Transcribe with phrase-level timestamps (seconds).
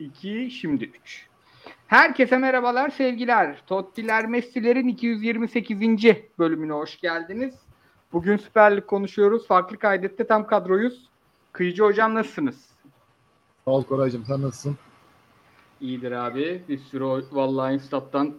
[0.00, 1.26] 2, şimdi 3.
[1.86, 3.62] Herkese merhabalar, sevgiler.
[3.66, 5.80] Tottiler Messi'lerin 228.
[6.38, 7.54] bölümüne hoş geldiniz.
[8.12, 9.46] Bugün Süper Lig konuşuyoruz.
[9.46, 11.08] Farklı kaydette tam kadroyuz.
[11.52, 12.66] Kıyıcı hocam nasılsınız?
[13.64, 14.76] Sağ ol Koraycığım, sen nasılsın?
[15.80, 16.62] İyidir abi.
[16.68, 18.34] Bir sürü vallahi Instat'tan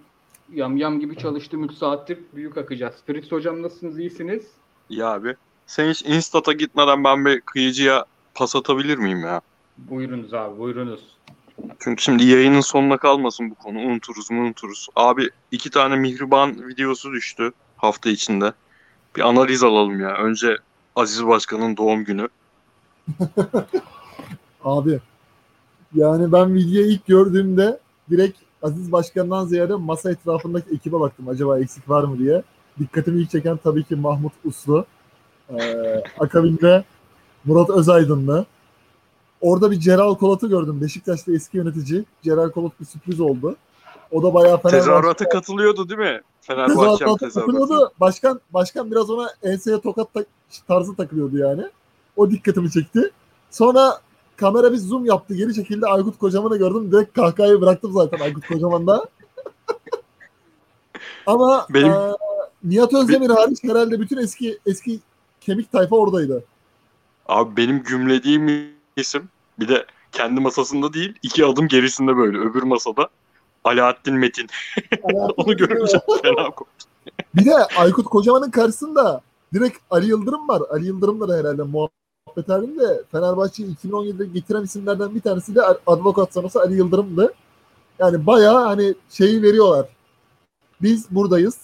[0.53, 2.95] yam yam gibi çalıştım 3 saattir büyük akacağız.
[3.07, 3.99] Fritz hocam nasılsınız?
[3.99, 4.47] İyisiniz?
[4.89, 5.35] İyi abi.
[5.65, 8.05] Sen hiç Instat'a gitmeden ben bir kıyıcıya
[8.35, 9.41] pas atabilir miyim ya?
[9.77, 11.17] Buyurunuz abi, buyurunuz.
[11.79, 13.79] Çünkü şimdi yayının sonuna kalmasın bu konu.
[13.79, 14.87] Unuturuz mu unuturuz.
[14.95, 18.53] Abi iki tane Mihriban videosu düştü hafta içinde.
[19.15, 20.17] Bir analiz alalım ya.
[20.17, 20.57] Önce
[20.95, 22.29] Aziz Başkan'ın doğum günü.
[24.63, 24.99] Abi
[25.95, 31.27] yani ben videoyu ilk gördüğümde direkt Aziz Başkan'dan ziyade masa etrafındaki ekibe baktım.
[31.27, 32.43] Acaba eksik var mı diye.
[32.79, 34.85] Dikkatimi ilk çeken tabii ki Mahmut Uslu.
[35.49, 36.83] Ee, akabinde
[37.45, 38.45] Murat Özaydınlı.
[39.41, 40.81] Orada bir Celal Kolat'ı gördüm.
[40.81, 42.03] Beşiktaş'ta eski yönetici.
[42.23, 43.55] Celal Kolat bir sürpriz oldu.
[44.11, 44.77] O da bayağı Fenerbahçe.
[44.77, 46.21] Tezahürata katılıyordu değil mi?
[46.41, 47.91] Fenerbahçe takılıyordu.
[47.99, 50.27] Başkan, başkan biraz ona enseye tokat tak-
[50.67, 51.63] tarzı takılıyordu yani.
[52.15, 53.11] O dikkatimi çekti.
[53.51, 54.01] Sonra
[54.37, 55.35] kamera bir zoom yaptı.
[55.35, 55.85] Geri çekildi.
[55.85, 56.91] Aykut Kocaman'ı gördüm.
[56.91, 59.05] Direkt kahkahayı bıraktım zaten Aykut Kocaman'da.
[61.25, 62.11] Ama Benim- eee,
[62.63, 64.99] Nihat Özdemir hariç herhalde bütün eski eski
[65.41, 66.43] kemik tayfa oradaydı.
[67.27, 68.47] Abi benim gümlediğim
[68.97, 73.09] isim bir de kendi masasında değil iki adım gerisinde böyle öbür masada
[73.63, 74.47] Alaaddin Metin.
[75.37, 76.87] Onu görünce fena koptu.
[77.35, 79.21] Bir de Aykut Kocaman'ın karşısında
[79.53, 80.61] direkt Ali Yıldırım var.
[80.71, 86.61] Ali Yıldırım da herhalde muhabbet halinde Fenerbahçe'yi 2017'de getiren isimlerden bir tanesi de advokat sanatı
[86.61, 87.33] Ali Yıldırım'dı.
[87.99, 89.85] Yani bayağı hani şeyi veriyorlar.
[90.81, 91.57] Biz buradayız.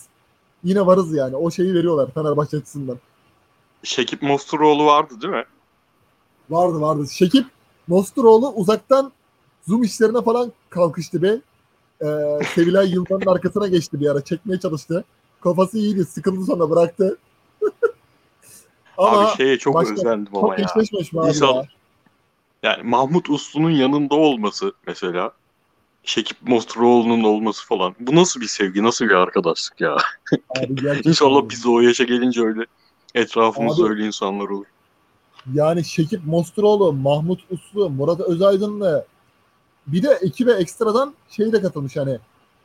[0.63, 1.35] Yine varız yani.
[1.35, 2.97] O şeyi veriyorlar Fenerbahçe açısından.
[3.83, 5.45] Şekip Mosturoğlu vardı değil mi?
[6.49, 7.07] Vardı vardı.
[7.11, 7.45] Şekip
[7.87, 9.11] Mosturoğlu uzaktan
[9.67, 11.27] zoom işlerine falan kalkıştı be.
[12.01, 12.05] Ee,
[12.55, 14.21] Sevilay Yıldırım'ın arkasına geçti bir ara.
[14.23, 15.03] Çekmeye çalıştı.
[15.41, 16.05] Kafası iyiydi.
[16.05, 17.17] Sıkıldı sonra bıraktı.
[18.97, 20.65] Ama abi şeye çok başka- özendim ama çok ya.
[21.21, 21.63] abi İnsan- ya?
[22.63, 25.31] Yani Mahmut Uslu'nun yanında olması mesela.
[26.03, 27.95] Şekip Mosturoğlu'nun olması falan.
[27.99, 29.97] Bu nasıl bir sevgi, nasıl bir arkadaşlık ya?
[30.49, 31.01] Abi.
[31.03, 32.65] İnşallah biz de o yaşa gelince öyle
[33.15, 34.65] etrafımızda Abi- öyle insanlar olur.
[35.53, 39.05] Yani Şekip Mosturoğlu, Mahmut Uslu, Murat Özaydın'la
[39.87, 42.19] bir de ekibe ekstradan şey de katılmış hani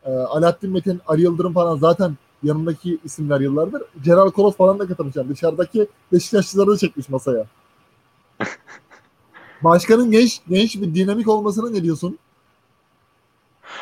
[0.05, 3.83] e, Alaaddin Metin, Ali Yıldırım falan zaten yanındaki isimler yıllardır.
[4.03, 5.17] Celal Kolos falan da katılmış.
[5.17, 7.47] Yani dışarıdaki Beşiktaşlıları da çekmiş masaya.
[9.63, 12.19] Başkanın genç genç bir dinamik olmasına ne diyorsun?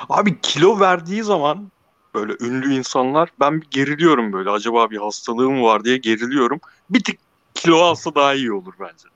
[0.08, 1.70] Abi kilo verdiği zaman
[2.14, 4.50] böyle ünlü insanlar ben bir geriliyorum böyle.
[4.50, 6.60] Acaba bir hastalığım var diye geriliyorum.
[6.90, 7.25] Bir tık
[7.56, 9.08] kilo alsa daha iyi olur bence.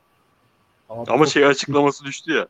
[1.09, 2.47] Ama şey açıklaması düştü ya.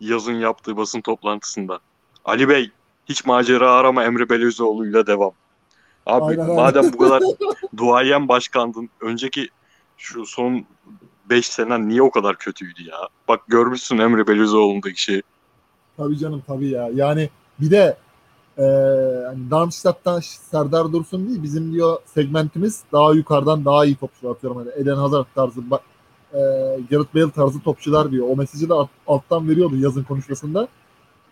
[0.00, 1.80] Yazın yaptığı basın toplantısında.
[2.24, 2.70] Ali Bey
[3.08, 5.32] hiç macera arama Emre Belözoğlu'yla devam.
[6.06, 7.22] Abi Aynen, madem bu kadar
[7.76, 9.48] duayen başkandın önceki
[9.96, 10.66] şu son
[11.30, 12.98] 5 senen niye o kadar kötüydü ya?
[13.28, 15.22] Bak görmüşsün Emre Belözoğlu'ndaki şeyi.
[15.96, 16.90] Tabii canım tabii ya.
[16.94, 17.96] Yani bir de
[18.58, 18.62] e,
[19.26, 24.58] hani Darmstadt'tan Serdar Dursun değil bizim diyor segmentimiz daha yukarıdan daha iyi topçular atıyorum.
[24.58, 25.60] Hani Eden Hazard tarzı
[26.32, 26.38] e,
[26.90, 28.26] Gareth Bale tarzı topçular diyor.
[28.30, 30.68] O mesajı da alt- alttan veriyordu yazın konuşmasında.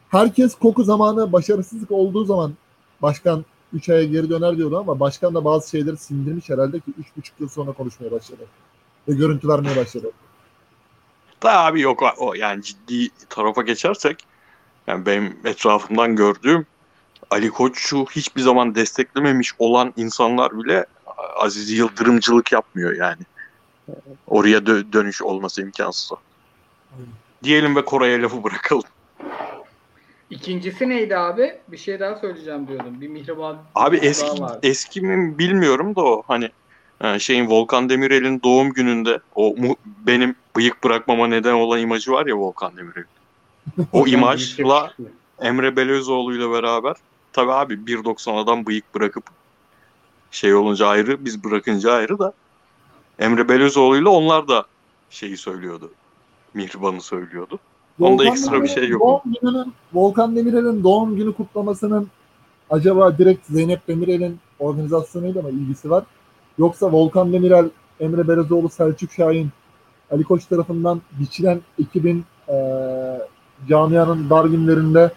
[0.09, 2.55] Herkes koku zamanı başarısızlık olduğu zaman
[3.03, 7.31] başkan 3 aya geri döner diyordu ama başkan da bazı şeyleri sindirmiş herhalde ki 3,5
[7.41, 8.43] yıl sonra konuşmaya başladı.
[9.09, 10.11] Ve görüntü vermeye başladı.
[11.43, 14.25] Da abi yok o yani ciddi tarafa geçersek
[14.87, 16.67] yani benim etrafımdan gördüğüm
[17.31, 20.87] Ali Koç'u hiçbir zaman desteklememiş olan insanlar bile
[21.37, 23.23] Aziz Yıldırımcılık yapmıyor yani.
[24.27, 26.19] Oraya dö- dönüş olması imkansız.
[27.43, 28.85] Diyelim ve Koray'a lafı bırakalım.
[30.31, 31.61] İkincisi neydi abi?
[31.69, 33.01] Bir şey daha söyleyeceğim diyordum.
[33.01, 36.51] Bir mihriban Abi eski eski mi bilmiyorum da o hani
[37.01, 39.77] e, şeyin Volkan Demirel'in doğum gününde o mu-
[40.07, 43.07] benim bıyık bırakmama neden olan imajı var ya Volkan Demirel'in.
[43.93, 44.95] O imajla
[45.41, 46.97] Emre Belözoğlu ile beraber
[47.37, 49.25] tabii abi 1.90 adam bıyık bırakıp
[50.31, 52.33] şey olunca ayrı biz bırakınca ayrı da
[53.19, 54.65] Emre Belözoğlu ile onlar da
[55.11, 55.91] şeyi söylüyordu.
[56.55, 57.59] Mihriban'ı söylüyordu.
[58.01, 59.03] Onda Volkan ekstra bir şey yok.
[59.03, 62.09] Doğum gününün, Volkan Demirel'in doğum günü kutlamasının
[62.71, 66.05] acaba direkt Zeynep Demirel'in organizasyonuyla mı ilgisi var?
[66.59, 69.49] Yoksa Volkan Demirel, Emre Berezoğlu, Selçuk Şahin,
[70.11, 73.29] Ali Koç tarafından biçilen ekibin eee
[73.69, 75.13] camianın dar günlerinde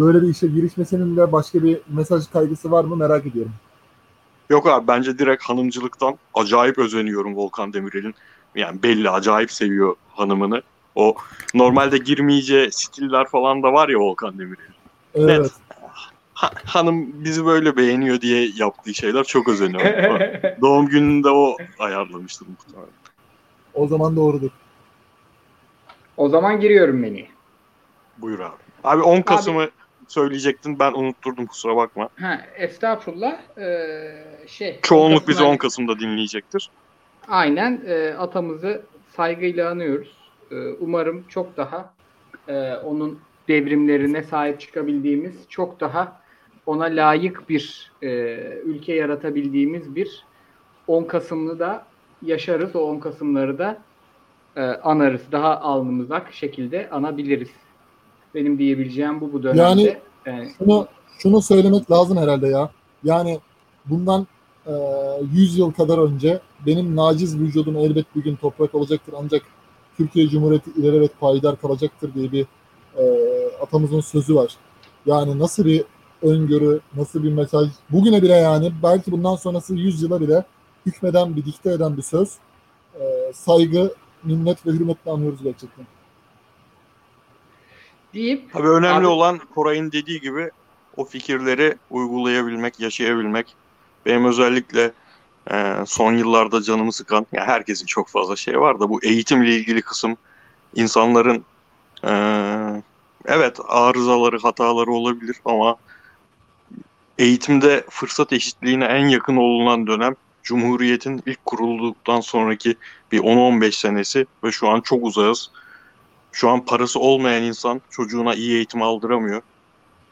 [0.00, 3.52] böyle bir işe girişmesinin de başka bir mesaj kaygısı var mı merak ediyorum.
[4.50, 8.14] Yok abi bence direkt hanımcılıktan acayip özeniyorum Volkan Demirel'in.
[8.54, 10.62] Yani belli acayip seviyor hanımını.
[10.94, 11.14] O
[11.54, 14.64] normalde girmeyeceği stiller falan da var ya Volkan Demirel.
[15.14, 15.50] Evet.
[16.34, 20.20] Ha- hanım bizi böyle beğeniyor diye yaptığı şeyler çok özeniyorum.
[20.60, 22.90] Doğum gününde o ayarlamıştır muhtemelen.
[23.74, 24.50] O zaman doğrudur.
[26.16, 27.28] o zaman giriyorum menüye.
[28.18, 28.56] Buyur abi.
[28.84, 29.70] Abi 10 Kasım'ı
[30.10, 32.08] söyleyecektin ben unutturdum kusura bakma.
[32.20, 33.58] Ha, estağfurullah.
[33.58, 34.78] Ee, şey.
[34.82, 36.70] Çoğunluk bizi Kasım'da- 10 Kasım'da dinleyecektir.
[37.28, 38.82] Aynen e, atamızı
[39.16, 40.16] saygıyla anıyoruz.
[40.50, 41.94] E, umarım çok daha
[42.48, 43.18] e, onun
[43.48, 46.20] devrimlerine sahip çıkabildiğimiz, çok daha
[46.66, 48.08] ona layık bir e,
[48.64, 50.24] ülke yaratabildiğimiz bir
[50.86, 51.86] 10 Kasım'lı da
[52.22, 52.76] yaşarız.
[52.76, 53.78] O 10 Kasım'ları da
[54.56, 55.22] e, anarız.
[55.32, 57.50] Daha alnımız ak şekilde anabiliriz.
[58.34, 59.60] Benim diyebileceğim bu bu dönemde.
[59.62, 59.96] Yani-
[60.26, 60.86] E, Şunu,
[61.18, 62.70] şunu söylemek lazım herhalde ya.
[63.04, 63.40] Yani
[63.86, 64.26] bundan
[64.66, 64.72] e,
[65.32, 69.42] 100 yıl kadar önce benim naciz vücudum elbet bir gün toprak olacaktır ancak
[69.96, 72.46] Türkiye Cumhuriyeti ilelebet payidar kalacaktır diye bir
[72.98, 73.02] e,
[73.62, 74.56] atamızın sözü var.
[75.06, 75.84] Yani nasıl bir
[76.22, 77.68] öngörü, nasıl bir mesaj.
[77.90, 80.44] Bugüne bile yani belki bundan sonrası 100 yıla bile
[80.86, 82.28] hükmeden bir dikte eden bir söz.
[83.00, 83.94] E, saygı,
[84.24, 85.86] minnet ve hürmetle anıyoruz gerçekten.
[88.14, 90.50] Deyip Tabii önemli Abi- olan Koray'ın dediği gibi
[90.96, 93.54] o fikirleri uygulayabilmek, yaşayabilmek.
[94.06, 94.92] Benim özellikle
[95.50, 99.82] e, son yıllarda canımı sıkan, ya herkesin çok fazla şey var da bu eğitimle ilgili
[99.82, 100.16] kısım
[100.74, 101.44] insanların
[102.04, 102.12] e,
[103.26, 105.76] evet arızaları, hataları olabilir ama
[107.18, 112.76] eğitimde fırsat eşitliğine en yakın olunan dönem Cumhuriyet'in ilk kurulduktan sonraki
[113.12, 115.50] bir 10-15 senesi ve şu an çok uzağız.
[116.32, 119.42] Şu an parası olmayan insan çocuğuna iyi eğitim aldıramıyor.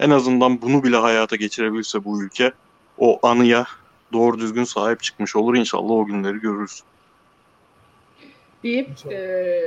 [0.01, 2.53] En azından bunu bile hayata geçirebilirse bu ülke
[2.99, 3.67] o anıya
[4.13, 5.55] doğru düzgün sahip çıkmış olur.
[5.57, 6.83] İnşallah o günleri görürüz.
[8.63, 9.15] deyip İnşallah.
[9.15, 9.61] e,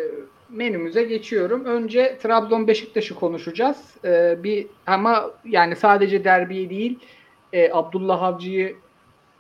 [0.49, 1.65] menümüze geçiyorum.
[1.65, 3.77] Önce Trabzon Beşiktaş'ı konuşacağız.
[4.05, 6.99] E, bir ama yani sadece derbiyi değil,
[7.53, 8.75] e, Abdullah Avcı'yı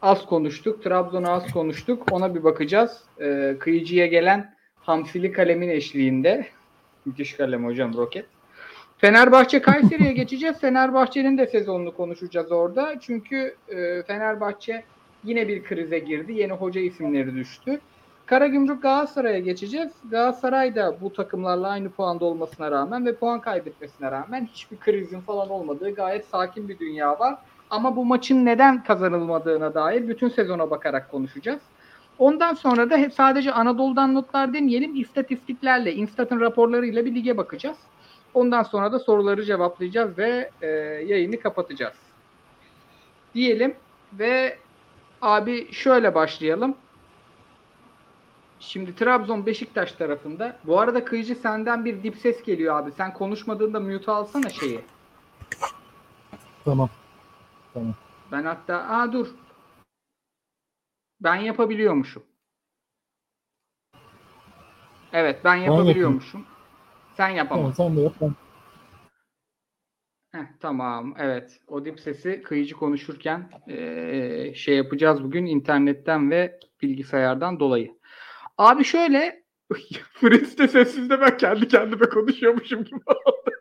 [0.01, 2.11] az konuştuk, Trabzon'u az konuştuk.
[2.11, 3.03] Ona bir bakacağız.
[3.21, 6.47] E, kıyıcıya gelen hamsili kalemin eşliğinde.
[7.05, 8.25] Müthiş kalem hocam roket.
[8.97, 10.59] Fenerbahçe Kayseri'ye geçeceğiz.
[10.59, 12.99] Fenerbahçe'nin de sezonunu konuşacağız orada.
[12.99, 14.83] Çünkü e, Fenerbahçe
[15.23, 16.33] yine bir krize girdi.
[16.33, 17.79] Yeni hoca isimleri düştü.
[18.25, 19.91] Karagümrük Galatasaray'a geçeceğiz.
[20.11, 25.49] Galatasaray da bu takımlarla aynı puanda olmasına rağmen ve puan kaybetmesine rağmen hiçbir krizin falan
[25.49, 27.35] olmadığı gayet sakin bir dünya var.
[27.69, 31.61] Ama bu maçın neden kazanılmadığına dair bütün sezona bakarak konuşacağız.
[32.19, 37.77] Ondan sonra da hep sadece Anadolu'dan notlar demeyelim, istatistiklerle, Instat'ın raporlarıyla bir lige bakacağız.
[38.33, 40.67] Ondan sonra da soruları cevaplayacağız ve e,
[41.07, 41.95] yayını kapatacağız.
[43.35, 43.75] Diyelim
[44.13, 44.57] ve
[45.21, 46.75] abi şöyle başlayalım.
[48.59, 50.57] Şimdi Trabzon Beşiktaş tarafında.
[50.65, 52.91] Bu arada Kıyıcı senden bir dip ses geliyor abi.
[52.91, 54.79] Sen konuşmadığında mute alsana şeyi.
[56.65, 56.89] Tamam.
[58.31, 59.27] Ben hatta aa dur.
[61.23, 62.23] Ben yapabiliyormuşum.
[65.13, 66.45] Evet ben yapabiliyormuşum.
[67.17, 67.83] Sen Tamam yapamazsın.
[67.83, 68.13] sen de yap.
[68.21, 68.35] Ben...
[70.31, 71.59] Heh, tamam evet.
[71.67, 77.91] O dip sesi kıyıcı konuşurken eee, şey yapacağız bugün internetten ve bilgisayardan dolayı.
[78.57, 79.43] Abi şöyle
[80.13, 83.51] Fritz de sessizde ben kendi kendime konuşuyormuşum gibi oldu.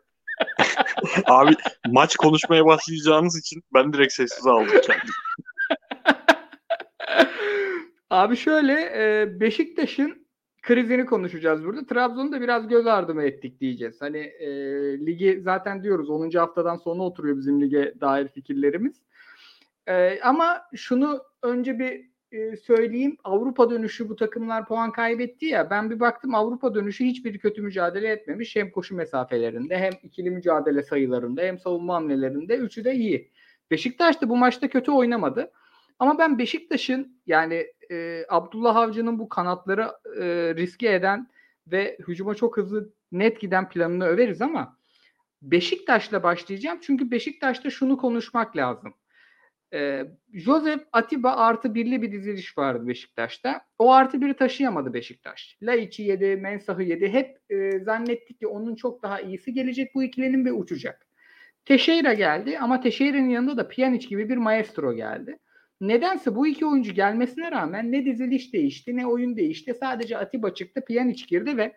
[1.27, 1.55] Abi
[1.87, 5.13] maç konuşmaya başlayacağınız için ben direkt sessiz aldım kendimi.
[8.11, 10.27] Abi şöyle e, Beşiktaş'ın
[10.63, 11.87] krizini konuşacağız burada.
[11.87, 14.01] Trabzon'u da biraz göz ardı mı ettik diyeceğiz.
[14.01, 14.49] Hani e,
[15.07, 16.31] ligi zaten diyoruz 10.
[16.31, 19.03] haftadan sonra oturuyor bizim lige dair fikirlerimiz.
[19.87, 23.17] E, ama şunu önce bir e, söyleyeyim.
[23.25, 25.71] Avrupa dönüşü bu takımlar puan kaybetti ya.
[25.71, 28.57] Ben bir baktım Avrupa dönüşü hiçbir kötü mücadele etmemiş.
[28.57, 32.57] Hem koşu mesafelerinde hem ikili mücadele sayılarında hem savunma hamlelerinde.
[32.57, 33.31] Üçü de iyi.
[33.71, 35.51] Beşiktaş da bu maçta kötü oynamadı.
[36.01, 39.91] Ama ben Beşiktaş'ın yani e, Abdullah Avcı'nın bu kanatları
[40.21, 41.29] e, riske eden
[41.67, 44.77] ve hücuma çok hızlı net giden planını överiz ama
[45.43, 46.79] Beşiktaş'la başlayacağım.
[46.83, 48.95] Çünkü Beşiktaş'ta şunu konuşmak lazım.
[49.75, 53.61] E, Joseph Atiba artı birli bir diziliş vardı Beşiktaş'ta.
[53.79, 55.59] O artı biri taşıyamadı Beşiktaş.
[55.63, 57.09] Laiç'i yedi, Mensah'ı yedi.
[57.09, 61.07] Hep e, zannettik ki onun çok daha iyisi gelecek bu ikilinin ve uçacak.
[61.65, 65.39] Teixeira geldi ama Teixeira'nın yanında da Pjanic gibi bir maestro geldi.
[65.81, 69.75] Nedense bu iki oyuncu gelmesine rağmen ne diziliş değişti ne oyun değişti.
[69.81, 71.77] Sadece Atiba çıktı, Pjanic girdi ve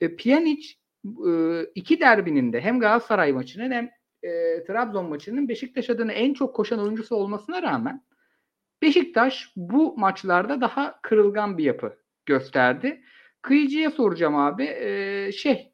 [0.00, 0.68] e, Pjanic
[1.04, 1.30] e,
[1.74, 3.90] iki derbinin de hem Galatasaray maçının hem
[4.22, 8.04] e, Trabzon maçının Beşiktaş adına en çok koşan oyuncusu olmasına rağmen
[8.82, 13.02] Beşiktaş bu maçlarda daha kırılgan bir yapı gösterdi.
[13.42, 14.64] Kıyıcıya soracağım abi.
[14.64, 15.69] E, şey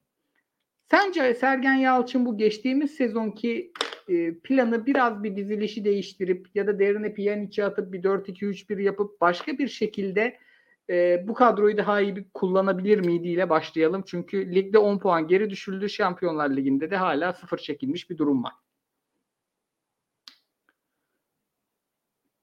[0.91, 3.73] Sence Sergen Yalçın bu geçtiğimiz sezonki
[4.09, 9.59] e, planı biraz bir dizilişi değiştirip ya da derine Pjanic'i atıp bir 4-2-3-1 yapıp başka
[9.59, 10.39] bir şekilde
[10.91, 14.03] e, bu kadroyu daha iyi bir kullanabilir miydi ile başlayalım.
[14.07, 15.89] Çünkü ligde 10 puan geri düşüldü.
[15.89, 18.53] Şampiyonlar Ligi'nde de hala sıfır çekilmiş bir durum var.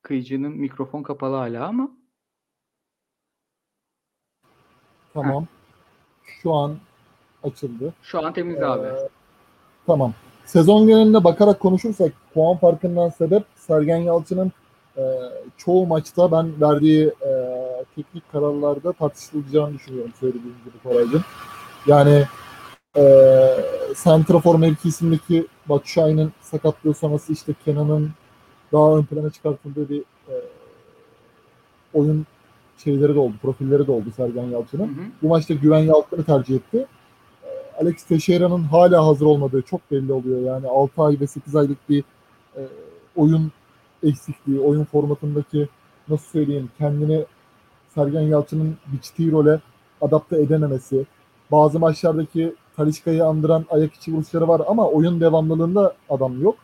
[0.01, 1.97] Kıyıcının mikrofon kapalı hala ama.
[5.13, 5.47] Tamam.
[6.23, 6.79] Şu an
[7.43, 7.93] açıldı.
[8.03, 8.87] Şu an temiz Ee, abi.
[9.87, 10.13] Tamam.
[10.45, 14.51] Sezon geneline bakarak konuşursak puan farkından sebep Sergen Yalçın'ın
[14.97, 15.03] e,
[15.57, 17.31] çoğu maçta ben verdiği e,
[17.95, 21.23] teknik kararlarda tartışılacağını düşünüyorum söylediğim gibi Koraycığım.
[21.87, 22.23] Yani
[22.97, 23.03] e,
[23.95, 28.11] Santrafor mevkisindeki Batshuayi'nin sakatlığı sonrası işte Kenan'ın
[28.73, 30.33] daha ön plana çıkartıldığı bir e,
[31.93, 32.25] oyun
[32.77, 34.97] şeyleri de oldu, profilleri de oldu Sergen Yalçın'ın.
[35.21, 36.85] Bu maçta Güven Yalçın'ı tercih etti.
[37.81, 40.41] Alex Teixeira'nın hala hazır olmadığı çok belli oluyor.
[40.41, 42.03] Yani 6 ay ve 8 aylık bir
[42.57, 42.61] e,
[43.15, 43.51] oyun
[44.03, 45.69] eksikliği, oyun formatındaki
[46.09, 47.25] nasıl söyleyeyim kendini
[47.95, 49.59] Sergen Yalçın'ın biçtiği role
[50.01, 51.05] adapte edememesi,
[51.51, 56.55] bazı maçlardaki Talişka'yı andıran ayak içi vuruşları var ama oyun devamlılığında adam yok.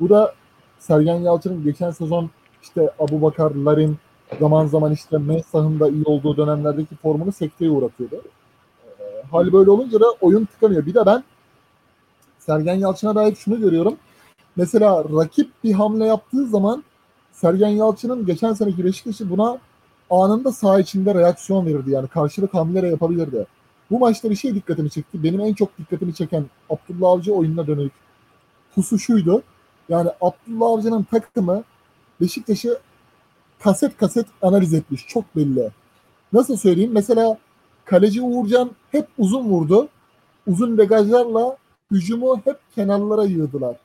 [0.00, 0.34] Bu da
[0.78, 2.30] Sergen Yalçın'ın geçen sezon
[2.62, 3.98] işte Abu Bakar, Larin,
[4.40, 8.22] zaman zaman işte Mensah'ın da iyi olduğu dönemlerdeki formunu sekteye uğratıyordu.
[9.30, 10.86] Hal böyle olunca da oyun tıkanıyor.
[10.86, 11.24] Bir de ben
[12.38, 13.96] Sergen Yalçın'a dair şunu görüyorum.
[14.56, 16.84] Mesela rakip bir hamle yaptığı zaman
[17.32, 19.58] Sergen Yalçın'ın geçen seneki Beşiktaş'ı buna
[20.10, 21.90] anında saha içinde reaksiyon verirdi.
[21.90, 23.46] Yani karşılık hamleleri yapabilirdi.
[23.90, 25.22] Bu maçta bir şey dikkatimi çekti.
[25.22, 27.92] Benim en çok dikkatimi çeken Abdullah Avcı oyununa dönük
[28.74, 29.42] pusu şuydu.
[29.88, 31.64] Yani Abdullah Avcı'nın takımı
[32.20, 32.78] Beşiktaş'ı
[33.58, 35.06] kaset kaset analiz etmiş.
[35.06, 35.70] Çok belli.
[36.32, 36.90] Nasıl söyleyeyim?
[36.94, 37.38] Mesela
[37.84, 39.88] kaleci Uğurcan hep uzun vurdu.
[40.46, 41.56] Uzun degajlarla
[41.90, 43.76] hücumu hep kenarlara yığdılar.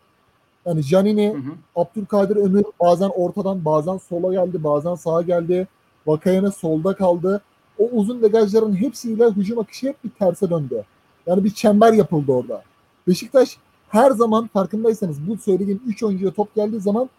[0.65, 1.53] Yani Janini, Hı hı.
[1.75, 5.67] Abdülkadir Ömür bazen ortadan bazen sola geldi, bazen sağa geldi.
[6.07, 7.41] Vakayeme solda kaldı.
[7.79, 10.83] O uzun degajların hepsiyle hücum akışı hep bir terse döndü.
[11.27, 12.63] Yani bir çember yapıldı orada.
[13.07, 13.57] Beşiktaş
[13.89, 17.09] her zaman farkındaysanız bu söylediğim 3 oyuncuya top geldiği zaman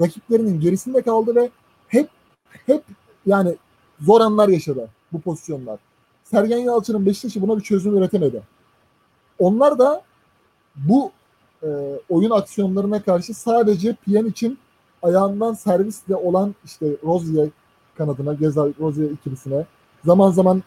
[0.00, 1.50] rakiplerinin gerisinde kaldı ve
[1.88, 2.08] hep
[2.66, 2.84] hep
[3.26, 3.56] yani
[4.00, 5.78] zor anlar yaşadı bu pozisyonlar.
[6.30, 8.42] Sergen Yalçın'ın Beşiktaş'ı buna bir çözüm üretemedi.
[9.38, 10.02] Onlar da
[10.76, 11.10] bu
[11.62, 11.68] e,
[12.08, 14.58] oyun aksiyonlarına karşı sadece için
[15.02, 17.48] ayağından servisle olan işte Rozier
[17.98, 19.66] kanadına, Gezal Rozier ikilisine,
[20.04, 20.62] zaman zaman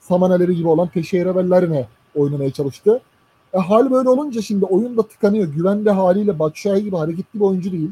[0.00, 3.00] Samaneleri gibi olan Teixeira ve Larine oynamaya çalıştı.
[3.52, 5.48] E, hal böyle olunca şimdi oyun da tıkanıyor.
[5.48, 7.90] Güvende haliyle Batshuayi gibi hareketli bir oyuncu değil.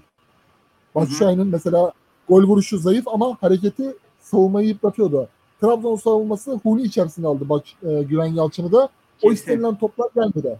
[0.95, 1.93] Batshuayi'nin mesela
[2.29, 5.29] gol vuruşu zayıf ama hareketi savunmayı yıpratıyordu.
[5.63, 8.85] Trabzon savunması huni içerisinde aldı Bak, e, Güven Yalçın'ı da.
[8.85, 8.89] O
[9.29, 9.35] Kesin.
[9.35, 10.59] istenilen toplar gelmedi.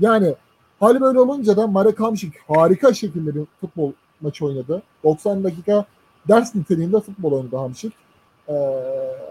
[0.00, 0.34] Yani
[0.80, 4.82] hali böyle olunca da Marek Hamšík harika şekilde bir futbol maçı oynadı.
[5.04, 5.84] 90 dakika
[6.28, 7.92] ders niteliğinde futbol oynadı Hamšík.
[8.48, 8.54] Ee,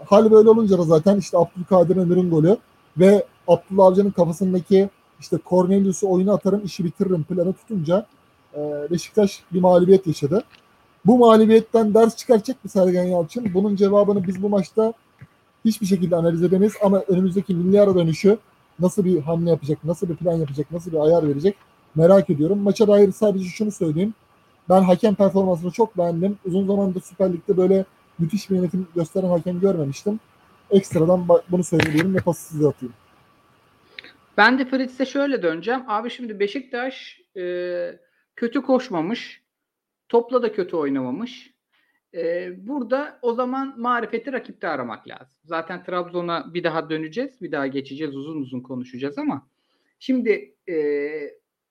[0.06, 2.58] hali böyle olunca da zaten işte Abdülkadir Ömür'ün golü
[2.98, 4.90] ve Abdullah Avcı'nın kafasındaki
[5.20, 8.06] işte Cornelius'u oyuna atarım işi bitiririm planı tutunca
[8.56, 10.44] e, Beşiktaş bir mağlubiyet yaşadı.
[11.06, 13.54] Bu mağlubiyetten ders çıkaracak mı Sergen Yalçın?
[13.54, 14.94] Bunun cevabını biz bu maçta
[15.66, 18.38] hiçbir şekilde analiz edemeyiz ama önümüzdeki milli ara dönüşü
[18.80, 21.56] nasıl bir hamle yapacak, nasıl bir plan yapacak, nasıl bir ayar verecek
[21.96, 22.60] merak ediyorum.
[22.60, 24.14] Maça dair sadece şunu söyleyeyim.
[24.70, 26.38] Ben hakem performansını çok beğendim.
[26.46, 27.86] Uzun zamandır Süper Lig'de böyle
[28.20, 30.20] müthiş bir yönetim gösteren hakem görmemiştim.
[30.72, 32.94] Ekstradan bunu söyleyeyim ve pası size atayım.
[34.38, 35.82] Ben de Fritz'e şöyle döneceğim.
[35.88, 37.44] Abi şimdi Beşiktaş e,
[38.36, 39.39] kötü koşmamış.
[40.10, 41.54] Topla da kötü oynamamış.
[42.14, 45.40] E, burada o zaman marifeti rakipte aramak lazım.
[45.44, 47.42] Zaten Trabzon'a bir daha döneceğiz.
[47.42, 48.16] Bir daha geçeceğiz.
[48.16, 49.48] Uzun uzun konuşacağız ama
[50.00, 50.76] şimdi e,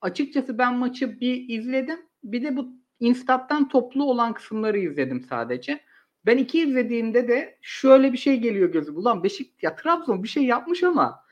[0.01, 1.99] açıkçası ben maçı bir izledim.
[2.23, 2.67] Bir de bu
[2.99, 5.79] Instat'tan toplu olan kısımları izledim sadece.
[6.25, 8.97] Ben iki izlediğimde de şöyle bir şey geliyor gözüm.
[8.97, 11.23] Ulan Beşik ya Trabzon bir şey yapmış ama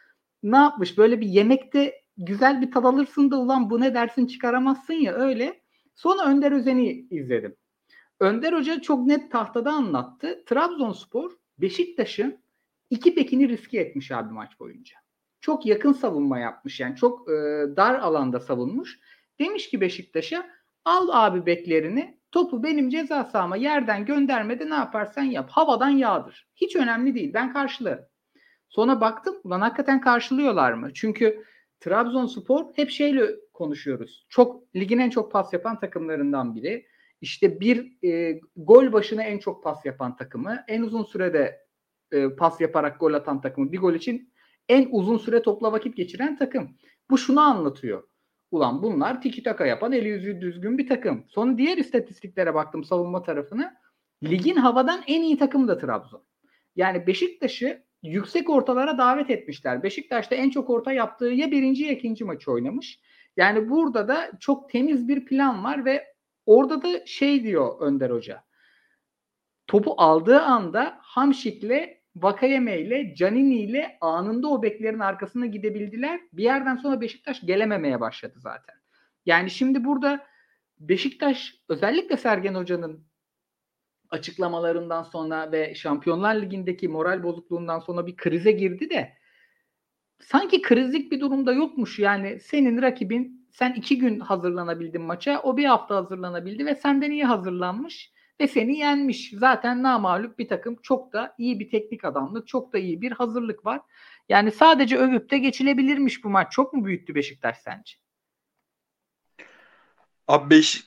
[0.44, 0.98] ne yapmış?
[0.98, 5.62] Böyle bir yemekte güzel bir tad alırsın da ulan bu ne dersin çıkaramazsın ya öyle.
[5.98, 7.56] Sonra Önder Özen'i izledim.
[8.20, 10.44] Önder Hoca çok net tahtada anlattı.
[10.46, 12.38] Trabzonspor Beşiktaş'ın
[12.90, 14.96] iki bekini riske etmiş abi maç boyunca.
[15.42, 17.34] Çok yakın savunma yapmış yani çok e,
[17.78, 19.00] dar alanda savunmuş.
[19.40, 20.50] Demiş ki Beşiktaş'a
[20.86, 25.50] al abi beklerini topu benim ceza sahama yerden göndermede ne yaparsan yap.
[25.50, 26.48] Havadan yağdır.
[26.56, 28.06] Hiç önemli değil ben karşılarım.
[28.70, 30.94] Sonra baktım ulan hakikaten karşılıyorlar mı?
[30.94, 31.44] Çünkü
[31.80, 34.26] Trabzonspor hep şeyle konuşuyoruz.
[34.30, 36.86] Çok ligin en çok pas yapan takımlarından biri.
[37.22, 41.68] İşte bir e, gol başına en çok pas yapan takımı, en uzun sürede
[42.12, 44.34] e, pas yaparak gol atan takımı, bir gol için
[44.70, 46.78] en uzun süre topla vakit geçiren takım.
[47.10, 48.04] Bu şunu anlatıyor.
[48.52, 51.26] Ulan bunlar tiki taka yapan eli yüzü düzgün bir takım.
[51.28, 53.74] Sonra diğer istatistiklere baktım savunma tarafına.
[54.24, 56.24] Ligin havadan en iyi takım da Trabzon.
[56.76, 59.84] Yani Beşiktaş'ı yüksek ortalara davet etmişler.
[59.84, 63.00] Beşiktaş'ta en çok orta yaptığı ya birinci ya ikinci maçı oynamış.
[63.38, 66.16] Yani burada da çok temiz bir plan var ve
[66.46, 68.44] orada da şey diyor Önder Hoca.
[69.68, 76.22] Topu aldığı anda Hamşik'le Vakayeme ile Canini ile anında o beklerin arkasına gidebildiler.
[76.34, 78.76] Bir yerden sonra Beşiktaş gelememeye başladı zaten.
[79.26, 80.26] Yani şimdi burada
[80.80, 83.08] Beşiktaş özellikle Sergen Hoca'nın
[84.10, 89.17] açıklamalarından sonra ve Şampiyonlar Ligi'ndeki moral bozukluğundan sonra bir krize girdi de
[90.20, 92.00] sanki krizlik bir durumda yokmuş.
[92.00, 95.42] Yani senin rakibin sen iki gün hazırlanabildin maça.
[95.44, 99.34] O bir hafta hazırlanabildi ve senden iyi hazırlanmış ve seni yenmiş.
[99.38, 103.66] Zaten namalup bir takım çok da iyi bir teknik adamlık, çok da iyi bir hazırlık
[103.66, 103.82] var.
[104.30, 106.52] Yani sadece övüp de geçilebilirmiş bu maç.
[106.52, 107.94] Çok mu büyüttü Beşiktaş sence?
[110.28, 110.84] Abi beş,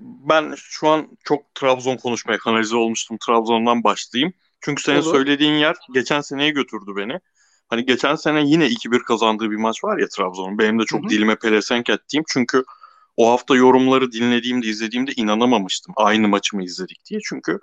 [0.00, 3.18] ben şu an çok Trabzon konuşmaya kanalize olmuştum.
[3.26, 4.34] Trabzon'dan başlayayım.
[4.60, 5.12] Çünkü senin Olur.
[5.12, 7.20] söylediğin yer geçen seneye götürdü beni.
[7.68, 10.58] Hani geçen sene yine 2-1 kazandığı bir maç var ya Trabzon'un.
[10.58, 11.10] Benim de çok Hı hı.
[11.10, 12.24] dilime pelesenk ettiğim.
[12.28, 12.64] Çünkü
[13.16, 15.94] o hafta yorumları dinlediğimde, izlediğimde inanamamıştım.
[15.96, 17.20] Aynı maçı mı izledik diye.
[17.24, 17.58] Çünkü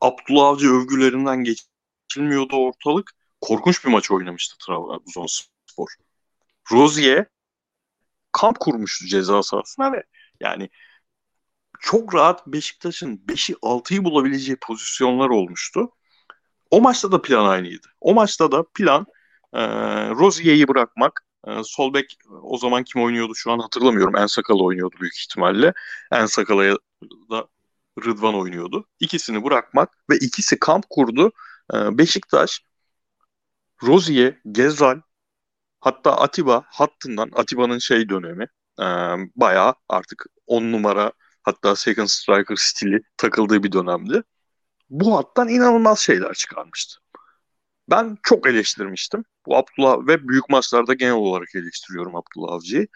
[0.00, 3.10] Abdullah Avcı övgülerinden geçilmiyordu ortalık.
[3.40, 5.88] Korkunç bir maç oynamıştı Trabzonspor.
[6.72, 7.26] Rozier
[8.32, 10.02] kamp kurmuştu ceza sahasına ve
[10.40, 10.70] yani
[11.80, 15.90] çok rahat Beşiktaş'ın 5'i 6'yı bulabileceği pozisyonlar olmuştu.
[16.70, 17.86] O maçta da plan aynıydı.
[18.00, 19.06] O maçta da plan
[19.54, 19.60] e,
[20.10, 21.24] Rozier'i bırakmak.
[21.46, 24.16] E, sol bek o zaman kim oynuyordu şu an hatırlamıyorum.
[24.16, 25.72] En Sakal oynuyordu büyük ihtimalle.
[26.12, 26.78] En Sakal'a
[27.30, 27.48] da
[28.04, 28.86] Rıdvan oynuyordu.
[29.00, 31.32] İkisini bırakmak ve ikisi kamp kurdu.
[31.74, 32.60] E, Beşiktaş,
[33.82, 35.00] Rozier, Gezal
[35.80, 38.46] hatta Atiba hattından Atiba'nın şey dönemi
[38.80, 38.84] e,
[39.36, 44.22] bayağı artık 10 numara hatta second striker stili takıldığı bir dönemdi.
[44.90, 47.01] Bu hattan inanılmaz şeyler çıkarmıştı.
[47.90, 49.24] Ben çok eleştirmiştim.
[49.46, 52.86] Bu Abdullah ve büyük maçlarda genel olarak eleştiriyorum Abdullah Avcı'yı.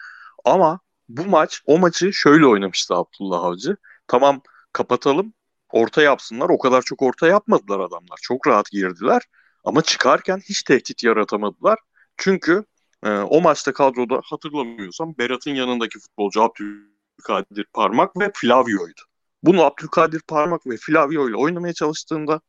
[0.45, 3.77] Ama bu maç, o maçı şöyle oynamıştı Abdullah Avcı.
[4.07, 4.41] Tamam
[4.73, 5.33] kapatalım,
[5.69, 6.49] orta yapsınlar.
[6.49, 8.19] O kadar çok orta yapmadılar adamlar.
[8.21, 9.21] Çok rahat girdiler.
[9.63, 11.79] Ama çıkarken hiç tehdit yaratamadılar.
[12.17, 12.65] Çünkü
[13.03, 19.01] e, o maçta kadroda hatırlamıyorsam Berat'ın yanındaki futbolcu Abdülkadir Parmak ve Flavio'ydu.
[19.43, 22.41] Bunu Abdülkadir Parmak ve Flavio ile oynamaya çalıştığında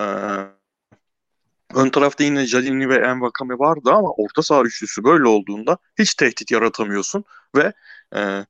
[0.00, 0.04] e,
[1.74, 6.50] ön tarafta yine Jalini ve Envakame vardı ama orta saha üçlüsü böyle olduğunda hiç tehdit
[6.50, 7.24] yaratamıyorsun
[7.56, 7.72] ve
[8.16, 8.46] e,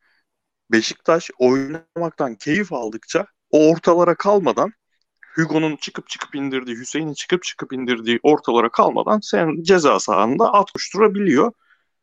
[0.73, 4.73] Beşiktaş oynamaktan keyif aldıkça o ortalara kalmadan
[5.37, 11.53] Hugo'nun çıkıp çıkıp indirdiği, Hüseyin'in çıkıp çıkıp indirdiği ortalara kalmadan sen ceza sahanda at koşturabiliyor.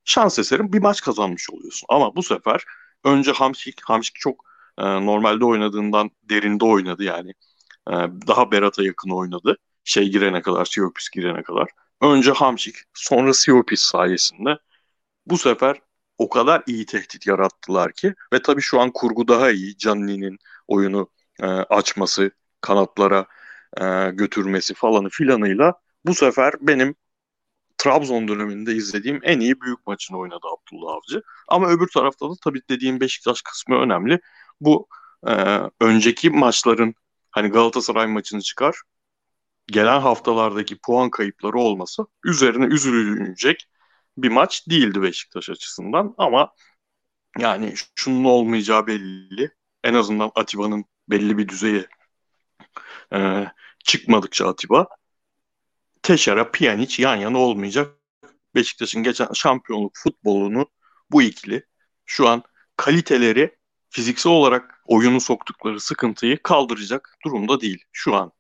[0.06, 1.86] Şans eserin bir maç kazanmış oluyorsun.
[1.90, 2.64] Ama bu sefer
[3.04, 4.46] önce Hamşik, Hamşik çok
[4.78, 7.30] e, normalde oynadığından derinde oynadı yani.
[7.90, 7.94] E,
[8.28, 9.58] daha Berat'a yakın oynadı.
[9.84, 11.70] Şey girene kadar, Siopis girene kadar.
[12.02, 14.58] Önce Hamşik, sonra Siopis sayesinde
[15.26, 15.82] bu sefer
[16.18, 19.78] o kadar iyi tehdit yarattılar ki ve tabii şu an kurgu daha iyi.
[19.78, 21.10] Canini'nin oyunu
[21.42, 23.26] e, açması, kanatlara
[23.82, 25.74] e, götürmesi falanı filanıyla
[26.06, 26.96] bu sefer benim
[27.78, 31.24] Trabzon döneminde izlediğim en iyi büyük maçını oynadı Abdullah Avcı.
[31.48, 34.20] Ama öbür tarafta da tabii dediğim Beşiktaş kısmı önemli.
[34.62, 34.88] Bu
[35.28, 36.96] e, önceki maçların
[37.32, 38.76] hani Galatasaray maçını çıkar
[39.68, 43.68] gelen haftalardaki puan kayıpları olması üzerine üzülecek
[44.18, 46.54] bir maç değildi Beşiktaş açısından ama
[47.40, 49.52] yani şunun olmayacağı belli.
[49.84, 51.88] En azından Atiba'nın belli bir düzeye
[53.14, 53.48] e,
[53.84, 54.88] çıkmadıkça Atiba
[56.04, 57.98] Teşera, Pjanic yan yana olmayacak.
[58.56, 60.70] Beşiktaş'ın geçen şampiyonluk futbolunu
[61.12, 61.66] bu ikili
[62.06, 62.44] şu an
[62.78, 63.58] kaliteleri
[63.90, 68.32] fiziksel olarak oyunu soktukları sıkıntıyı kaldıracak durumda değil şu an.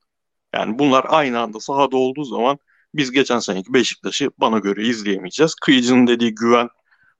[0.53, 2.57] Yani bunlar aynı anda sahada olduğu zaman
[2.95, 5.55] biz geçen seneki Beşiktaş'ı bana göre izleyemeyeceğiz.
[5.55, 6.69] Kıyıcı'nın dediği güven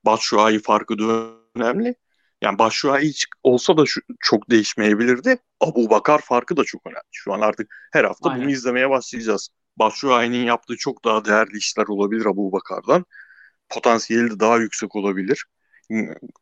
[0.06, 1.96] Batshuayi farkı da önemli.
[2.42, 5.38] Yani Batshuayi hiç olsa da şu, çok değişmeyebilirdi.
[5.62, 7.02] Abu Bakar farkı da çok önemli.
[7.12, 8.44] Şu an artık her hafta Aynen.
[8.44, 9.50] bunu izlemeye başlayacağız.
[9.78, 13.06] Batshuayi'nin yaptığı çok daha değerli işler olabilir Abu Bakar'dan.
[13.70, 15.46] Potansiyeli de daha yüksek olabilir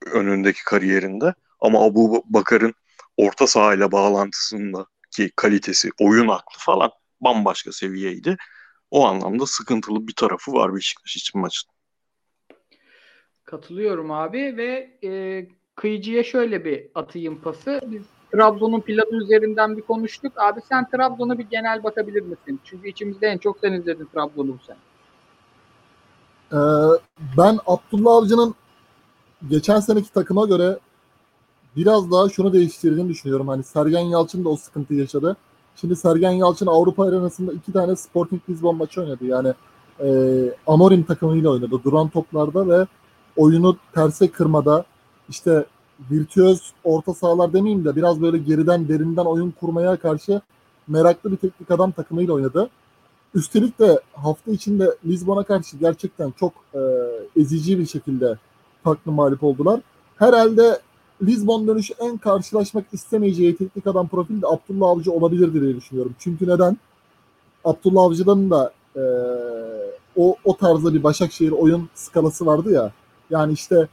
[0.05, 1.33] önündeki kariyerinde.
[1.59, 2.73] Ama Abu Bakar'ın
[3.17, 3.91] orta sahayla
[5.11, 8.37] bağlantısındaki kalitesi, oyun aklı falan bambaşka seviyeydi.
[8.91, 11.69] O anlamda sıkıntılı bir tarafı var Beşiktaş için maçın.
[13.43, 17.81] Katılıyorum abi ve e, kıyıcıya şöyle bir atayım pası.
[17.85, 20.33] Biz Trabzon'un planı üzerinden bir konuştuk.
[20.37, 22.59] Abi sen Trabzon'a bir genel bakabilir misin?
[22.63, 24.77] Çünkü içimizde en çok sen izledin Trabzon'u bu sene.
[26.53, 26.57] Ee,
[27.37, 28.55] ben Abdullah Avcı'nın
[29.49, 30.79] geçen seneki takıma göre
[31.75, 33.47] biraz daha şunu değiştirdiğini düşünüyorum.
[33.47, 35.37] Hani Sergen Yalçın da o sıkıntı yaşadı.
[35.75, 39.25] Şimdi Sergen Yalçın Avrupa arenasında iki tane Sporting Lisbon maçı oynadı.
[39.25, 39.53] Yani
[39.99, 40.09] e,
[40.67, 41.83] Amorim takımıyla oynadı.
[41.83, 42.87] Duran toplarda ve
[43.37, 44.85] oyunu terse kırmada
[45.29, 45.65] işte
[46.11, 50.41] virtüöz orta sahalar demeyeyim de biraz böyle geriden derinden oyun kurmaya karşı
[50.87, 52.69] meraklı bir teknik adam takımıyla oynadı.
[53.33, 56.79] Üstelik de hafta içinde Lisbon'a karşı gerçekten çok e,
[57.35, 58.37] ezici bir şekilde
[58.83, 59.81] farklı mağlup oldular.
[60.15, 60.79] Herhalde
[61.21, 66.15] Lisbon dönüşü en karşılaşmak istemeyeceği teknik adam profil de Abdullah Avcı olabilir diye düşünüyorum.
[66.19, 66.77] Çünkü neden?
[67.65, 69.01] Abdullah Avcı'dan da e,
[70.15, 72.91] o, o tarzda bir Başakşehir oyun skalası vardı ya.
[73.29, 73.87] Yani işte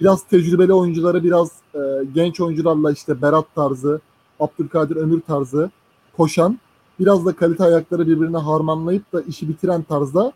[0.00, 1.78] biraz tecrübeli oyuncuları biraz e,
[2.14, 4.00] genç oyuncularla işte Berat tarzı,
[4.40, 5.70] Abdülkadir Ömür tarzı
[6.16, 6.58] koşan
[7.00, 10.32] biraz da kalite ayakları birbirine harmanlayıp da işi bitiren tarzda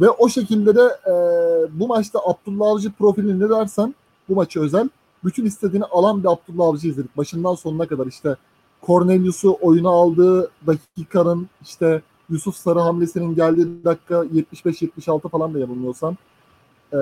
[0.00, 1.12] ve o şekilde de e,
[1.80, 3.94] bu maçta Abdullah Avcı profili ne dersen
[4.28, 4.88] bu maçı özel
[5.24, 7.16] bütün istediğini alan bir Abdullah Avcı izledik.
[7.16, 8.36] Başından sonuna kadar işte
[8.86, 16.16] Cornelius'u oyuna aldığı dakikanın işte Yusuf Sarı hamlesinin geldiği dakika 75-76 falan da yanılmıyorsam.
[16.92, 16.96] E,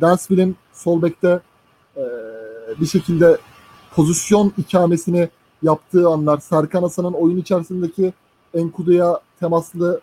[0.00, 1.40] Dansville'in sol bekte
[1.96, 2.02] e,
[2.80, 3.38] bir şekilde
[3.94, 5.28] pozisyon ikamesini
[5.62, 8.12] yaptığı anlar, Serkan Hasan'ın oyun içerisindeki
[8.54, 10.00] Enkudu'ya temaslı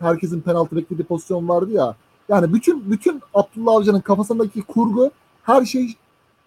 [0.00, 1.96] herkesin penaltı beklediği pozisyon vardı ya.
[2.28, 5.10] Yani bütün bütün Abdullah Avcı'nın kafasındaki kurgu
[5.42, 5.94] her şey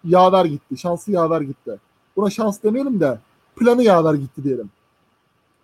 [0.06, 0.76] yaver gitti.
[0.76, 1.78] Şansı yaver gitti.
[2.16, 3.18] Buna şans demeyelim de
[3.56, 4.70] planı yaver gitti diyelim.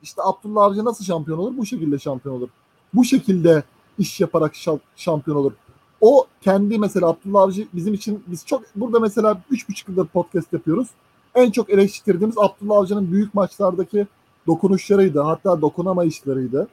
[0.03, 1.57] İşte Abdullah Avcı nasıl şampiyon olur?
[1.57, 2.49] Bu şekilde şampiyon olur.
[2.95, 3.63] Bu şekilde
[3.99, 4.53] iş yaparak
[4.97, 5.53] şampiyon olur.
[6.01, 10.89] O kendi mesela Abdullah Avcı bizim için biz çok burada mesela 3,5 yıldır podcast yapıyoruz.
[11.35, 14.07] En çok eleştirdiğimiz Abdullah Avcı'nın büyük maçlardaki
[14.47, 15.21] dokunuşlarıydı.
[15.21, 16.69] Hatta dokunamayışlarıydı.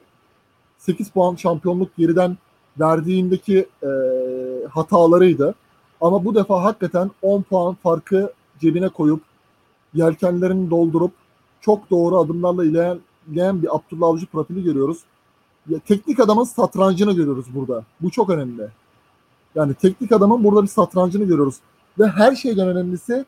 [0.77, 2.37] 8 puan şampiyonluk geriden
[2.79, 3.89] verdiğindeki e,
[4.69, 5.55] hatalarıydı.
[6.01, 9.21] Ama bu defa hakikaten 10 puan farkı cebine koyup
[9.93, 11.11] yelkenlerini doldurup
[11.61, 14.97] çok doğru adımlarla ilerleyen bir Abdullah Avcı profili görüyoruz.
[15.69, 17.83] Ya, teknik adamın satrancını görüyoruz burada.
[18.01, 18.67] Bu çok önemli.
[19.55, 21.55] Yani teknik adamın burada bir satrancını görüyoruz.
[21.99, 23.25] Ve her şeyden önemlisi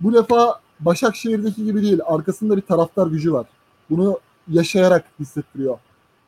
[0.00, 1.98] bu defa Başakşehir'deki gibi değil.
[2.06, 3.46] Arkasında bir taraftar gücü var.
[3.90, 5.78] Bunu yaşayarak hissettiriyor.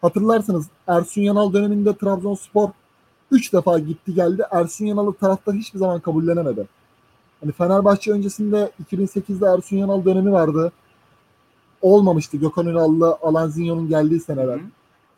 [0.00, 2.68] Hatırlarsınız Ersun Yanal döneminde Trabzonspor
[3.30, 4.42] 3 defa gitti geldi.
[4.50, 6.66] Ersun Yanal'ı taraftar hiçbir zaman kabullenemedi.
[7.40, 10.72] Hani Fenerbahçe öncesinde 2008'de Ersun Yanal dönemi vardı.
[11.82, 14.60] Olmamıştı Gökhan Ünal'lı Alanzinho'nun geldiği seneler.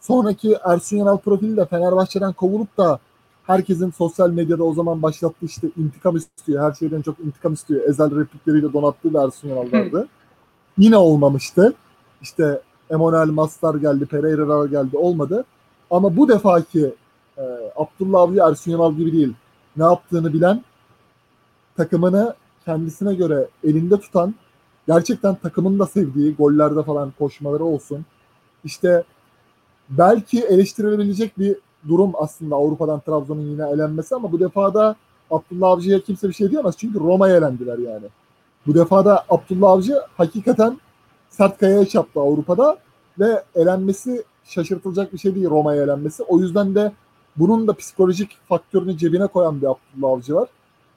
[0.01, 2.99] Sonraki Ersun Yanal profili de Fenerbahçe'den kovulup da
[3.47, 6.65] herkesin sosyal medyada o zaman başlattığı işte intikam istiyor.
[6.69, 7.89] Her şeyden çok intikam istiyor.
[7.89, 10.09] Ezel replikleriyle donattığı bir Ersun Yanal vardı.
[10.79, 11.75] Yine olmamıştı.
[12.23, 15.45] İşte Emanuel Mastar geldi, Pereira geldi olmadı.
[15.91, 16.95] Ama bu defaki
[17.41, 19.35] e, Abdullah Avcı Ersun Yanal gibi değil.
[19.77, 20.65] Ne yaptığını bilen,
[21.77, 24.35] takımını kendisine göre elinde tutan,
[24.87, 28.05] gerçekten takımın da sevdiği gollerde falan koşmaları olsun.
[28.65, 29.05] İşte
[29.89, 31.57] belki eleştirilebilecek bir
[31.89, 34.97] durum aslında Avrupa'dan Trabzon'un yine elenmesi ama bu defa da
[35.31, 36.75] Abdullah Avcı'ya kimse bir şey diyemez.
[36.79, 38.07] Çünkü Roma'ya elendiler yani.
[38.67, 40.81] Bu defa da Abdullah Avcı hakikaten
[41.31, 42.79] sert kayaya çarptı Avrupa'da
[43.19, 46.23] ve elenmesi şaşırtılacak bir şey değil Roma'ya elenmesi.
[46.23, 46.93] O yüzden de
[47.37, 50.49] bunun da psikolojik faktörünü cebine koyan bir Abdullah Avcı var.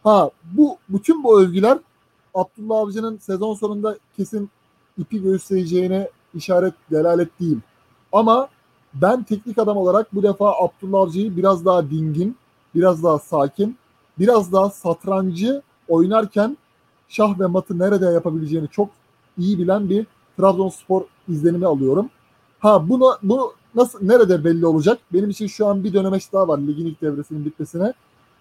[0.03, 1.77] Ha bu bütün bu övgüler
[2.33, 4.49] Abdullah Avcı'nın sezon sonunda kesin
[4.97, 7.59] ipi göstereceğine işaret delalet değil.
[8.11, 8.47] Ama
[8.93, 12.37] ben teknik adam olarak bu defa Abdullah Avcı'yı biraz daha dingin,
[12.75, 13.77] biraz daha sakin,
[14.19, 16.57] biraz daha satrancı oynarken
[17.07, 18.89] şah ve matı nerede yapabileceğini çok
[19.37, 22.09] iyi bilen bir Trabzonspor izlenimi alıyorum.
[22.59, 24.99] Ha bunu bu nasıl nerede belli olacak?
[25.13, 27.93] Benim için şu an bir dönemeç daha var ligin ilk devresinin bitmesine.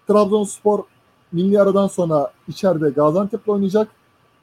[0.07, 0.83] Trabzonspor
[1.31, 3.87] milli aradan sonra içeride Gaziantep'le oynayacak.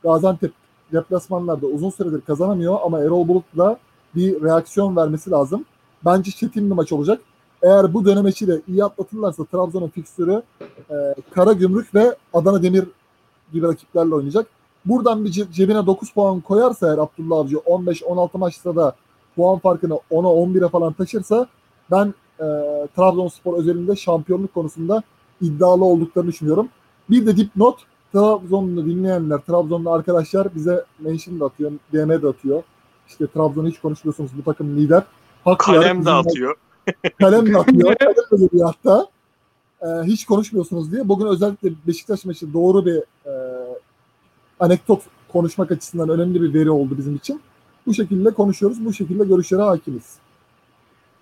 [0.02, 0.52] Gaziantep
[0.92, 3.78] deplasmanlarda uzun süredir kazanamıyor ama Erol Bulut'la
[4.14, 5.64] bir reaksiyon vermesi lazım.
[6.04, 7.20] Bence çetin bir maç olacak.
[7.62, 10.42] Eğer bu dönemeçi de iyi atlatırlarsa Trabzon'un fikstürü
[10.90, 12.84] e, Kara Gümrük ve Adana Demir
[13.52, 14.46] gibi rakiplerle oynayacak.
[14.84, 18.94] Buradan bir cebine 9 puan koyarsa eğer Abdullah Avcı 15-16 maçta da
[19.36, 21.46] puan farkını 10'a 11'e falan taşırsa
[21.90, 22.46] ben e,
[22.96, 25.02] Trabzonspor özelinde şampiyonluk konusunda
[25.40, 26.68] iddialı olduklarını düşünüyorum.
[27.10, 27.78] Bir de dipnot
[28.12, 32.62] Trabzon'u dinleyenler, Trabzonlu arkadaşlar bize mention de atıyor, DM de atıyor.
[33.08, 35.02] İşte Trabzon'u hiç konuşmuyorsunuz bu takım lider.
[35.44, 36.56] Haklı kalem de atıyor.
[37.18, 37.96] Kalem de atıyor.
[37.96, 39.06] kalem de geliyor hatta.
[39.82, 41.08] Ee, hiç konuşmuyorsunuz diye.
[41.08, 43.32] Bugün özellikle Beşiktaş maçı doğru bir e,
[44.60, 47.40] anekdot konuşmak açısından önemli bir veri oldu bizim için.
[47.90, 48.84] Bu şekilde konuşuyoruz.
[48.84, 50.14] Bu şekilde görüşlere hakimiz.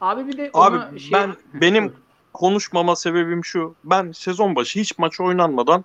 [0.00, 1.12] Abi bir de Abi şey...
[1.12, 1.92] ben benim
[2.32, 3.74] konuşmama sebebim şu.
[3.84, 5.84] Ben sezon başı hiç maç oynanmadan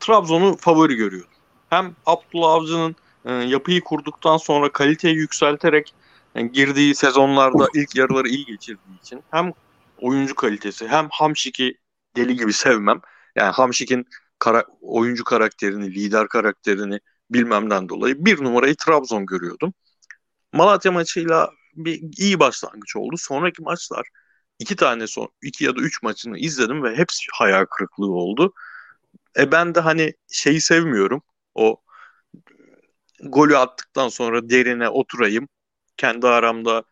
[0.00, 1.30] Trabzon'u favori görüyordum.
[1.70, 5.94] Hem Abdullah Avcı'nın e, yapıyı kurduktan sonra kaliteyi yükselterek
[6.34, 9.52] yani girdiği sezonlarda ilk yarıları iyi geçirdiği için hem
[10.00, 11.74] oyuncu kalitesi hem Hamşik'i
[12.16, 13.00] deli gibi sevmem.
[13.36, 14.06] Yani Hamşik'in
[14.38, 19.74] kara, oyuncu karakterini, lider karakterini bilmemden dolayı bir numarayı Trabzon görüyordum.
[20.54, 23.16] Malatya maçıyla bir iyi başlangıç oldu.
[23.18, 24.08] Sonraki maçlar
[24.58, 28.54] iki tane son iki ya da üç maçını izledim ve hepsi hayal kırıklığı oldu.
[29.38, 31.22] E ben de hani şeyi sevmiyorum.
[31.54, 31.82] O
[33.24, 35.48] golü attıktan sonra derine oturayım.
[35.96, 36.84] Kendi aramda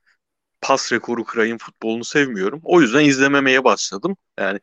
[0.62, 2.61] pas rekoru kırayım futbolunu sevmiyorum.
[2.64, 4.16] O yüzden izlememeye başladım.
[4.40, 4.61] Yani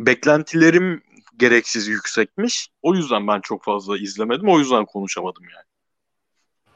[0.00, 1.02] beklentilerim
[1.38, 2.68] gereksiz yüksekmiş.
[2.82, 4.48] O yüzden ben çok fazla izlemedim.
[4.50, 5.64] O yüzden konuşamadım yani.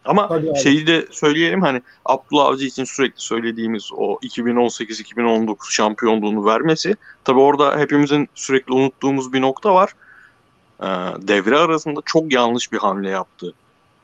[0.06, 6.96] Ama şeyi de söyleyelim hani Abdullah Avcı için sürekli söylediğimiz o 2018-2019 şampiyonluğunu vermesi.
[7.24, 9.92] Tabi orada hepimizin sürekli unuttuğumuz bir nokta var.
[10.80, 10.86] Ee,
[11.28, 13.54] devre arasında çok yanlış bir hamle yaptı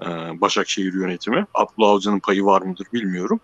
[0.03, 0.07] ee,
[0.41, 1.47] Başakşehir yönetimi.
[1.55, 3.41] Abdullah Avcı'nın payı var mıdır bilmiyorum.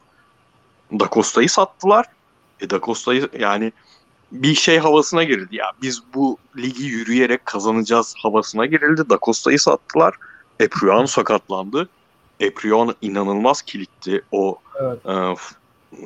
[0.93, 2.07] Da Costa'yı sattılar.
[2.61, 3.73] E Da Costa'yı yani
[4.33, 5.57] bir şey havasına girildi.
[5.57, 9.11] Ya biz bu ligi yürüyerek kazanacağız havasına girildi.
[9.11, 10.15] Da Costa'yı sattılar.
[10.61, 11.89] Epriano sakatlandı.
[12.41, 14.99] Epriano inanılmaz kilitti o evet.
[15.07, 15.35] e,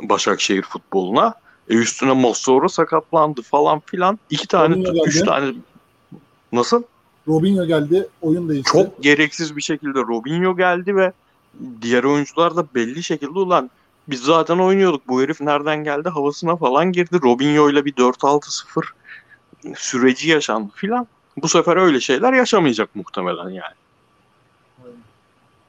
[0.09, 1.35] Başakşehir futboluna.
[1.69, 4.19] E üstüne Mossoro sakatlandı falan filan.
[4.31, 5.27] İki tane, Robinho üç geldi.
[5.27, 5.55] tane
[6.53, 6.83] nasıl?
[7.29, 8.73] Robinho geldi, oyun değişti.
[8.73, 11.13] Çok gereksiz bir şekilde Robinho geldi ve
[11.83, 13.71] diğer oyuncular da belli şekilde ulan
[14.09, 15.09] biz zaten oynuyorduk.
[15.09, 17.21] Bu herif nereden geldi havasına falan girdi.
[17.23, 18.85] Robinho ile bir 4-6-0
[19.77, 21.07] süreci yaşandı filan.
[21.37, 23.75] Bu sefer öyle şeyler yaşamayacak muhtemelen yani.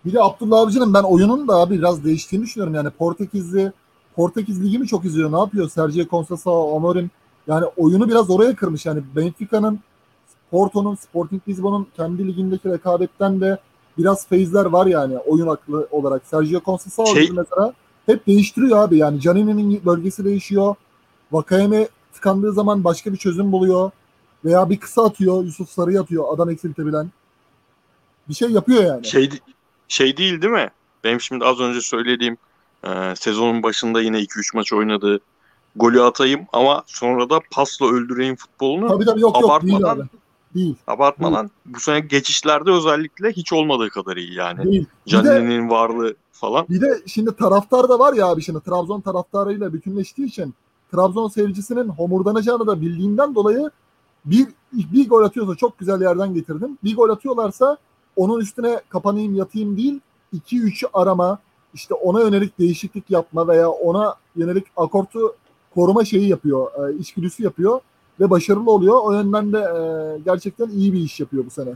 [0.05, 2.75] Bir de Abdullah Avcı'nın ben oyunun da abi biraz değiştiğini düşünüyorum.
[2.75, 3.71] Yani Portekizli
[4.15, 5.31] Portekiz Ligi mi çok izliyor?
[5.31, 5.69] Ne yapıyor?
[5.69, 7.11] Sergio Conceição, Amorim
[7.47, 8.85] yani oyunu biraz oraya kırmış.
[8.85, 9.79] Yani Benfica'nın
[10.51, 13.57] Porto'nun, Sporting Lisbon'un kendi ligindeki rekabetten de
[13.97, 16.21] biraz feyizler var yani oyun aklı olarak.
[16.25, 17.29] Sergio Conceição şey...
[17.31, 17.73] mesela
[18.05, 18.97] hep değiştiriyor abi.
[18.97, 20.75] Yani Canini'nin bölgesi değişiyor.
[21.31, 23.91] Vakayeme tıkandığı zaman başka bir çözüm buluyor.
[24.45, 25.43] Veya bir kısa atıyor.
[25.43, 26.25] Yusuf Sarı'yı atıyor.
[26.33, 27.11] Adam eksiltebilen.
[28.29, 29.05] Bir şey yapıyor yani.
[29.05, 29.29] Şey,
[29.93, 30.69] şey değil değil mi?
[31.03, 32.37] Benim şimdi az önce söylediğim
[32.83, 35.19] e, sezonun başında yine 2-3 maç oynadı.
[35.75, 38.87] Golü atayım ama sonra da pasla öldüreyim futbolunu.
[38.87, 40.01] Tabii tabii yok yok değil abi.
[40.55, 40.75] Değil.
[40.87, 41.75] Abartmadan değil.
[41.75, 44.71] bu sene geçişlerde özellikle hiç olmadığı kadar iyi yani.
[44.71, 44.85] Değil.
[45.05, 46.65] Canini'nin varlığı falan.
[46.69, 50.53] Bir de şimdi taraftar da var ya abi şimdi Trabzon taraftarıyla bütünleştiği için
[50.91, 53.71] Trabzon seyircisinin homurdanacağını da bildiğinden dolayı
[54.25, 56.77] bir bir gol atıyorsa çok güzel yerden getirdim.
[56.83, 57.77] Bir gol atıyorlarsa
[58.15, 59.99] onun üstüne kapanayım yatayım değil
[60.33, 61.39] 2-3'ü arama
[61.73, 65.35] işte ona yönelik değişiklik yapma veya ona yönelik akortu
[65.75, 66.89] koruma şeyi yapıyor.
[66.89, 67.79] E, içgüdüsü yapıyor
[68.19, 69.01] ve başarılı oluyor.
[69.03, 71.69] O yönden de e, gerçekten iyi bir iş yapıyor bu sene.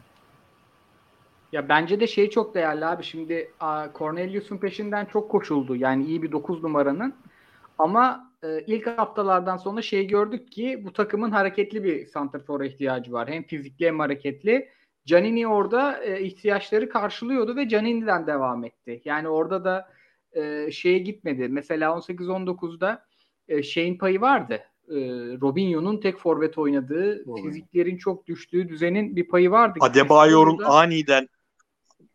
[1.52, 3.04] Ya bence de şey çok değerli abi.
[3.04, 3.52] Şimdi
[3.97, 5.76] Cornelius'un peşinden çok koşuldu.
[5.76, 7.13] Yani iyi bir 9 numaranın.
[7.78, 13.30] Ama e, ilk haftalardan sonra şey gördük ki bu takımın hareketli bir santrfora ihtiyacı var.
[13.30, 14.69] Hem fizikli hem hareketli.
[15.08, 19.02] Canini orada e, ihtiyaçları karşılıyordu ve Canini'den devam etti.
[19.06, 19.89] Yani orada da
[20.32, 21.48] e, şeye gitmedi.
[21.48, 23.06] Mesela 18-19'da
[23.48, 24.63] e, şeyin payı vardı.
[24.89, 24.96] E,
[25.41, 27.41] Robinho'nun tek forvet oynadığı, Doğru.
[27.41, 29.80] fiziklerin çok düştüğü düzenin bir payı vardı.
[29.82, 31.30] Adebayor'un aniden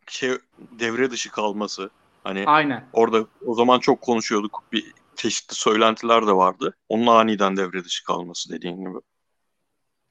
[0.07, 0.31] şey
[0.79, 1.89] devre dışı kalması.
[2.23, 2.89] Hani Aynen.
[2.93, 4.63] orada o zaman çok konuşuyorduk.
[4.71, 6.75] Bir çeşitli söylentiler de vardı.
[6.89, 8.99] Onun aniden devre dışı kalması dediğin gibi.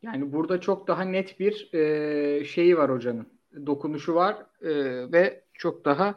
[0.02, 3.26] Yani burada çok daha net bir e, şeyi var hocanın.
[3.66, 4.72] Dokunuşu var e,
[5.12, 6.14] ve çok daha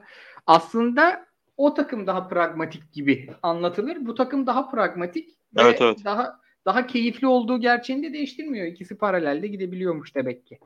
[0.48, 1.26] aslında
[1.58, 3.98] o takım daha pragmatik gibi anlatılır.
[4.00, 6.06] Bu takım daha pragmatik evet, ve evet.
[6.06, 8.68] daha daha keyifli olduğu gerçeğini de değiştirmiyor.
[8.68, 10.60] İkisi paralelde gidebiliyormuş demek ki.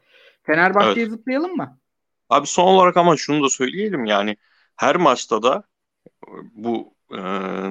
[0.43, 1.09] Fenerbahçe'ye evet.
[1.09, 1.77] zıplayalım mı?
[2.29, 4.37] Abi son olarak ama şunu da söyleyelim yani
[4.75, 5.63] her maçta da
[6.53, 7.19] bu e,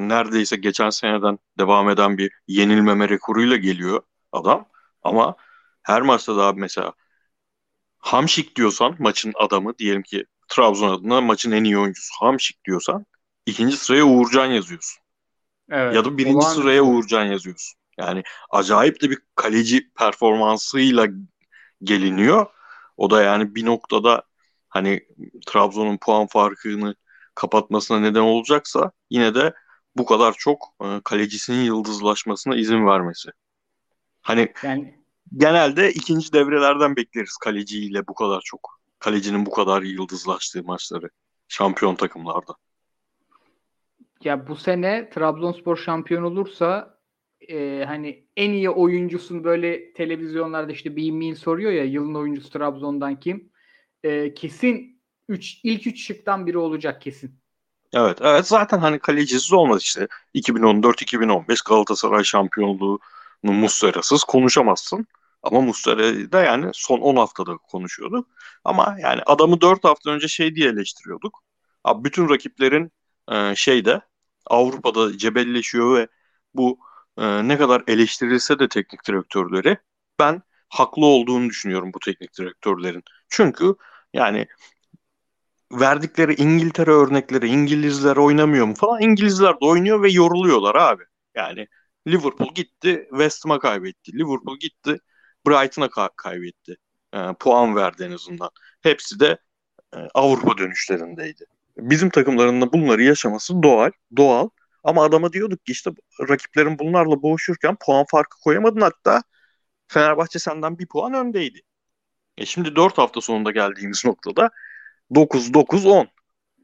[0.09, 4.69] neredeyse geçen seneden devam eden bir yenilmeme rekoruyla geliyor adam.
[5.09, 5.35] Ama
[5.83, 6.93] her maçta da abi mesela
[7.99, 13.07] Hamşik diyorsan maçın adamı diyelim ki Trabzon adına maçın en iyi oyuncusu Hamşik diyorsan
[13.47, 15.03] ikinci sıraya Uğurcan yazıyorsun.
[15.71, 17.79] Evet, ya da birinci sıraya Uğurcan yazıyorsun.
[17.99, 21.07] Yani acayip de bir kaleci performansıyla
[21.83, 22.47] geliniyor.
[22.97, 24.23] O da yani bir noktada
[24.69, 25.07] hani
[25.47, 26.95] Trabzon'un puan farkını
[27.35, 29.55] kapatmasına neden olacaksa yine de
[29.97, 33.31] bu kadar çok e, kalecisinin yıldızlaşmasına izin vermesi.
[34.23, 34.98] Hani yani...
[35.37, 38.79] genelde ikinci devrelerden bekleriz kaleciyle bu kadar çok.
[38.99, 41.11] Kalecinin bu kadar yıldızlaştığı maçları
[41.49, 42.55] şampiyon takımlarda.
[44.25, 46.99] Ya bu sene Trabzonspor şampiyon olursa
[47.49, 53.21] e, hani en iyi oyuncusun böyle televizyonlarda işte bir min soruyor ya yılın oyuncusu Trabzon'dan
[53.21, 53.51] kim?
[54.03, 57.39] E, kesin üç, ilk üç şıktan biri olacak kesin.
[57.93, 60.09] Evet, evet zaten hani kalecisiz olmaz işte.
[60.35, 62.99] 2014-2015 Galatasaray şampiyonluğunu
[63.43, 65.07] Muslera'sız konuşamazsın.
[65.43, 68.27] Ama Muslera da yani son 10 haftada konuşuyordu.
[68.65, 71.43] Ama yani adamı 4 hafta önce şey diye eleştiriyorduk.
[71.85, 72.93] Abi bütün rakiplerin
[73.33, 74.01] e, şeyde
[74.47, 76.09] Avrupa'da cebelleşiyor ve
[76.55, 76.79] bu
[77.19, 79.79] e, ne kadar eleştirilse de teknik direktörleri
[80.19, 83.03] ben haklı olduğunu düşünüyorum bu teknik direktörlerin.
[83.29, 83.75] Çünkü
[84.15, 84.47] yani
[85.73, 91.03] verdikleri İngiltere örnekleri İngilizler oynamıyor mu falan İngilizler de oynuyor ve yoruluyorlar abi.
[91.35, 91.69] Yani
[92.09, 94.13] Liverpool gitti West Ham'a kaybetti.
[94.13, 94.99] Liverpool gitti
[95.49, 96.77] Brighton'a ka- kaybetti.
[97.15, 98.51] E, puan verdi en azından.
[98.83, 99.39] Hepsi de
[99.97, 101.45] e, Avrupa dönüşlerindeydi.
[101.79, 104.49] Bizim takımlarında bunları yaşaması doğal, doğal.
[104.85, 105.91] Ama adama diyorduk ki işte
[106.29, 109.23] rakiplerin bunlarla boğuşurken puan farkı koyamadın hatta
[109.89, 111.61] Fenerbahçe senden bir puan öndeydi.
[112.39, 114.51] E şimdi 4 hafta sonunda geldiğimiz noktada
[115.15, 116.07] 9-9-10.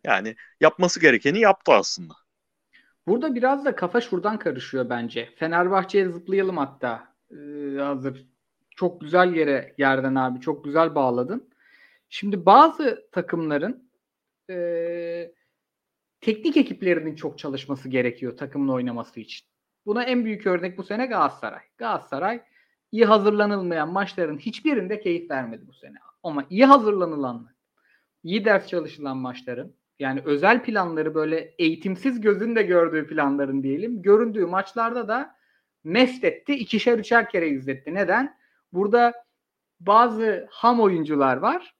[0.04, 2.14] Yani yapması gerekeni yaptı aslında.
[3.06, 5.34] Burada biraz da kafa şuradan karışıyor bence.
[5.36, 7.14] Fenerbahçe'ye zıplayalım hatta.
[7.30, 8.26] Ee, hazır.
[8.74, 10.40] Çok güzel yere yerden abi.
[10.40, 11.50] Çok güzel bağladın.
[12.08, 13.90] Şimdi bazı takımların
[14.50, 15.32] e,
[16.20, 19.46] teknik ekiplerinin çok çalışması gerekiyor takımın oynaması için.
[19.86, 21.62] Buna en büyük örnek bu sene Galatasaray.
[21.78, 22.42] Galatasaray
[22.92, 25.96] iyi hazırlanılmayan maçların hiçbirinde keyif vermedi bu sene.
[26.22, 27.48] Ama iyi hazırlanılan,
[28.22, 34.46] iyi ders çalışılan maçların yani özel planları böyle eğitimsiz gözün de gördüğü planların diyelim göründüğü
[34.46, 35.36] maçlarda da
[35.84, 36.54] mest etti.
[36.54, 37.94] ikişer üçer kere izletti.
[37.94, 38.36] Neden?
[38.74, 39.14] Burada
[39.80, 41.74] bazı ham oyuncular var.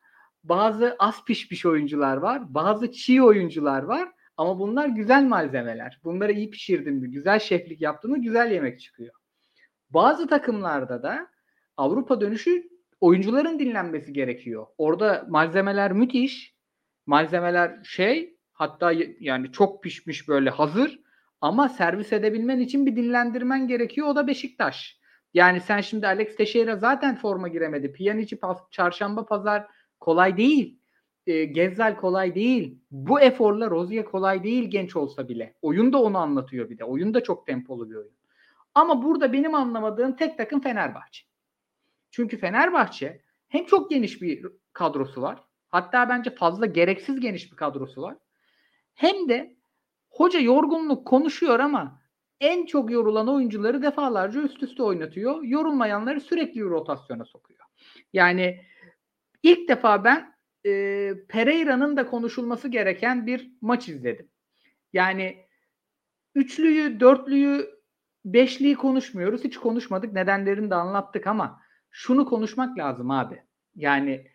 [0.45, 2.55] Bazı az pişmiş oyuncular var.
[2.55, 4.09] Bazı çiğ oyuncular var.
[4.37, 6.01] Ama bunlar güzel malzemeler.
[6.05, 9.15] Bunları iyi pişirdin mi, güzel şeflik yaptın mı güzel yemek çıkıyor.
[9.91, 11.31] Bazı takımlarda da
[11.77, 12.69] Avrupa dönüşü
[13.01, 14.67] oyuncuların dinlenmesi gerekiyor.
[14.79, 16.55] Orada malzemeler müthiş.
[17.07, 21.01] Malzemeler şey hatta yani çok pişmiş böyle hazır
[21.41, 24.09] ama servis edebilmen için bir dinlendirmen gerekiyor.
[24.09, 24.99] O da Beşiktaş.
[25.35, 27.93] Yani sen şimdi Alex Teixeira zaten forma giremedi.
[27.93, 28.39] Pjanic
[28.71, 29.67] çarşamba pazar
[30.01, 30.79] kolay değil.
[31.27, 32.79] E, Gezzal kolay değil.
[32.91, 35.55] Bu eforla Rozier kolay değil genç olsa bile.
[35.63, 36.85] Oyun da onu anlatıyor bir de.
[36.85, 38.13] Oyun da çok tempolu bir oyun.
[38.75, 41.25] Ama burada benim anlamadığım tek takım Fenerbahçe.
[42.11, 45.45] Çünkü Fenerbahçe hem çok geniş bir kadrosu var.
[45.71, 48.17] Hatta bence fazla gereksiz geniş bir kadrosu var.
[48.95, 49.57] Hem de
[50.11, 52.01] hoca yorgunluk konuşuyor ama
[52.41, 55.43] en çok yorulan oyuncuları defalarca üst üste oynatıyor.
[55.43, 57.65] Yorulmayanları sürekli rotasyona sokuyor.
[58.13, 58.61] Yani
[59.43, 60.35] ilk defa ben
[60.67, 60.71] e,
[61.29, 64.31] Pereira'nın da konuşulması gereken bir maç izledim.
[64.93, 65.47] Yani
[66.35, 67.71] üçlüyü, dörtlüyü,
[68.25, 69.45] beşliyi konuşmuyoruz.
[69.45, 70.13] Hiç konuşmadık.
[70.13, 73.43] Nedenlerini de anlattık ama şunu konuşmak lazım abi.
[73.75, 74.27] Yani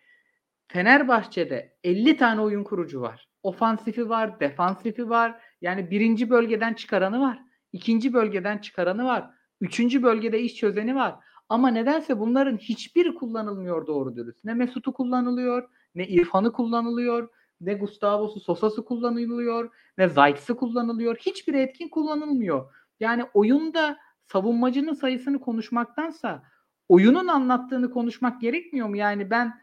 [0.68, 3.28] Fenerbahçe'de 50 tane oyun kurucu var.
[3.42, 5.42] Ofansifi var, defansifi var.
[5.60, 7.49] Yani birinci bölgeden çıkaranı var.
[7.72, 9.30] İkinci bölgeden çıkaranı var.
[9.60, 11.14] Üçüncü bölgede iş çözeni var.
[11.48, 14.44] Ama nedense bunların hiçbiri kullanılmıyor doğru dürüst.
[14.44, 17.28] Ne Mesut'u kullanılıyor, ne İrfan'ı kullanılıyor,
[17.60, 21.16] ne Gustavo'su, Sosa'sı kullanılıyor, ne Zayt'sı kullanılıyor.
[21.16, 22.74] Hiçbir etkin kullanılmıyor.
[23.00, 23.98] Yani oyunda
[24.32, 26.42] savunmacının sayısını konuşmaktansa
[26.88, 28.96] oyunun anlattığını konuşmak gerekmiyor mu?
[28.96, 29.60] Yani ben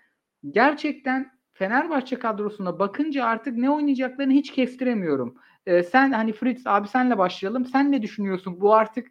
[0.52, 5.36] gerçekten Fenerbahçe kadrosuna bakınca artık ne oynayacaklarını hiç kestiremiyorum.
[5.65, 7.65] Ee, sen hani Fritz abi senle başlayalım.
[7.65, 8.62] Sen ne düşünüyorsun?
[8.62, 9.08] Bu artık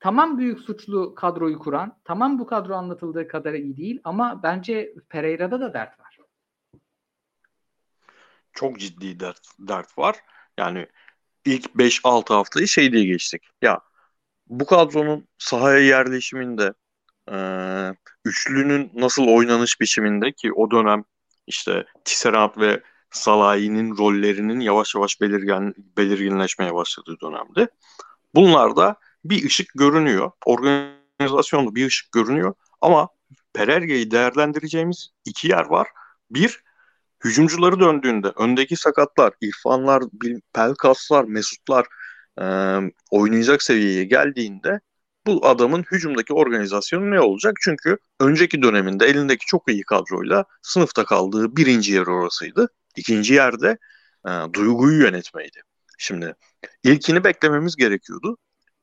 [0.00, 5.60] tamam büyük suçlu kadroyu kuran, tamam bu kadro anlatıldığı kadar iyi değil ama bence Pereira'da
[5.60, 6.18] da dert var.
[8.52, 10.16] Çok ciddi dert, dert var.
[10.58, 10.86] Yani
[11.44, 13.42] ilk 5-6 haftayı şey diye geçtik.
[13.62, 13.80] Ya
[14.46, 16.74] bu kadronun sahaya yerleşiminde
[17.32, 17.36] e,
[18.24, 21.04] üçlünün nasıl oynanış biçiminde ki o dönem
[21.46, 27.68] işte Tisserand ve Salahi'nin rollerinin yavaş yavaş belirgen, belirginleşmeye başladığı dönemde.
[28.34, 30.30] Bunlarda bir ışık görünüyor.
[30.46, 32.54] Organizasyonda bir ışık görünüyor.
[32.80, 33.08] Ama
[33.52, 35.88] Pererge'yi değerlendireceğimiz iki yer var.
[36.30, 36.62] Bir,
[37.24, 40.02] hücumcuları döndüğünde öndeki sakatlar, İrfanlar,
[40.52, 41.86] Pelkaslar, Mesutlar
[42.40, 42.44] e,
[43.10, 44.80] oynayacak seviyeye geldiğinde
[45.26, 47.54] bu adamın hücumdaki organizasyonu ne olacak?
[47.60, 52.68] Çünkü önceki döneminde elindeki çok iyi kadroyla sınıfta kaldığı birinci yer orasıydı.
[52.96, 53.78] İkinci yerde
[54.28, 55.62] e, duyguyu yönetmeydi.
[55.98, 56.34] Şimdi
[56.84, 58.36] ilkini beklememiz gerekiyordu.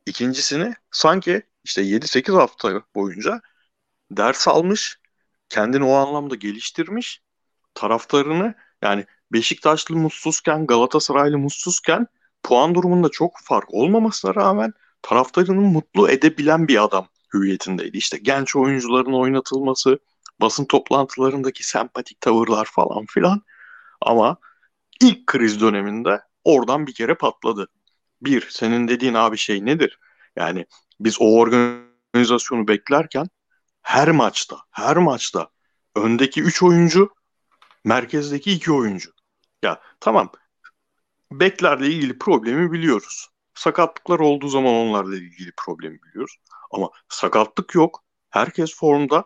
[0.06, 3.42] İkincisini sanki işte 7-8 hafta boyunca
[4.12, 5.00] ders almış,
[5.50, 7.22] kendini o anlamda geliştirmiş,
[7.74, 12.08] taraftarını yani Beşiktaşlı mutsuzken, Galatasaraylı mutsuzken
[12.44, 17.98] puan durumunda çok fark olmamasına rağmen taraftarını mutlu edebilen bir adam hüviyetindeydi.
[17.98, 20.00] İşte genç oyuncuların oynatılması,
[20.42, 23.42] basın toplantılarındaki sempatik tavırlar falan filan.
[24.02, 24.38] Ama
[25.02, 27.68] ilk kriz döneminde oradan bir kere patladı.
[28.22, 30.00] Bir, senin dediğin abi şey nedir?
[30.36, 30.66] Yani
[31.00, 33.28] biz o organizasyonu beklerken
[33.82, 35.50] her maçta, her maçta
[35.96, 37.10] öndeki 3 oyuncu,
[37.84, 39.12] merkezdeki 2 oyuncu.
[39.64, 40.32] Ya tamam,
[41.32, 43.30] beklerle ilgili problemi biliyoruz.
[43.62, 46.38] Sakatlıklar olduğu zaman onlarla ilgili problemi biliyoruz.
[46.72, 48.04] Ama sakatlık yok.
[48.30, 49.26] Herkes formda.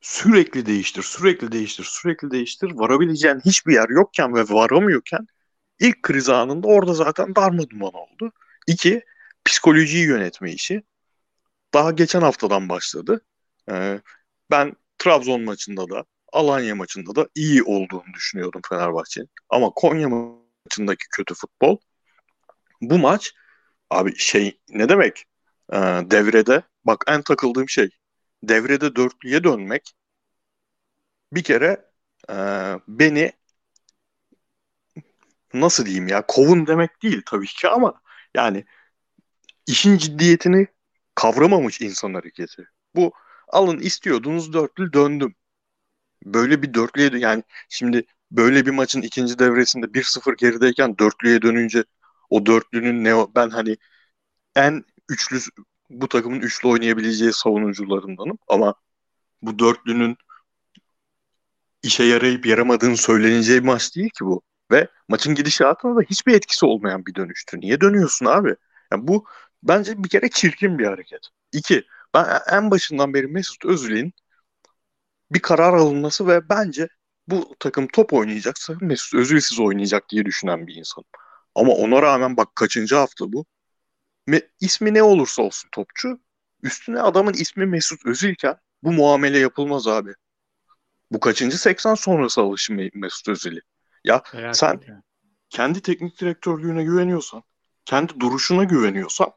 [0.00, 2.70] Sürekli değiştir, sürekli değiştir, sürekli değiştir.
[2.74, 5.26] Varabileceğin hiçbir yer yokken ve varamıyorken
[5.80, 8.32] ilk kriz anında orada zaten darma duman oldu.
[8.66, 9.04] İki,
[9.44, 10.82] psikolojiyi yönetme işi.
[11.74, 13.20] Daha geçen haftadan başladı.
[13.70, 14.00] Ee,
[14.50, 19.30] ben Trabzon maçında da Alanya maçında da iyi olduğunu düşünüyordum Fenerbahçe'nin.
[19.48, 21.76] Ama Konya maçındaki kötü futbol
[22.80, 23.34] bu maç
[23.90, 25.24] abi şey ne demek
[25.72, 25.76] ee,
[26.10, 27.90] devrede bak en takıldığım şey
[28.42, 29.94] devrede dörtlüye dönmek
[31.32, 31.84] bir kere
[32.30, 32.34] e,
[32.88, 33.32] beni
[35.54, 38.02] nasıl diyeyim ya kovun demek değil tabii ki ama
[38.34, 38.64] yani
[39.66, 40.66] işin ciddiyetini
[41.14, 42.64] kavramamış insan hareketi.
[42.94, 43.12] Bu
[43.48, 45.34] alın istiyordunuz dörtlü döndüm.
[46.24, 51.84] Böyle bir dörtlüye yani şimdi böyle bir maçın ikinci devresinde 1-0 gerideyken dörtlüye dönünce
[52.30, 53.76] o dörtlünün ne ben hani
[54.56, 55.38] en üçlü
[55.90, 58.74] bu takımın üçlü oynayabileceği savunucularındanım ama
[59.42, 60.16] bu dörtlünün
[61.82, 64.42] işe yarayıp yaramadığını söyleneceği maç değil ki bu.
[64.70, 67.60] Ve maçın gidişatına da hiçbir etkisi olmayan bir dönüştü.
[67.60, 68.56] Niye dönüyorsun abi?
[68.92, 69.26] Yani bu
[69.62, 71.20] bence bir kere çirkin bir hareket.
[71.52, 74.12] İki, ben en başından beri Mesut Özil'in
[75.30, 76.88] bir karar alınması ve bence
[77.28, 81.08] bu takım top oynayacaksa Mesut Özil'siz oynayacak diye düşünen bir insanım.
[81.54, 83.46] Ama ona rağmen bak kaçıncı hafta bu.
[84.26, 86.20] Me, ismi ne olursa olsun topçu.
[86.62, 90.14] Üstüne adamın ismi Mesut Özil'ken bu muamele yapılmaz abi.
[91.10, 93.60] Bu kaçıncı 80 sonrası alışım Mesut Özil'i.
[94.04, 94.98] Ya evet, sen evet.
[95.48, 97.42] kendi teknik direktörlüğüne güveniyorsan,
[97.84, 99.32] kendi duruşuna güveniyorsan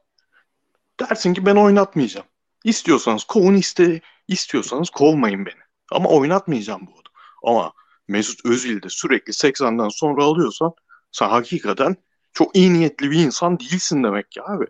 [1.00, 2.26] dersin ki ben oynatmayacağım.
[2.64, 5.60] İstiyorsanız kovun iste, istiyorsanız kovmayın beni.
[5.92, 7.14] Ama oynatmayacağım bu adamı.
[7.42, 7.72] Ama
[8.08, 10.72] Mesut Özil de sürekli 80'den sonra alıyorsan
[11.14, 11.96] sen hakikaten
[12.32, 14.66] çok iyi niyetli bir insan değilsin demek ki abi.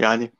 [0.00, 0.32] Yani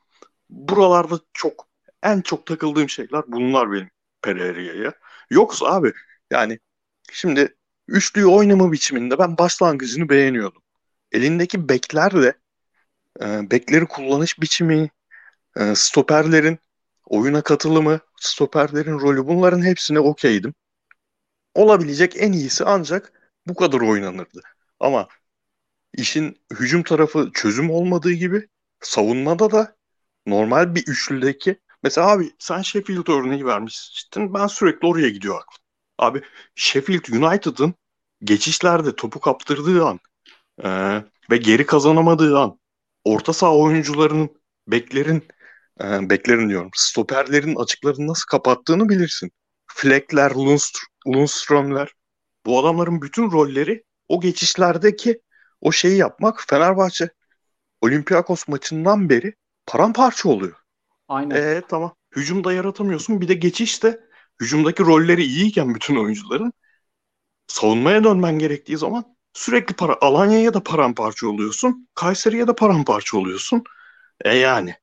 [0.49, 1.67] buralarda çok
[2.03, 3.89] en çok takıldığım şeyler bunlar benim
[4.21, 4.93] Pereira'ya.
[5.29, 5.93] Yoksa abi
[6.31, 6.59] yani
[7.11, 7.55] şimdi
[7.87, 10.61] üçlüyü oynama biçiminde ben başlangıcını beğeniyordum.
[11.11, 12.33] Elindeki beklerle
[13.21, 14.89] e, bekleri kullanış biçimi,
[15.57, 16.59] e, stoperlerin
[17.05, 20.53] oyuna katılımı, stoperlerin rolü bunların hepsine okeydim.
[21.55, 23.13] Olabilecek en iyisi ancak
[23.47, 24.41] bu kadar oynanırdı.
[24.79, 25.07] Ama
[25.97, 28.47] işin hücum tarafı çözüm olmadığı gibi
[28.81, 29.75] savunmada da
[30.27, 35.65] normal bir üçlüdeki mesela abi sen Sheffield örneği vermiştin ben sürekli oraya gidiyor aklım.
[35.97, 36.21] Abi
[36.55, 37.73] Sheffield United'ın
[38.23, 39.99] geçişlerde topu kaptırdığı an
[40.63, 40.69] e,
[41.31, 42.59] ve geri kazanamadığı an
[43.03, 44.29] orta saha oyuncularının
[44.67, 45.27] beklerin
[45.83, 49.31] e, beklerin diyorum stoperlerin açıklarını nasıl kapattığını bilirsin.
[49.67, 51.93] Fleckler, Lundstr Lundströmler
[52.45, 55.21] bu adamların bütün rolleri o geçişlerdeki
[55.65, 57.09] o şeyi yapmak Fenerbahçe
[57.81, 59.33] Olympiakos maçından beri
[59.65, 60.55] paramparça oluyor.
[61.07, 61.35] Aynen.
[61.35, 61.95] Ee, tamam.
[62.15, 63.21] Hücumda yaratamıyorsun.
[63.21, 63.99] Bir de geçişte
[64.41, 66.53] hücumdaki rolleri iyiyken bütün oyuncuların
[67.47, 71.87] savunmaya dönmen gerektiği zaman sürekli para Alanya'ya da paramparça oluyorsun.
[71.95, 73.63] Kayseri'ye de paramparça oluyorsun.
[74.25, 74.75] E yani.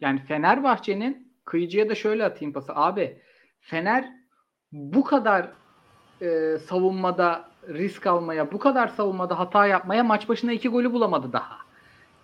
[0.00, 2.72] Yani Fenerbahçe'nin kıyıcıya da şöyle atayım pası.
[2.74, 3.22] Abi
[3.60, 4.12] Fener
[4.72, 5.52] bu kadar
[6.22, 11.56] e, savunmada risk almaya, bu kadar savunmada hata yapmaya maç başına iki golü bulamadı daha.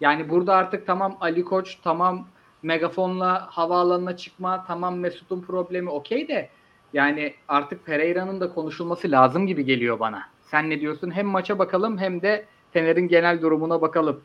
[0.00, 2.26] Yani burada artık tamam Ali Koç, tamam
[2.62, 6.50] megafonla havaalanına çıkma, tamam Mesut'un problemi okey de
[6.92, 10.22] yani artık Pereira'nın da konuşulması lazım gibi geliyor bana.
[10.50, 11.10] Sen ne diyorsun?
[11.10, 14.20] Hem maça bakalım hem de Fener'in genel durumuna bakalım.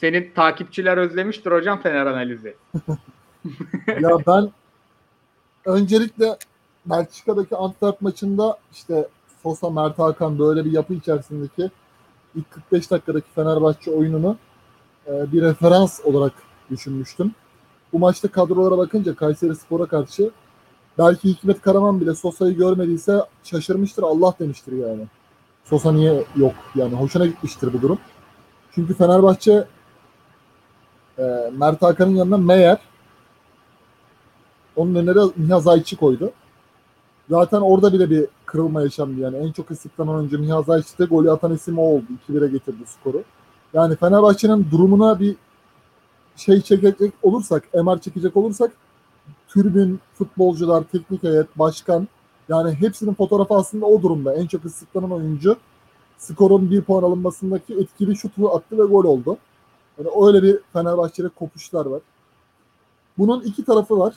[0.00, 2.56] Senin takipçiler özlemiştir hocam Fener analizi.
[4.00, 4.50] ya ben
[5.64, 6.36] öncelikle
[6.86, 9.08] Belçika'daki Antwerp maçında işte
[9.44, 11.70] Sosa, Mert Hakan böyle bir yapı içerisindeki
[12.34, 14.36] ilk 45 dakikadaki Fenerbahçe oyununu
[15.06, 16.32] e, bir referans olarak
[16.70, 17.32] düşünmüştüm.
[17.92, 20.30] Bu maçta kadrolara bakınca Kayseri Spor'a karşı
[20.98, 25.06] belki Hikmet Karaman bile Sosa'yı görmediyse şaşırmıştır Allah demiştir yani.
[25.64, 26.54] Sosa niye yok?
[26.74, 27.98] Yani hoşuna gitmiştir bu durum.
[28.74, 29.64] Çünkü Fenerbahçe
[31.18, 31.22] e,
[31.52, 32.78] Mert Hakan'ın yanına Meyer
[34.76, 36.32] onun önüne de Nihat Ayçi koydu.
[37.30, 39.36] Zaten orada bile bir kırılma yaşandı yani.
[39.36, 42.04] En çok ıslıklanan oyuncu Nihat Ayçi'de golü atan isim o oldu.
[42.28, 43.22] 2-1'e getirdi skoru.
[43.74, 45.36] Yani Fenerbahçe'nin durumuna bir
[46.36, 48.72] şey çekecek olursak, MR çekecek olursak
[49.48, 52.08] tribün, futbolcular, teknik heyet, başkan
[52.48, 54.34] yani hepsinin fotoğrafı aslında o durumda.
[54.34, 55.56] En çok ıslıklanan oyuncu
[56.18, 59.38] skorun bir puan alınmasındaki etkili şutu attı ve gol oldu.
[59.98, 62.00] Yani öyle bir Fenerbahçe'de kopuşlar var.
[63.18, 64.14] Bunun iki tarafı var.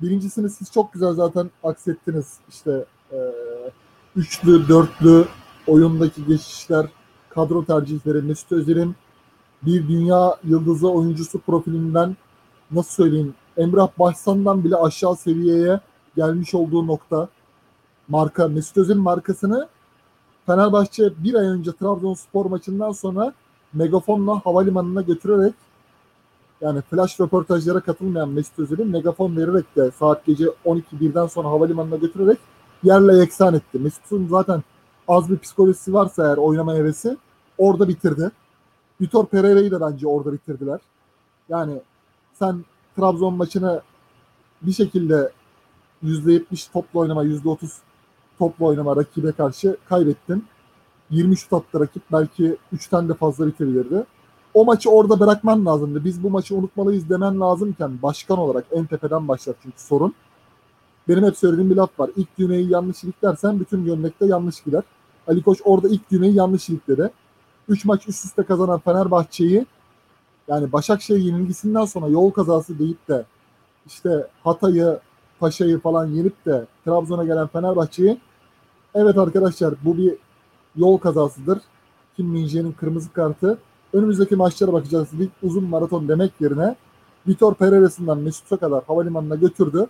[0.00, 2.38] Birincisini siz çok güzel zaten aksettiniz.
[2.48, 3.18] İşte e,
[4.16, 5.24] üçlü, dörtlü
[5.66, 6.86] oyundaki geçişler,
[7.28, 8.96] kadro tercihleri, Mesut Özil'in
[9.62, 12.16] bir dünya yıldızı oyuncusu profilinden
[12.70, 13.34] nasıl söyleyeyim?
[13.56, 15.80] Emrah Başsan'dan bile aşağı seviyeye
[16.16, 17.28] gelmiş olduğu nokta.
[18.08, 19.68] Marka Mesut Özil markasını
[20.46, 23.32] Fenerbahçe bir ay önce Trabzonspor maçından sonra
[23.72, 25.54] megafonla havalimanına götürerek
[26.62, 32.38] yani flash röportajlara katılmayan Mesut Özil'in megafon vererek de saat gece 12-1'den sonra havalimanına götürerek
[32.82, 33.78] yerle yeksan etti.
[33.78, 34.62] Mesut'un zaten
[35.08, 37.16] az bir psikolojisi varsa eğer oynama hevesi
[37.58, 38.30] orada bitirdi.
[39.00, 40.80] Vitor Pereira'yı da bence orada bitirdiler.
[41.48, 41.80] Yani
[42.32, 42.64] sen
[42.96, 43.82] Trabzon maçını
[44.62, 45.32] bir şekilde
[46.04, 47.70] %70 topla oynama, %30
[48.38, 50.44] topla oynama rakibe karşı kaybettin.
[51.10, 52.02] 20 şut rakip.
[52.12, 54.06] Belki 3'ten de fazla bitirilirdi.
[54.54, 56.04] O maçı orada bırakman lazımdı.
[56.04, 60.14] Biz bu maçı unutmalıyız demen lazımken başkan olarak en tepeden başlar çünkü sorun.
[61.08, 62.10] Benim hep söylediğim bir laf var.
[62.16, 64.82] İlk düğmeyi yanlış iliklersen bütün gömlekte yanlış gider.
[65.26, 67.10] Ali Koç orada ilk düğmeyi yanlış ilikledi.
[67.68, 69.66] 3 maç üst üste kazanan Fenerbahçe'yi
[70.48, 73.24] yani Başakşehir yenilgisinden sonra yol kazası deyip de
[73.86, 75.00] işte Hatay'ı,
[75.40, 78.20] Paşa'yı falan yenip de Trabzon'a gelen Fenerbahçe'yi
[78.94, 80.14] evet arkadaşlar bu bir
[80.76, 81.58] yol kazasıdır.
[82.16, 83.58] Kim Minje'nin kırmızı kartı.
[83.92, 85.08] Önümüzdeki maçlara bakacağız.
[85.18, 86.76] Lig uzun maraton demek yerine
[87.28, 89.86] Vitor Pereira'sından Mesut'a kadar havalimanına götürdü.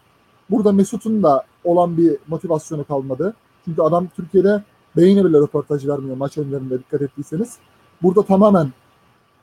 [0.51, 3.35] Burada Mesut'un da olan bir motivasyonu kalmadı.
[3.65, 4.63] Çünkü adam Türkiye'de
[4.97, 7.57] beyine bile röportaj vermiyor maç önlerinde dikkat ettiyseniz.
[8.03, 8.73] Burada tamamen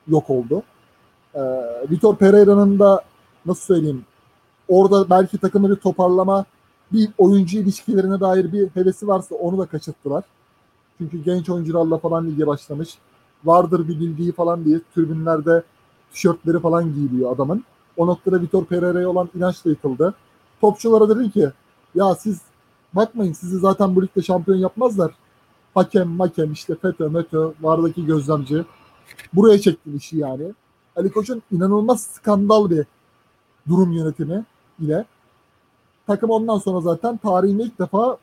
[0.08, 0.62] yok oldu.
[1.34, 1.40] Ee,
[1.90, 3.02] Vitor Pereira'nın da
[3.46, 4.04] nasıl söyleyeyim
[4.68, 6.44] orada belki takımı bir toparlama
[6.92, 10.24] bir oyuncu ilişkilerine dair bir hevesi varsa onu da kaçırttılar.
[10.98, 12.98] Çünkü genç oyuncularla falan lige başlamış.
[13.44, 15.62] Vardır bir bildiği falan diye tribünlerde
[16.12, 17.64] tişörtleri falan giyiliyor adamın.
[17.96, 20.14] O noktada Vitor Pereira'ya olan inanç da yıkıldı.
[20.60, 21.50] Topçulara dedi ki
[21.94, 22.40] ya siz
[22.92, 25.12] bakmayın sizi zaten bu ligde şampiyon yapmazlar.
[25.74, 28.64] Hakem, makem işte FETÖ, METÖ, vardaki gözlemci.
[29.32, 30.52] Buraya çekti işi yani.
[30.96, 32.86] Ali Koç'un inanılmaz skandal bir
[33.68, 34.44] durum yönetimi
[34.80, 35.04] ile
[36.06, 38.18] takım ondan sonra zaten tarihinde ilk defa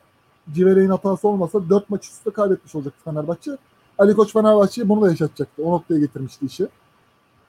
[0.54, 3.58] Civelek'in hatası olmasa 4 maç üstte kaybetmiş olacaktı Fenerbahçe.
[3.98, 5.64] Ali Koç Fenerbahçe'yi bunu da yaşatacaktı.
[5.64, 6.68] O noktaya getirmişti işi.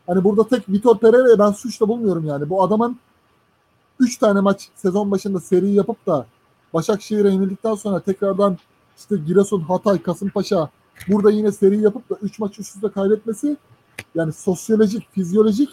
[0.07, 2.51] Hani burada tek Vitor Pereira'yı ben suçla bulmuyorum yani.
[2.51, 2.97] Bu adamın
[4.01, 6.27] 3 tane maç sezon başında seri yapıp da
[6.75, 8.59] Başakşehir'e yenildikten sonra tekrardan
[8.99, 10.71] işte Giresun, Hatay, Kasımpaşa
[11.09, 13.57] burada yine seri yapıp da 3 maç üst üste kaybetmesi
[14.15, 15.69] yani sosyolojik, fizyolojik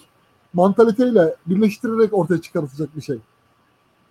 [0.54, 3.18] mantaliteyle birleştirerek ortaya çıkartacak bir şey.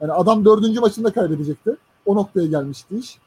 [0.01, 1.77] Yani adam dördüncü maçında kaybedecekti.
[2.07, 3.19] O noktaya gelmişti iş.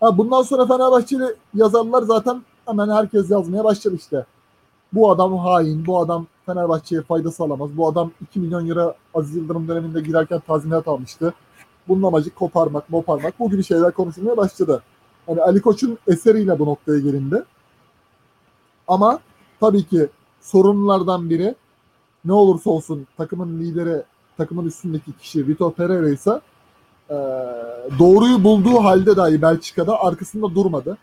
[0.00, 4.26] Ha, bundan sonra Fenerbahçeli yazarlar zaten hemen herkes yazmaya başladı işte.
[4.92, 7.76] Bu adam hain, bu adam Fenerbahçe'ye fayda sağlamaz.
[7.76, 11.34] Bu adam 2 milyon euro Aziz Yıldırım döneminde girerken tazminat almıştı.
[11.88, 13.38] Bunun amacı koparmak, moparmak.
[13.38, 14.82] Bu gibi şeyler konuşulmaya başladı.
[15.26, 17.44] Hani Ali Koç'un eseriyle bu noktaya gelindi.
[18.88, 19.20] Ama
[19.60, 20.08] tabii ki
[20.40, 21.54] sorunlardan biri
[22.24, 24.02] ne olursa olsun takımın lideri,
[24.36, 26.40] takımın üstündeki kişi Vitor Pereira ise
[27.10, 27.16] e,
[27.98, 30.98] doğruyu bulduğu halde dahi Belçika'da arkasında durmadı.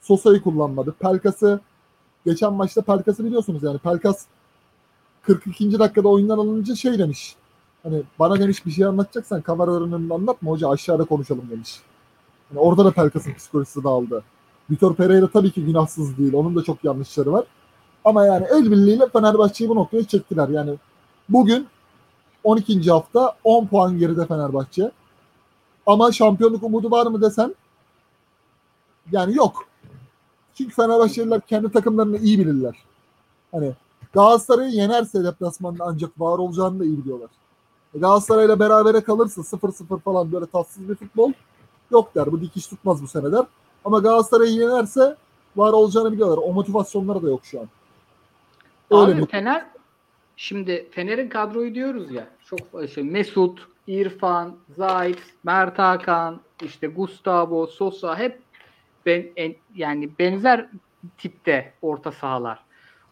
[0.00, 0.94] Sosa'yı kullanmadı.
[1.00, 1.60] Pelkas'ı
[2.26, 4.26] geçen maçta Pelkas'ı biliyorsunuz yani Pelkas
[5.22, 5.78] 42.
[5.78, 7.36] dakikada oyundan alınınca şey demiş.
[7.82, 11.80] Hani bana demiş bir şey anlatacaksan kamera önünde anlatma hoca aşağıda konuşalım demiş.
[12.50, 14.22] Yani orada da Pelkas'ın psikolojisi dağıldı.
[14.70, 16.32] Vitor Pereira tabii ki günahsız değil.
[16.34, 17.44] Onun da çok yanlışları var.
[18.04, 20.48] Ama yani el birliğiyle Fenerbahçe'yi bu noktaya çektiler.
[20.48, 20.74] Yani
[21.28, 21.66] bugün
[22.44, 22.90] 12.
[22.90, 24.90] hafta 10 puan geride Fenerbahçe.
[25.86, 27.54] Ama şampiyonluk umudu var mı desen
[29.12, 29.64] yani yok.
[30.60, 32.76] Çünkü Fenerbahçeliler kendi takımlarını iyi bilirler.
[33.52, 33.72] Hani
[34.12, 37.30] Galatasaray'ı yenerse deplasmanda ancak var olacağını da iyi biliyorlar.
[37.94, 41.32] Galatasaray'la berabere kalırsa 0-0 falan böyle tatsız bir futbol
[41.90, 42.32] yok der.
[42.32, 43.44] Bu dikiş tutmaz bu sene der.
[43.84, 45.16] Ama Galatasaray'ı yenerse
[45.56, 46.38] var olacağını biliyorlar.
[46.44, 47.68] O motivasyonları da yok şu an.
[48.90, 49.26] Öyle Abi bir...
[49.26, 49.66] Fener
[50.36, 52.28] şimdi Fener'in kadroyu diyoruz ya.
[52.44, 58.49] Çok şey, Mesut, İrfan, Zayt, Mert Hakan, işte Gustavo, Sosa hep
[59.06, 60.68] ben, en, yani benzer
[61.18, 62.64] tipte orta sahalar.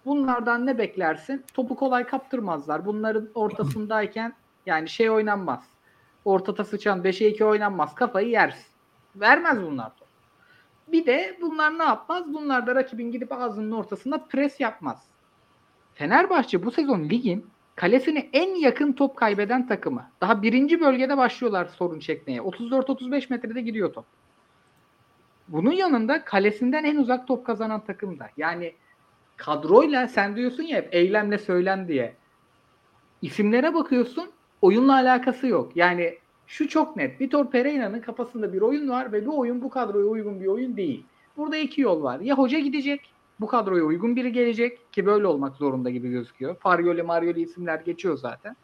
[0.04, 1.44] Bunlardan ne beklersin?
[1.54, 2.86] Topu kolay kaptırmazlar.
[2.86, 4.32] Bunların ortasındayken
[4.66, 5.64] yani şey oynanmaz.
[6.24, 7.94] Ortada sıçan 5'e 2 oynanmaz.
[7.94, 8.66] Kafayı yersin.
[9.16, 10.08] Vermez bunlar top.
[10.88, 12.24] Bir de bunlar ne yapmaz?
[12.34, 15.02] Bunlar da rakibin gidip ağzının ortasında pres yapmaz.
[15.94, 20.10] Fenerbahçe bu sezon ligin kalesine en yakın top kaybeden takımı.
[20.20, 22.40] Daha birinci bölgede başlıyorlar sorun çekmeye.
[22.40, 24.04] 34-35 metrede gidiyor top.
[25.48, 28.30] Bunun yanında kalesinden en uzak top kazanan takım da.
[28.36, 28.72] Yani
[29.36, 32.14] kadroyla sen diyorsun ya hep eylemle söylem diye.
[33.22, 34.30] İsimlere bakıyorsun
[34.62, 35.72] oyunla alakası yok.
[35.74, 37.20] Yani şu çok net.
[37.20, 41.04] Vitor Pereira'nın kafasında bir oyun var ve bu oyun bu kadroya uygun bir oyun değil.
[41.36, 42.20] Burada iki yol var.
[42.20, 46.56] Ya hoca gidecek, bu kadroya uygun biri gelecek ki böyle olmak zorunda gibi gözüküyor.
[46.56, 48.56] Farioli, Marioli isimler geçiyor zaten.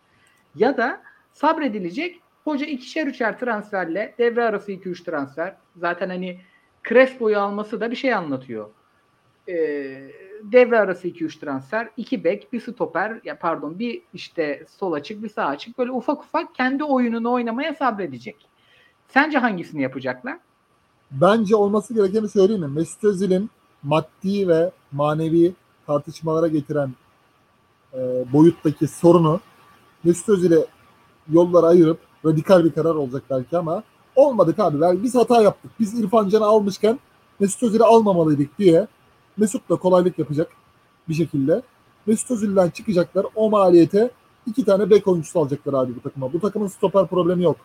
[0.55, 2.21] Ya da sabredilecek.
[2.45, 5.57] Hoca ikişer üçer transferle devre arası 2-3 transfer.
[5.77, 6.41] Zaten hani
[6.89, 8.69] Crespo'yu alması da bir şey anlatıyor.
[9.49, 10.11] Ee,
[10.43, 15.29] devre arası 2-3 transfer, 2 bek, bir stoper, ya pardon bir işte sol açık, bir
[15.29, 15.79] sağ açık.
[15.79, 18.37] Böyle ufak ufak kendi oyununu oynamaya sabredecek.
[19.09, 20.39] Sence hangisini yapacaklar?
[21.11, 22.69] Bence olması gerekeni söyleyeyim mi?
[22.69, 23.51] Mesut Özil'in
[23.83, 25.53] maddi ve manevi
[25.87, 26.91] tartışmalara getiren
[27.95, 29.41] e, boyuttaki sorunu
[30.05, 30.67] Mesut Özil'e
[31.33, 33.83] yollara ayırıp radikal bir karar olacak belki ama
[34.17, 34.79] olmadık abi.
[34.83, 35.71] Yani biz hata yaptık.
[35.81, 36.99] Biz İrfan Can'ı almışken
[37.41, 38.87] Mesut Özil'i almamalıydık diye
[39.37, 40.49] Mesut da kolaylık yapacak
[41.09, 41.63] bir şekilde.
[42.07, 43.27] Mesut Özil'den çıkacaklar.
[43.35, 44.11] O maliyete
[44.47, 46.33] iki tane bek oyuncusu alacaklar abi bu takıma.
[46.33, 47.57] Bu takımın stoper problemi yok.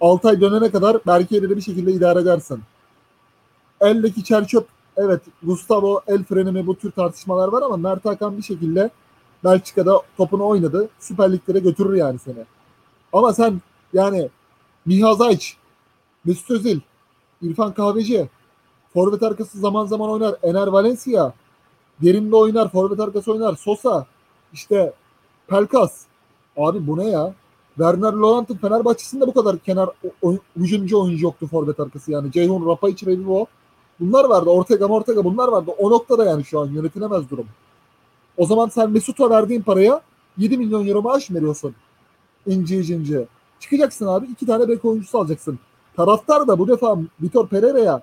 [0.00, 2.60] Altay dönene kadar belki elini bir şekilde idare edersin.
[3.80, 4.66] Eldeki çerçöp
[4.96, 8.90] evet Gustavo el freni mi bu tür tartışmalar var ama Mert Hakan bir şekilde
[9.44, 10.88] Belçika'da topunu oynadı.
[10.98, 12.44] Süper Liglere götürür yani seni.
[13.12, 13.60] Ama sen
[13.92, 14.28] yani
[14.86, 15.56] Miha Zayç,
[16.24, 16.80] Mesut Özil,
[17.42, 18.28] İrfan Kahveci,
[18.92, 20.34] forvet arkası zaman zaman oynar.
[20.42, 21.32] Ener Valencia,
[22.02, 23.56] derinde oynar, forvet arkası oynar.
[23.56, 24.06] Sosa,
[24.52, 24.92] işte
[25.48, 26.02] Pelkas.
[26.56, 27.34] Abi bu ne ya?
[27.74, 29.90] Werner Lorant'ın Fenerbahçe'sinde bu kadar kenar
[30.22, 32.32] oyun, hücumcu oyuncu yoktu forvet arkası yani.
[32.32, 33.46] Ceyhun, Rapaiç, Revivo.
[34.00, 34.50] Bunlar vardı.
[34.50, 35.70] Ortega, Ortega bunlar vardı.
[35.78, 37.46] O noktada yani şu an yönetilemez durum.
[38.36, 40.00] O zaman sen Mesut'a verdiğin paraya
[40.38, 41.74] 7 milyon euro maaş veriyorsun?
[42.46, 43.26] İnci inci.
[43.60, 44.26] Çıkacaksın abi.
[44.26, 45.58] iki tane bek oyuncusu alacaksın.
[45.96, 48.02] Taraftar da bu defa Vitor Pereira'ya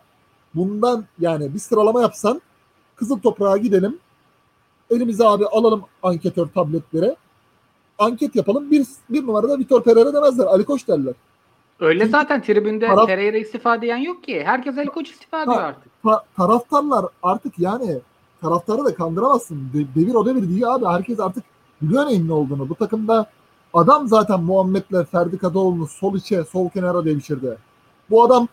[0.56, 2.42] bundan yani bir sıralama yapsan
[2.96, 3.98] Kızıl Toprağa gidelim.
[4.90, 7.16] Elimize abi alalım anketör tabletlere.
[8.00, 8.72] Anket yapalım.
[8.72, 10.46] Bir, bir numarada Vitor Pereira demezler.
[10.46, 11.14] Ali Koç derler.
[11.80, 14.44] Öyle Çünkü zaten tribünde taraf- Pereira istifa diyen yok ki.
[14.46, 16.04] Herkes Ali Koç istifa diyor artık.
[16.04, 17.98] Ta- taraftarlar artık yani
[18.42, 19.70] taraftarı da kandıramazsın.
[19.74, 20.86] De- devir o devir değil abi.
[20.86, 21.44] Herkes artık
[21.82, 22.70] biliyor neyin ne olduğunu.
[22.70, 23.26] Bu takımda
[23.74, 27.58] adam zaten Muhammed'le Ferdi Kadıoğlu'nu sol içe, sol kenara devşirdi.
[28.10, 28.48] Bu adam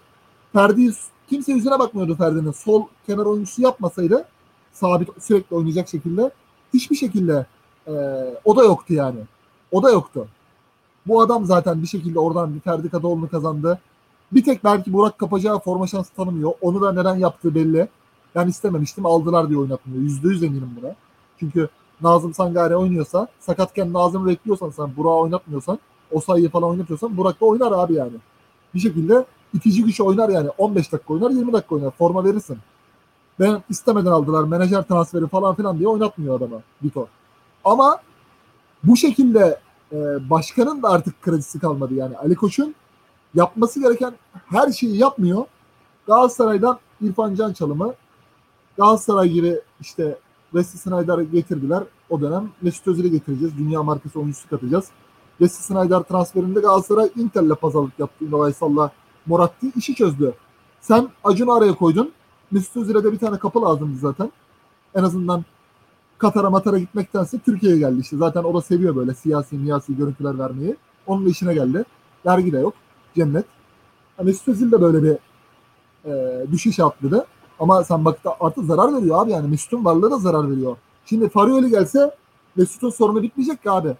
[0.52, 0.92] Ferdi'yi
[1.28, 2.52] kimse yüzüne bakmıyordu Ferdi'nin.
[2.52, 4.24] Sol kenar oyuncusu yapmasaydı
[4.72, 6.30] sabit sürekli oynayacak şekilde
[6.74, 7.46] hiçbir şekilde
[7.86, 7.92] e,
[8.44, 9.20] o da yoktu yani.
[9.72, 10.28] O da yoktu.
[11.06, 13.80] Bu adam zaten bir şekilde oradan bir Ferdi Kadıoğlu'nu kazandı.
[14.32, 16.52] Bir tek belki Burak Kapacağı forma şansı tanımıyor.
[16.60, 17.88] Onu da neden yaptığı belli.
[18.34, 20.02] Ben istememiştim aldılar diye oynatmıyor.
[20.02, 20.94] Yüzde yüz eminim buna.
[21.40, 21.68] Çünkü
[22.02, 25.78] Nazım Sangare oynuyorsa sakatken Nazım'ı bekliyorsan sen Burak'ı oynatmıyorsan
[26.12, 28.12] o sayıyı falan oynatıyorsan Burak da oynar abi yani.
[28.74, 29.24] Bir şekilde
[29.54, 30.48] itici güç oynar yani.
[30.58, 31.90] 15 dakika oynar 20 dakika oynar.
[31.90, 32.58] Forma verirsin.
[33.40, 34.44] Ben istemeden aldılar.
[34.44, 37.06] Menajer transferi falan filan diye oynatmıyor adama Vitor.
[37.64, 37.98] Ama
[38.84, 39.58] bu şekilde
[39.92, 42.16] e, başkanın da artık kredisi kalmadı yani.
[42.16, 42.74] Ali Koç'un
[43.34, 44.14] yapması gereken
[44.46, 45.44] her şeyi yapmıyor.
[46.06, 47.94] Galatasaray'dan İrfan Can çalımı
[48.76, 50.18] Galatasaray gibi işte
[50.52, 51.82] Wesley Snyder'ı getirdiler.
[52.10, 53.58] O dönem Mesut Özil'i getireceğiz.
[53.58, 54.88] Dünya markası oyuncusu katacağız.
[55.38, 58.24] Wesley Snyder transferinde Galatasaray Inter'le pazarlık yaptı.
[58.24, 58.90] Ünal Aysal'la
[59.26, 60.34] Moratti işi çözdü.
[60.80, 62.12] Sen Acun'u araya koydun.
[62.50, 64.32] Mesut Özil'e de bir tane kapı lazımdı zaten.
[64.94, 65.44] En azından
[66.18, 68.16] Katar'a Matar'a gitmektense Türkiye'ye geldi işte.
[68.16, 70.76] Zaten o da seviyor böyle siyasi miyasi görüntüler vermeyi.
[71.06, 71.84] Onun işine geldi.
[72.26, 72.74] Vergi de yok.
[73.14, 73.44] Cennet.
[74.16, 75.16] Ha, Mesut Özil de böyle bir
[76.10, 77.26] e, düşüş atladı.
[77.58, 79.48] Ama sen bak da artık zarar veriyor abi yani.
[79.48, 80.76] Mesut'un varlığı da zarar veriyor.
[81.06, 82.14] Şimdi Farioli gelse
[82.56, 83.96] Mesut'un sorunu bitmeyecek ki abi.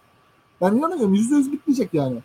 [0.61, 2.17] Ben inanıyorum yüzde yüz bitmeyecek yani.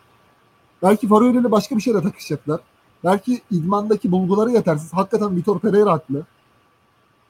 [0.82, 2.60] Belki Farioli'yle başka bir şeyle takışacaklar.
[3.04, 4.92] Belki idmandaki bulguları yetersiz.
[4.92, 6.22] Hakikaten Vitor Pereira haklı.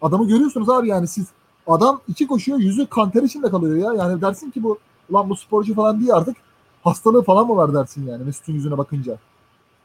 [0.02, 1.26] Adamı görüyorsunuz abi yani siz
[1.66, 4.04] adam iki koşuyor yüzü kanter içinde kalıyor ya.
[4.04, 4.78] Yani dersin ki bu
[5.10, 6.36] ulan bu sporcu falan değil artık
[6.82, 9.18] hastalığı falan mı var dersin yani Mesut'un yüzüne bakınca.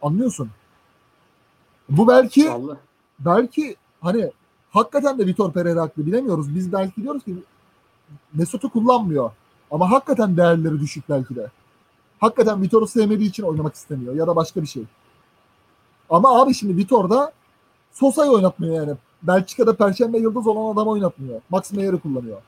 [0.01, 0.49] Anlıyorsun.
[1.89, 2.77] Bu belki Vallahi.
[3.19, 4.31] belki hani
[4.69, 6.55] hakikaten de Vitor Pereira haklı bilemiyoruz.
[6.55, 7.35] Biz belki diyoruz ki
[8.33, 9.31] Mesut'u kullanmıyor.
[9.71, 11.51] Ama hakikaten değerleri düşük belki de.
[12.19, 14.83] Hakikaten Vitor'u sevmediği için oynamak istemiyor ya da başka bir şey.
[16.09, 17.31] Ama abi şimdi Vitor'da
[17.91, 18.93] Sosa'yı oynatmıyor yani.
[19.23, 21.41] Belçika'da Perşembe Yıldız olan adam oynatmıyor.
[21.49, 22.41] Max Meyer'i kullanıyor.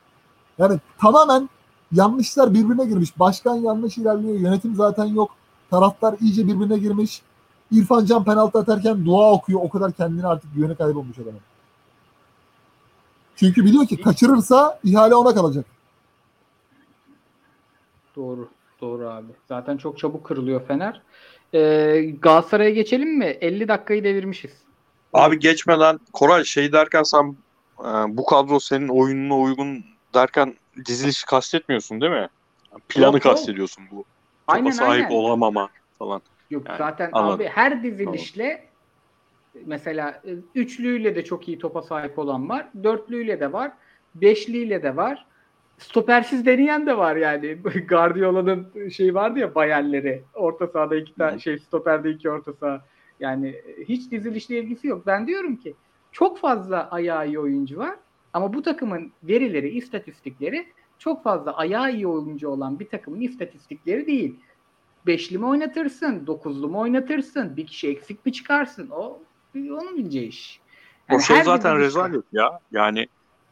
[0.58, 1.48] Yani tamamen
[1.92, 3.18] yanlışlar birbirine girmiş.
[3.18, 4.34] Başkan yanlış ilerliyor.
[4.34, 5.30] Yönetim zaten yok.
[5.70, 7.22] Taraftar iyice birbirine girmiş.
[7.70, 9.60] İrfan Can penaltı atarken dua okuyor.
[9.62, 11.40] O kadar kendini artık güveni kaybolmuş adamın.
[13.36, 15.64] Çünkü biliyor ki kaçırırsa ihale ona kalacak.
[18.16, 18.48] Doğru
[19.48, 21.02] Zaten çok çabuk kırılıyor Fener.
[21.54, 23.24] Ee, Galatasaray'a geçelim mi?
[23.24, 24.52] 50 dakikayı devirmişiz.
[25.12, 27.36] Abi geçmeden Koray şey derken sen
[27.80, 29.84] e, bu kadro senin oyununa uygun
[30.14, 30.54] derken
[30.86, 32.28] dizilişi kastetmiyorsun değil mi?
[32.88, 33.34] Planı Yok, yok.
[33.34, 33.96] kastediyorsun bu.
[33.96, 34.06] Topa
[34.46, 35.16] Aynen sahip aynen.
[35.16, 35.68] olamama
[35.98, 36.22] falan.
[36.50, 37.36] Yok Yani, zaten anladım.
[37.36, 38.68] abi her dizilişle
[39.66, 42.68] mesela e, üçlüyle de çok iyi topa sahip olan var.
[42.82, 43.72] Dörtlüyle de var.
[44.14, 45.26] Beşliyle de var.
[45.78, 47.58] Stopersiz deneyen de var yani.
[47.88, 50.22] Guardiola'nın şey vardı ya bayerleri.
[50.34, 52.84] Orta sahada iki tane şey stoperde iki orta saha.
[53.20, 55.06] Yani e, hiç dizilişle ilgisi yok.
[55.06, 55.74] Ben diyorum ki
[56.12, 57.96] çok fazla ayağı iyi oyuncu var.
[58.32, 60.66] Ama bu takımın verileri, istatistikleri
[60.98, 64.36] çok fazla ayağı iyi oyuncu olan bir takımın istatistikleri değil.
[65.06, 68.88] Beşli mi oynatırsın, dokuzlu mu oynatırsın, bir kişi eksik mi çıkarsın?
[68.90, 69.18] O
[69.56, 70.60] onun bileceği iş.
[71.10, 72.60] O Yani şey her zaten rezalet ya.
[72.72, 73.08] Yani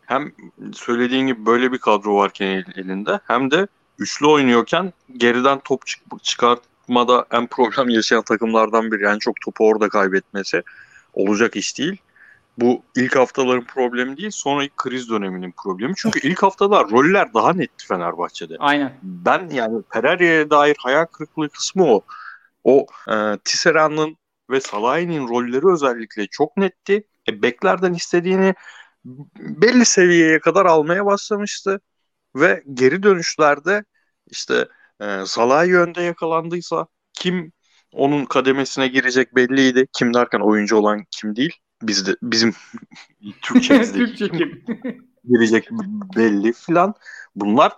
[0.07, 0.33] hem
[0.73, 3.67] söylediğin gibi böyle bir kadro varken el- elinde hem de
[3.99, 9.03] üçlü oynuyorken geriden top çık- çıkartmada en problem yaşayan takımlardan biri.
[9.03, 10.63] Yani çok topu orada kaybetmesi
[11.13, 11.97] olacak iş değil.
[12.59, 15.95] Bu ilk haftaların problemi değil, sonraki kriz döneminin problemi.
[15.97, 18.57] Çünkü ilk haftalar roller daha netti Fenerbahçe'de.
[18.59, 18.93] Aynen.
[19.03, 22.05] Ben yani Pereira'ya dair hayal kırıklığı kısmı o.
[22.65, 24.17] O e, Tisserand'ın
[24.51, 27.05] ve Salah'ın rolleri özellikle çok netti.
[27.29, 28.55] E, beklerden istediğini
[29.39, 31.81] belli seviyeye kadar almaya başlamıştı.
[32.37, 33.85] Ve geri dönüşlerde
[34.31, 34.69] işte
[35.01, 37.53] e, Salah yönde yakalandıysa kim
[37.93, 39.87] onun kademesine girecek belliydi.
[39.93, 41.53] Kim derken oyuncu olan kim değil.
[41.83, 42.55] Bizde bizim
[43.43, 44.65] Türkçemizdeki Türkçe kim?
[45.25, 45.69] girecek
[46.17, 46.95] belli filan.
[47.37, 47.73] Bunlar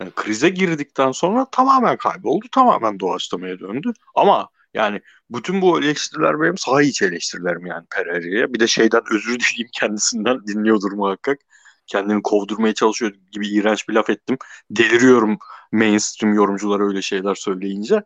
[0.00, 2.46] yani krize girdikten sonra tamamen kayboldu.
[2.52, 3.92] Tamamen doğaçlamaya döndü.
[4.14, 5.00] Ama yani
[5.30, 8.54] bütün bu eleştiriler benim saha içi eleştirilerim yani Pereira'ya.
[8.54, 11.38] Bir de şeyden özür dileyeyim kendisinden dinliyordur muhakkak.
[11.86, 14.38] Kendini kovdurmaya çalışıyor gibi iğrenç bir laf ettim.
[14.70, 15.38] Deliriyorum
[15.72, 18.02] mainstream yorumcular öyle şeyler söyleyince.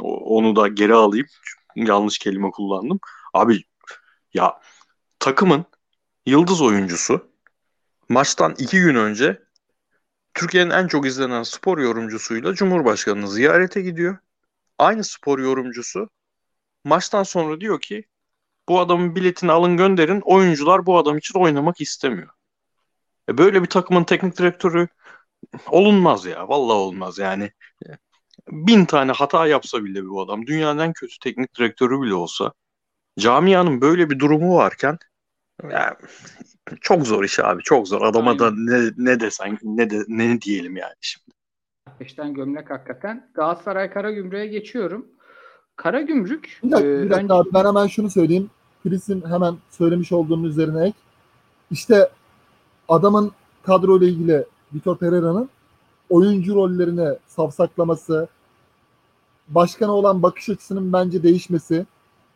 [0.00, 1.26] Onu da geri alayım.
[1.76, 3.00] Yanlış kelime kullandım.
[3.34, 3.64] Abi
[4.34, 4.60] ya
[5.18, 5.64] takımın
[6.26, 7.30] yıldız oyuncusu
[8.08, 9.42] maçtan iki gün önce
[10.34, 14.18] Türkiye'nin en çok izlenen spor yorumcusuyla Cumhurbaşkanı'nı ziyarete gidiyor.
[14.80, 16.10] Aynı spor yorumcusu
[16.84, 18.04] maçtan sonra diyor ki
[18.68, 22.30] bu adamın biletini alın gönderin oyuncular bu adam için oynamak istemiyor.
[23.28, 24.88] E böyle bir takımın teknik direktörü
[25.66, 26.48] olunmaz ya.
[26.48, 27.52] Vallahi olmaz yani.
[28.48, 32.52] Bin tane hata yapsa bile bu adam dünyanın en kötü teknik direktörü bile olsa
[33.18, 34.98] camianın böyle bir durumu varken
[35.70, 35.96] ya,
[36.80, 38.02] çok zor iş abi çok zor.
[38.02, 41.29] Adama da ne, ne desen ne de ne diyelim yani şimdi.
[42.00, 43.28] Beşten gömlek hakikaten.
[43.34, 45.06] Galatasaray Karagümrük'e geçiyorum.
[45.76, 48.50] Karagümrük Bir dakika, e, bir dakika önce- ben hemen şunu söyleyeyim.
[48.82, 50.94] Chris'in hemen söylemiş olduğunun üzerine ek.
[51.70, 52.10] İşte
[52.88, 53.32] adamın
[53.62, 55.48] kadroyla ilgili Vitor Pereira'nın
[56.10, 58.28] oyuncu rollerine savsaklaması,
[59.48, 61.86] başkana olan bakış açısının bence değişmesi.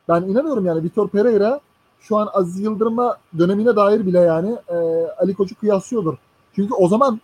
[0.08, 1.60] Ben inanıyorum yani Vitor Pereira
[2.00, 4.74] şu an Aziz Yıldırım'a dönemine dair bile yani e,
[5.18, 6.14] Ali Koç'u kıyaslıyordur.
[6.56, 7.20] Çünkü o zaman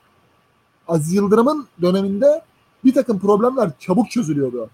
[0.91, 2.43] Aziz Yıldırım'ın döneminde
[2.85, 4.71] bir takım problemler çabuk çözülüyordu.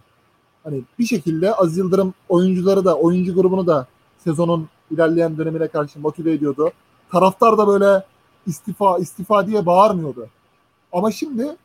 [0.64, 3.86] Hani bir şekilde Aziz Yıldırım oyuncuları da oyuncu grubunu da
[4.24, 6.70] sezonun ilerleyen dönemine karşı motive ediyordu.
[7.12, 8.04] Taraftar da böyle
[8.46, 10.26] istifa istifa diye bağırmıyordu.
[10.92, 11.56] Ama şimdi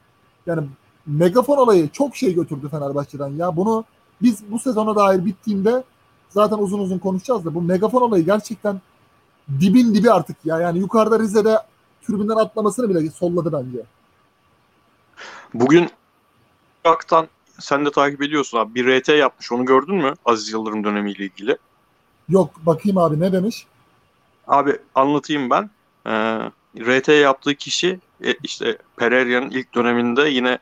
[0.45, 0.67] yani
[1.05, 3.29] megafon olayı çok şey götürdü Fenerbahçe'den.
[3.29, 3.85] Ya bunu
[4.21, 5.83] biz bu sezona dair bittiğinde
[6.29, 8.81] zaten uzun uzun konuşacağız da bu megafon olayı gerçekten
[9.59, 10.59] dibin dibi artık ya.
[10.59, 11.57] Yani yukarıda Rize'de
[12.07, 13.85] tribünden atlamasını bile solladı bence.
[15.53, 15.89] Bugün
[16.85, 17.27] Irak'tan
[17.59, 18.75] sen de takip ediyorsun abi.
[18.75, 19.51] Bir RT yapmış.
[19.51, 20.13] Onu gördün mü?
[20.25, 21.57] Aziz Yıldırım dönemiyle ilgili.
[22.29, 23.65] Yok bakayım abi ne demiş?
[24.47, 25.69] Abi anlatayım ben.
[26.05, 30.59] Ee, RT yaptığı kişi e, işte Pereira'nın ilk döneminde yine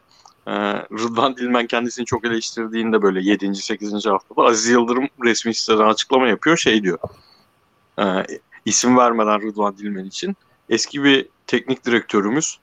[0.48, 3.56] e, Rıdvan Dilmen kendisini çok eleştirdiğinde böyle 7.
[3.56, 4.06] 8.
[4.06, 6.58] haftada Aziz Yıldırım resmi siteden açıklama yapıyor.
[6.58, 7.00] Şey diyor.
[8.00, 8.26] E,
[8.66, 10.36] isim vermeden Rıdvan Dilmen için.
[10.70, 12.60] Eski bir teknik direktörümüz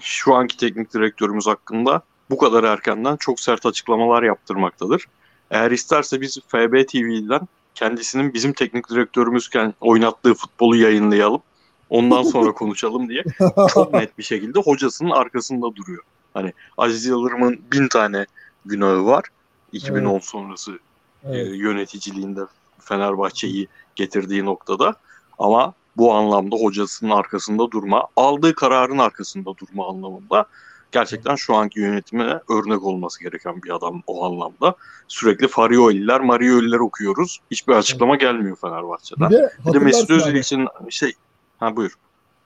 [0.00, 5.06] şu anki teknik direktörümüz hakkında bu kadar erkenden çok sert açıklamalar yaptırmaktadır.
[5.50, 11.42] Eğer isterse biz FB TV'den kendisinin bizim teknik direktörümüzken oynattığı futbolu yayınlayalım.
[11.90, 13.24] Ondan sonra konuşalım diye
[13.68, 16.02] çok net bir şekilde hocasının arkasında duruyor.
[16.34, 18.26] Hani Aziz Yıldırım'ın bin tane
[18.64, 19.24] günahı var.
[19.72, 20.78] 2010 sonrası e,
[21.24, 21.48] Evet.
[21.54, 22.40] yöneticiliğinde
[22.80, 24.94] Fenerbahçe'yi getirdiği noktada.
[25.38, 30.46] Ama bu anlamda hocasının arkasında durma, aldığı kararın arkasında durma anlamında
[30.92, 34.74] gerçekten şu anki yönetime örnek olması gereken bir adam o anlamda.
[35.08, 37.40] Sürekli Farioli'ler, Marioli'ler okuyoruz.
[37.50, 39.30] Hiçbir açıklama gelmiyor Fenerbahçe'den.
[39.30, 41.12] Bir de, Bir de Mesut Özil için şey...
[41.60, 41.94] Ha buyur.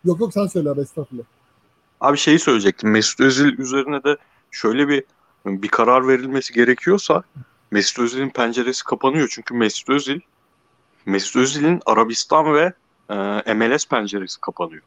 [0.05, 1.25] Yok yok sen söyle abi estağfurullah.
[2.01, 2.91] Abi şeyi söyleyecektim.
[2.91, 4.17] Mesut Özil üzerine de
[4.51, 5.05] şöyle bir
[5.47, 7.23] bir karar verilmesi gerekiyorsa
[7.71, 9.29] Mesut Özil'in penceresi kapanıyor.
[9.31, 10.21] Çünkü Mesut Özil
[11.07, 12.73] Mesut Özil'in Arabistan ve
[13.11, 14.83] e, MLS penceresi kapanıyor.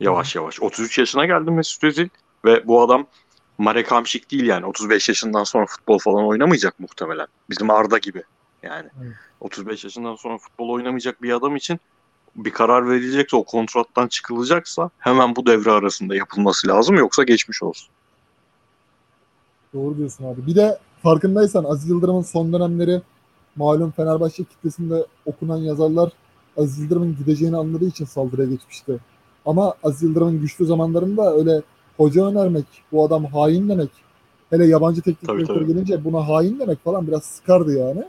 [0.00, 0.62] Yavaş yavaş.
[0.62, 2.08] 33 yaşına geldi Mesut Özil
[2.44, 3.06] ve bu adam
[3.58, 4.66] Marek Hamšík değil yani.
[4.66, 7.26] 35 yaşından sonra futbol falan oynamayacak muhtemelen.
[7.50, 8.22] Bizim Arda gibi
[8.62, 8.88] yani.
[9.02, 9.14] Evet.
[9.40, 11.80] 35 yaşından sonra futbol oynamayacak bir adam için
[12.36, 17.88] bir karar verilecekse o kontrattan çıkılacaksa hemen bu devre arasında yapılması lazım yoksa geçmiş olsun.
[19.74, 20.46] Doğru diyorsun abi.
[20.46, 23.02] Bir de farkındaysan Aziz Yıldırım'ın son dönemleri
[23.56, 26.12] malum Fenerbahçe kitlesinde okunan yazarlar
[26.56, 28.98] Aziz Yıldırım'ın gideceğini anladığı için saldırıya geçmişti.
[29.46, 31.62] Ama Aziz Yıldırım'ın güçlü zamanlarında öyle
[31.96, 33.90] hoca önermek, bu adam hain demek,
[34.50, 38.04] hele yabancı teknik direktör gelince buna hain demek falan biraz sıkardı yani.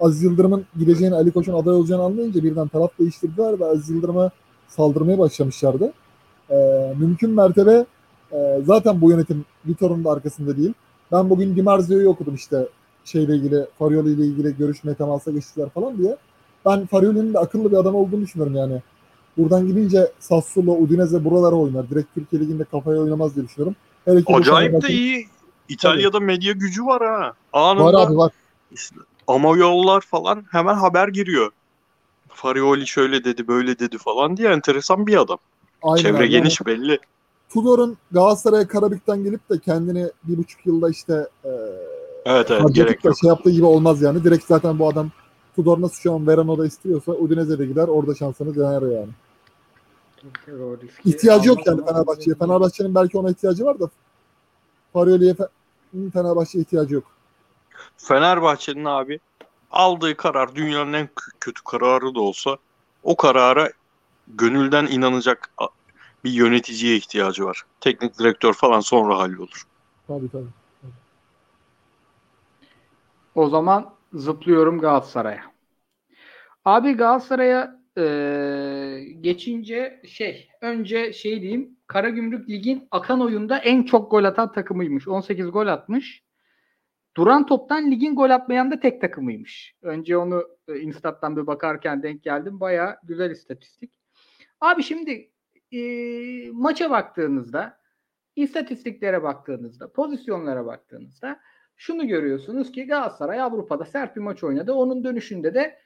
[0.00, 4.30] Aziz Yıldırım'ın gideceğini, Ali Koç'un aday olacağını anlayınca birden taraf değiştirdiler ve Aziz Yıldırım'a
[4.68, 5.92] saldırmaya başlamışlardı.
[6.50, 7.86] Ee, mümkün mertebe
[8.32, 10.72] e, zaten bu yönetim Vitor'un da arkasında değil.
[11.12, 12.68] Ben bugün Di Marzio'yu okudum işte
[13.04, 16.16] şeyle ilgili, Farioli ile ilgili görüşmeye temasa geçtiler falan diye.
[16.66, 18.82] Ben Farioli'nin de akıllı bir adam olduğunu düşünüyorum yani.
[19.36, 21.90] Buradan gidince Sassuolo, Udinese buralara oynar.
[21.90, 23.76] Direkt Türkiye Ligi'nde kafaya oynamaz diye düşünüyorum.
[24.06, 25.26] Bu Acayip de Fenerbahçe- iyi.
[25.68, 27.32] İtalya'da medya gücü var ha.
[27.52, 28.32] Anında Var abi var.
[29.26, 31.50] ama yollar falan hemen haber giriyor.
[32.28, 35.38] Farioli şöyle dedi böyle dedi falan diye enteresan bir adam.
[35.82, 36.28] Aynen Çevre abi.
[36.28, 36.98] geniş belli.
[37.52, 41.50] Tudor'un Galatasaray'a Karabük'ten gelip de kendini bir buçuk yılda işte e,
[42.24, 43.14] Evet evet gerek yok.
[43.20, 44.24] şey yaptığı gibi olmaz yani.
[44.24, 45.10] Direkt zaten bu adam
[45.56, 49.10] Tudor nasıl şu an Verano'da istiyorsa Udinese'de gider orada şansını dener yani.
[51.04, 52.36] İhtiyacı yok yani Fenerbahçe'ye.
[52.36, 53.90] Fenerbahçe'nin belki ona ihtiyacı var da
[54.92, 57.04] Farioli'ye Fe- Fenerbahçe'ye ihtiyacı yok.
[57.96, 59.20] Fenerbahçe'nin abi
[59.70, 62.56] aldığı karar dünyanın en kö- kötü kararı da olsa
[63.02, 63.70] o karara
[64.28, 65.50] gönülden inanacak
[66.24, 67.62] bir yöneticiye ihtiyacı var.
[67.80, 69.66] Teknik direktör falan sonra hallolur.
[70.08, 70.46] Tabii tabii.
[73.34, 75.42] O zaman zıplıyorum Galatasaray'a.
[76.64, 84.24] Abi Galatasaray'a eee, geçince şey önce şey diyeyim Karagümrük Lig'in akan oyunda en çok gol
[84.24, 85.08] atan takımıymış.
[85.08, 86.24] 18 gol atmış.
[87.16, 89.74] Duran toptan ligin gol atmayan da tek takımıymış.
[89.82, 92.60] Önce onu e, Instat'tan bir bakarken denk geldim.
[92.60, 93.92] Baya güzel istatistik.
[94.60, 95.30] Abi şimdi
[95.72, 95.80] e,
[96.52, 97.78] maça baktığınızda
[98.36, 101.40] istatistiklere baktığınızda, pozisyonlara baktığınızda
[101.76, 104.72] şunu görüyorsunuz ki Galatasaray Avrupa'da sert bir maç oynadı.
[104.72, 105.78] Onun dönüşünde de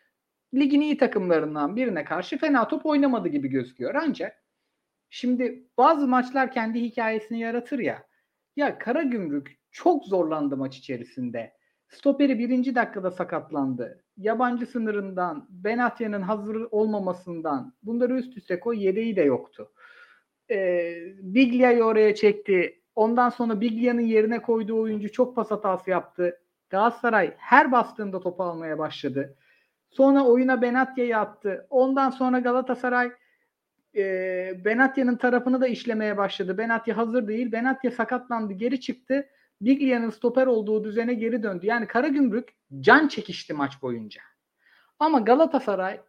[0.54, 3.94] ligin iyi takımlarından birine karşı fena top oynamadı gibi gözüküyor.
[3.94, 4.44] Ancak
[5.10, 8.06] şimdi bazı maçlar kendi hikayesini yaratır ya.
[8.56, 11.52] Ya Karagümrük çok zorlandı maç içerisinde.
[11.88, 14.04] Stoperi birinci dakikada sakatlandı.
[14.16, 19.72] Yabancı sınırından, Benatya'nın hazır olmamasından bunları üst üste koy yedeği de yoktu.
[20.50, 22.82] Ee, Biglia'yı oraya çekti.
[22.96, 26.40] Ondan sonra Biglia'nın yerine koyduğu oyuncu çok pas hatası yaptı.
[26.70, 29.36] Galatasaray her bastığında topu almaya başladı.
[29.90, 31.66] Sonra oyuna Benatya'yı attı.
[31.70, 33.12] Ondan sonra Galatasaray
[33.96, 34.02] e,
[34.64, 36.58] Benatya'nın tarafını da işlemeye başladı.
[36.58, 37.52] Benatya hazır değil.
[37.52, 38.52] Benatya sakatlandı.
[38.52, 39.26] Geri çıktı.
[39.60, 41.66] Biglia'nın stoper olduğu düzene geri döndü.
[41.66, 42.48] Yani Karagümrük
[42.80, 44.20] can çekişti maç boyunca.
[44.98, 46.00] Ama Galatasaray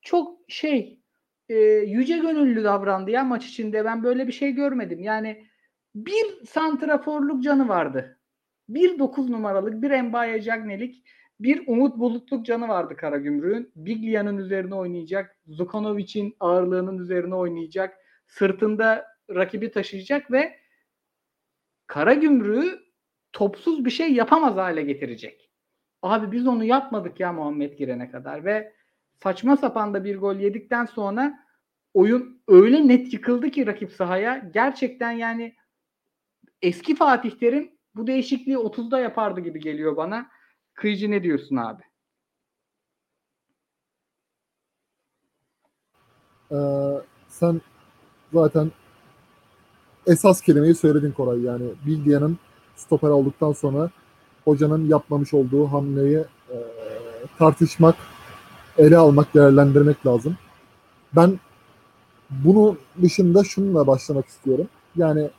[0.00, 1.00] çok şey
[1.48, 1.54] e,
[1.86, 3.84] yüce gönüllü davrandı ya maç içinde.
[3.84, 5.02] Ben böyle bir şey görmedim.
[5.02, 5.49] Yani
[5.94, 8.18] bir santraforluk canı vardı.
[8.68, 11.04] Bir 9 numaralık, bir Embaye Cagnelik,
[11.40, 13.72] bir Umut Bulutluk canı vardı Karagümrük'ün.
[13.76, 15.36] Biglia'nın üzerine oynayacak.
[15.46, 17.96] Zukanovic'in ağırlığının üzerine oynayacak.
[18.26, 20.56] Sırtında rakibi taşıyacak ve
[21.86, 22.80] Karagümrük'ü
[23.32, 25.50] topsuz bir şey yapamaz hale getirecek.
[26.02, 28.72] Abi biz onu yapmadık ya Muhammed girene kadar ve
[29.22, 31.38] saçma sapan da bir gol yedikten sonra
[31.94, 34.50] oyun öyle net yıkıldı ki rakip sahaya.
[34.54, 35.54] Gerçekten yani
[36.62, 40.26] eski Fatih Terim bu değişikliği 30'da yapardı gibi geliyor bana.
[40.74, 41.82] Kıyıcı ne diyorsun abi?
[46.52, 46.56] Ee,
[47.28, 47.60] sen
[48.32, 48.72] zaten
[50.06, 51.40] esas kelimeyi söyledin Koray.
[51.40, 52.38] Yani Bildia'nın
[52.76, 53.90] stoper olduktan sonra
[54.44, 56.56] hocanın yapmamış olduğu hamleyi e,
[57.38, 57.96] tartışmak,
[58.78, 60.36] ele almak, değerlendirmek lazım.
[61.16, 61.38] Ben
[62.30, 64.68] bunun dışında şununla başlamak istiyorum.
[64.96, 65.30] Yani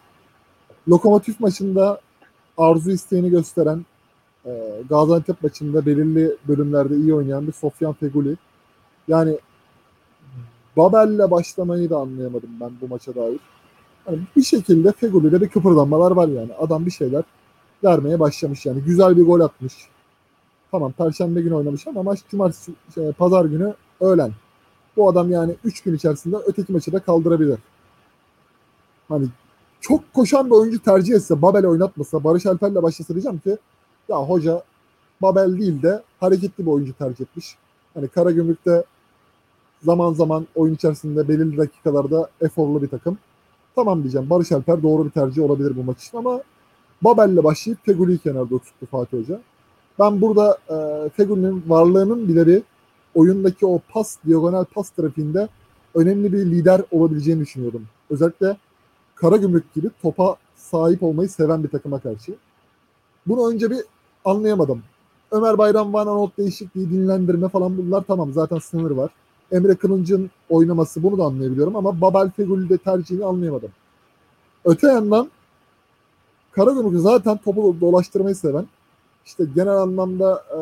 [0.89, 2.01] Lokomotif maçında
[2.57, 3.85] arzu isteğini gösteren,
[4.45, 8.37] e, Gaziantep maçında belirli bölümlerde iyi oynayan bir Sofyan Feguli.
[9.07, 9.37] Yani
[10.77, 13.39] Babel'le başlamayı da anlayamadım ben bu maça dair.
[14.07, 16.53] Yani bir şekilde Feguli'de bir kıpırdanmalar var yani.
[16.59, 17.23] Adam bir şeyler
[17.83, 18.81] vermeye başlamış yani.
[18.81, 19.73] Güzel bir gol atmış.
[20.71, 24.31] Tamam Perşembe günü oynamış ama maç cumartesi, şey, pazar günü öğlen.
[24.97, 27.59] Bu adam yani 3 gün içerisinde öteki maçı da kaldırabilir.
[29.07, 29.27] Hani
[29.81, 33.57] çok koşan bir oyuncu tercih etse, Babel oynatmasa, Barış Alper'le başlasa diyeceğim ki
[34.09, 34.63] ya hoca
[35.21, 37.55] Babel değil de hareketli bir oyuncu tercih etmiş.
[37.93, 38.83] Hani Karagümrük'te
[39.83, 43.17] zaman zaman oyun içerisinde belirli dakikalarda eforlu bir takım.
[43.75, 44.29] Tamam diyeceğim.
[44.29, 46.41] Barış Alper doğru bir tercih olabilir bu maç için ama
[47.01, 49.41] Babel'le başlayıp Feguli'yi kenarda tuttu Fatih Hoca.
[49.99, 52.63] Ben burada e, Feguli'nin varlığının bile bir
[53.15, 55.47] oyundaki o pas, diagonal pas trafiğinde
[55.95, 57.85] önemli bir lider olabileceğini düşünüyordum.
[58.09, 58.57] Özellikle
[59.21, 62.35] Karagümrük gibi topa sahip olmayı seven bir takıma karşı.
[63.27, 63.79] Bunu önce bir
[64.25, 64.83] anlayamadım.
[65.31, 69.11] Ömer Bayram, Van Aanholt değişikliği, dinlendirme falan bunlar tamam zaten sınır var.
[69.51, 73.69] Emre Kılınç'ın oynaması bunu da anlayabiliyorum ama Babel Fegüli'de tercihini anlayamadım.
[74.65, 75.31] Öte yandan
[76.51, 78.67] Karagümrük zaten topu dolaştırmayı seven,
[79.25, 80.59] işte genel anlamda e,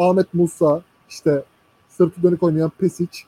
[0.00, 1.44] Ahmet Musa, işte
[1.88, 3.18] sırtı dönük oynayan Pesic,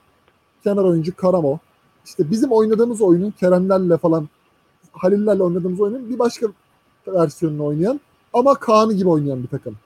[0.65, 1.59] kenar oyuncu Karamo.
[2.05, 4.29] İşte bizim oynadığımız oyunun Keremlerle falan
[4.93, 6.47] Halillerle oynadığımız oyunun bir başka
[7.07, 8.01] versiyonunu oynayan
[8.33, 9.77] ama Kaan'ı gibi oynayan bir takım.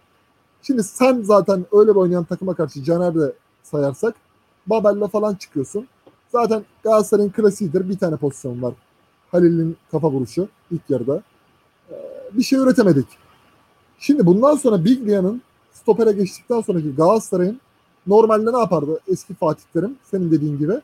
[0.62, 3.32] Şimdi sen zaten öyle bir oynayan takıma karşı Caner de
[3.62, 4.14] sayarsak
[4.66, 5.88] Babel'le falan çıkıyorsun.
[6.32, 7.88] Zaten Galatasaray'ın klasiğidir.
[7.88, 8.74] Bir tane pozisyon var.
[9.32, 11.22] Halil'in kafa vuruşu ilk yarıda.
[11.90, 11.94] Ee,
[12.32, 13.06] bir şey üretemedik.
[13.98, 15.42] Şimdi bundan sonra Biglia'nın
[15.72, 17.60] stopere geçtikten sonraki Galatasaray'ın
[18.06, 20.80] normalde ne yapardı eski Fatih Terim senin dediğin gibi?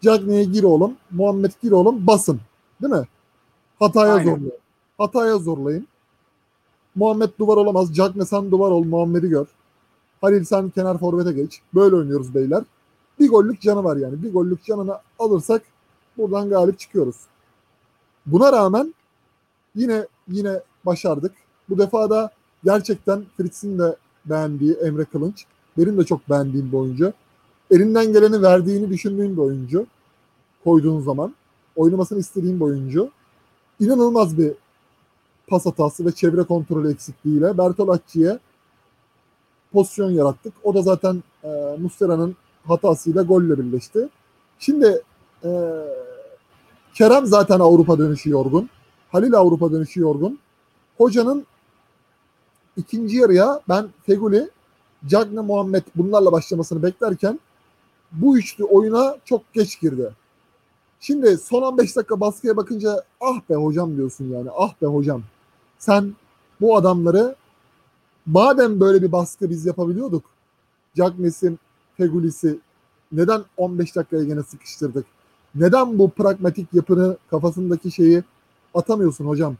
[0.00, 2.40] Cagney'e gir oğlum, Muhammed gir oğlum, basın.
[2.82, 3.06] Değil mi?
[3.80, 4.24] Hataya Aynen.
[4.24, 4.52] zorlayın.
[4.98, 5.86] Hataya zorlayın.
[6.94, 7.94] Muhammed duvar olamaz.
[7.94, 9.46] Cagne sen duvar ol, Muhammed'i gör.
[10.20, 11.60] Halil sen kenar forvete geç.
[11.74, 12.64] Böyle oynuyoruz beyler.
[13.20, 14.22] Bir gollük canı var yani.
[14.22, 15.62] Bir gollük canını alırsak
[16.16, 17.16] buradan galip çıkıyoruz.
[18.26, 18.94] Buna rağmen
[19.74, 21.32] yine yine başardık.
[21.68, 22.30] Bu defa da
[22.64, 25.44] gerçekten Fritz'in de beğendiği Emre Kılınç.
[25.78, 27.12] Benim de çok beğendiğim bir oyuncu.
[27.70, 29.86] Elinden geleni verdiğini düşündüğüm bir oyuncu.
[30.64, 31.34] Koyduğun zaman.
[31.76, 33.10] Oynamasını istediğim bir oyuncu.
[33.80, 34.52] İnanılmaz bir
[35.46, 38.38] pas hatası ve çevre kontrolü eksikliğiyle Bertolacci'ye
[39.72, 40.52] pozisyon yarattık.
[40.62, 44.08] O da zaten e, Muslera'nın hatasıyla golle birleşti.
[44.58, 45.02] Şimdi
[45.44, 45.50] e,
[46.94, 48.70] Kerem zaten Avrupa dönüşü yorgun.
[49.12, 50.38] Halil Avrupa dönüşü yorgun.
[50.98, 51.46] Hocanın
[52.76, 54.50] ikinci yarıya ben Feguli,
[55.06, 57.40] Cagne Muhammed bunlarla başlamasını beklerken
[58.12, 60.10] bu üçlü oyuna çok geç girdi.
[61.00, 64.48] Şimdi son 15 dakika baskıya bakınca ah be hocam diyorsun yani.
[64.56, 65.22] Ah be hocam.
[65.78, 66.14] Sen
[66.60, 67.34] bu adamları
[68.26, 70.24] madem böyle bir baskı biz yapabiliyorduk.
[70.94, 71.56] Cagnes'i,
[71.96, 72.58] Fegulisi
[73.12, 75.06] neden 15 dakikaya gene sıkıştırdık?
[75.54, 78.22] Neden bu pragmatik yapını kafasındaki şeyi
[78.74, 79.56] atamıyorsun hocam?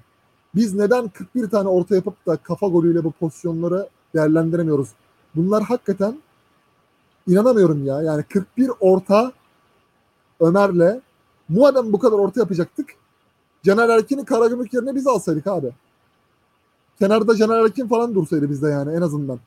[0.54, 4.88] Biz neden 41 tane orta yapıp da kafa golüyle bu pozisyonları değerlendiremiyoruz?
[5.34, 6.18] Bunlar hakikaten
[7.26, 8.02] inanamıyorum ya.
[8.02, 9.32] Yani 41 orta
[10.40, 11.00] Ömer'le
[11.50, 12.86] madem bu kadar orta yapacaktık
[13.62, 15.70] Caner Erkin'i Karagümrük yerine biz alsaydık abi.
[16.98, 19.40] Kenarda Caner Erkin falan dursaydı bizde yani en azından.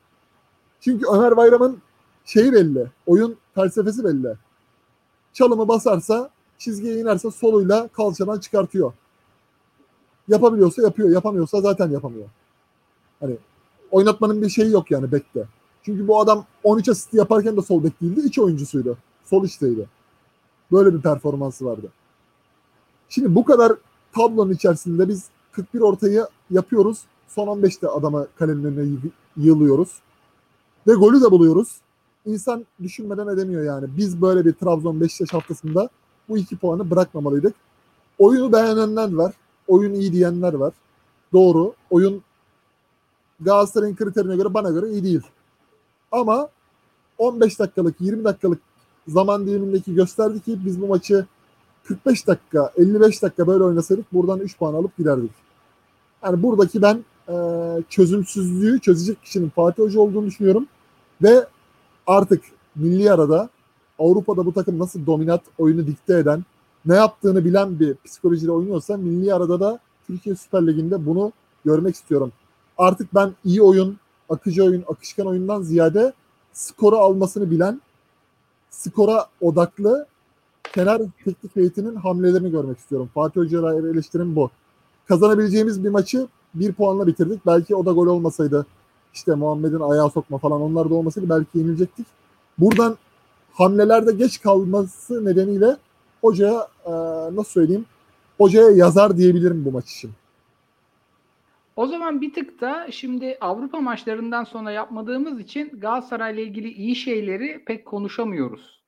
[0.80, 1.78] Çünkü Ömer Bayram'ın
[2.24, 2.90] şeyi belli.
[3.06, 4.34] Oyun felsefesi belli.
[5.32, 8.92] Çalımı basarsa çizgiye inerse soluyla kalçadan çıkartıyor.
[10.28, 11.08] Yapabiliyorsa yapıyor.
[11.08, 12.28] Yapamıyorsa zaten yapamıyor.
[13.20, 13.36] Hani
[13.90, 15.44] oynatmanın bir şeyi yok yani bekte.
[15.82, 18.20] Çünkü bu adam 13 asist yaparken de sol bek değildi.
[18.24, 18.98] iç oyuncusuydu.
[19.24, 19.88] Sol içteydi.
[20.72, 21.88] Böyle bir performansı vardı.
[23.08, 23.72] Şimdi bu kadar
[24.14, 26.98] tablonun içerisinde biz 41 ortayı yapıyoruz.
[27.28, 29.98] Son 15'te adama kalenin önüne yı- yığılıyoruz.
[30.86, 31.76] Ve golü de buluyoruz.
[32.26, 33.86] İnsan düşünmeden edemiyor yani.
[33.96, 35.88] Biz böyle bir Trabzon Beşiktaş haftasında
[36.28, 37.54] bu iki puanı bırakmamalıydık.
[38.18, 39.34] Oyunu beğenenler var.
[39.68, 40.72] Oyun iyi diyenler var.
[41.32, 41.74] Doğru.
[41.90, 42.22] Oyun
[43.40, 45.22] Galatasaray'ın kriterine göre bana göre iyi değil.
[46.12, 46.48] Ama
[47.18, 48.60] 15 dakikalık 20 dakikalık
[49.08, 51.26] zaman dilimindeki gösterdi ki biz bu maçı
[51.84, 55.30] 45 dakika 55 dakika böyle oynasaydık buradan 3 puan alıp giderdik.
[56.24, 57.34] Yani buradaki ben e,
[57.88, 60.66] çözümsüzlüğü çözecek kişinin Fatih Hoca olduğunu düşünüyorum.
[61.22, 61.46] Ve
[62.06, 62.44] artık
[62.76, 63.48] milli arada
[63.98, 66.44] Avrupa'da bu takım nasıl dominant oyunu dikte eden,
[66.86, 71.32] ne yaptığını bilen bir psikolojiyle oynuyorsa milli arada da Türkiye Süper Ligi'nde bunu
[71.64, 72.32] görmek istiyorum.
[72.78, 73.96] Artık ben iyi oyun,
[74.28, 76.12] akıcı oyun, akışkan oyundan ziyade
[76.52, 77.80] skoru almasını bilen,
[78.78, 80.06] skora odaklı
[80.74, 83.10] kenar teknik heyetinin hamlelerini görmek istiyorum.
[83.14, 84.50] Fatih Hoca'ya eleştirim bu.
[85.08, 87.46] Kazanabileceğimiz bir maçı bir puanla bitirdik.
[87.46, 88.66] Belki o da gol olmasaydı
[89.14, 92.06] işte Muhammed'in ayağı sokma falan onlar da olmasaydı belki yenilecektik.
[92.58, 92.96] Buradan
[93.52, 95.76] hamlelerde geç kalması nedeniyle
[96.20, 96.68] hocaya
[97.32, 97.86] nasıl söyleyeyim
[98.38, 100.10] hocaya yazar diyebilirim bu maç için.
[101.76, 107.64] O zaman bir tık da şimdi Avrupa maçlarından sonra yapmadığımız için Galatasaray'la ilgili iyi şeyleri
[107.64, 108.84] pek konuşamıyoruz.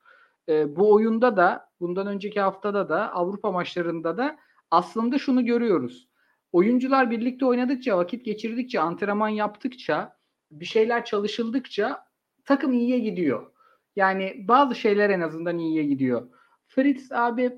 [0.49, 4.37] Ee, bu oyunda da bundan önceki haftada da Avrupa maçlarında da
[4.71, 6.09] aslında şunu görüyoruz.
[6.53, 10.17] Oyuncular birlikte oynadıkça, vakit geçirdikçe, antrenman yaptıkça,
[10.51, 12.07] bir şeyler çalışıldıkça
[12.45, 13.51] takım iyiye gidiyor.
[13.97, 16.29] Yani bazı şeyler en azından iyiye gidiyor.
[16.67, 17.53] Fritz abi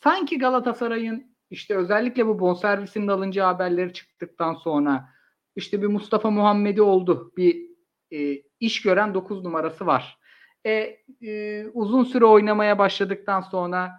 [0.00, 5.08] sanki Galatasaray'ın işte özellikle bu bonservisinin alınacağı haberleri çıktıktan sonra
[5.56, 7.32] işte bir Mustafa Muhammed'i oldu.
[7.36, 7.68] Bir
[8.10, 10.18] e, iş gören 9 numarası var.
[10.66, 13.92] E, e, uzun süre oynamaya başladıktan sonra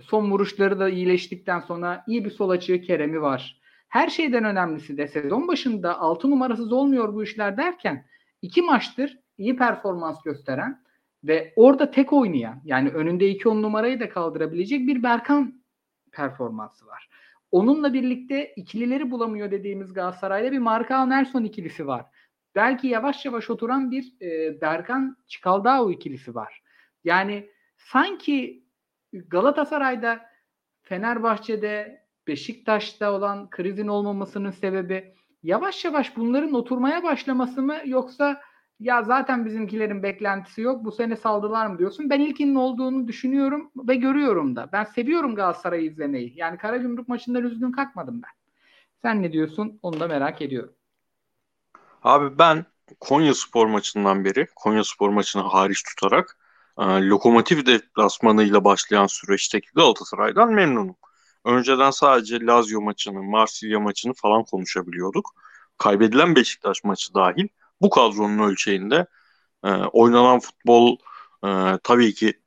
[0.00, 3.60] son vuruşları da iyileştikten sonra iyi bir sol açığı Kerem'i var.
[3.88, 8.06] Her şeyden önemlisi de sezon başında 6 numarasız olmuyor bu işler derken
[8.42, 10.84] iki maçtır iyi performans gösteren
[11.24, 15.62] ve orada tek oynayan yani önünde iki on numarayı da kaldırabilecek bir Berkan
[16.16, 17.08] performansı var.
[17.52, 22.06] Onunla birlikte ikilileri bulamıyor dediğimiz Galatasaray'da bir Marka Nelson ikilisi var.
[22.54, 26.62] Belki yavaş yavaş oturan bir e, Berkan Çikaldao ikilisi var.
[27.04, 28.64] Yani sanki
[29.12, 30.20] Galatasaray'da
[30.82, 38.40] Fenerbahçe'de Beşiktaş'ta olan krizin olmamasının sebebi yavaş yavaş bunların oturmaya başlaması mı yoksa
[38.80, 42.10] ya zaten bizimkilerin beklentisi yok bu sene saldılar mı diyorsun.
[42.10, 44.68] Ben ilkinin olduğunu düşünüyorum ve görüyorum da.
[44.72, 46.32] Ben seviyorum Galatasaray'ı izlemeyi.
[46.36, 48.30] Yani Karagümrük maçından üzgün kalkmadım ben.
[49.02, 49.78] Sen ne diyorsun?
[49.82, 50.74] Onu da merak ediyorum.
[52.02, 52.64] Abi ben
[53.00, 56.38] Konya Spor maçından beri, Konya Spor maçını hariç tutarak
[56.78, 60.96] e, Lokomotiv deplasmanıyla başlayan süreçteki Galatasaray'dan memnunum.
[61.44, 65.34] Önceden sadece Lazio maçını, Marsilya maçını falan konuşabiliyorduk.
[65.78, 67.48] Kaybedilen Beşiktaş maçı dahil
[67.80, 69.06] bu kadronun ölçeğinde
[69.64, 70.96] e, oynanan futbol
[71.44, 71.48] e,
[71.84, 72.40] tabii ki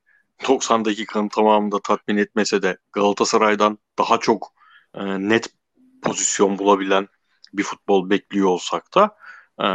[0.47, 4.53] 90 dakikanın tamamında tatmin etmese de Galatasaray'dan daha çok
[4.95, 5.49] e, net
[6.01, 7.07] pozisyon bulabilen
[7.53, 9.17] bir futbol bekliyor olsak da
[9.61, 9.65] e,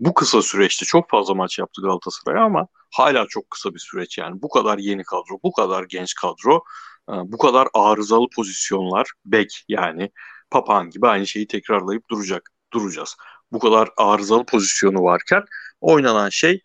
[0.00, 4.18] bu kısa süreçte çok fazla maç yaptı Galatasaray ama hala çok kısa bir süreç.
[4.18, 6.64] Yani bu kadar yeni kadro, bu kadar genç kadro,
[7.10, 10.10] e, bu kadar arızalı pozisyonlar, bek yani
[10.50, 13.16] papağan gibi aynı şeyi tekrarlayıp duracak, duracağız
[13.52, 15.44] bu kadar arızalı pozisyonu varken
[15.80, 16.62] oynanan şey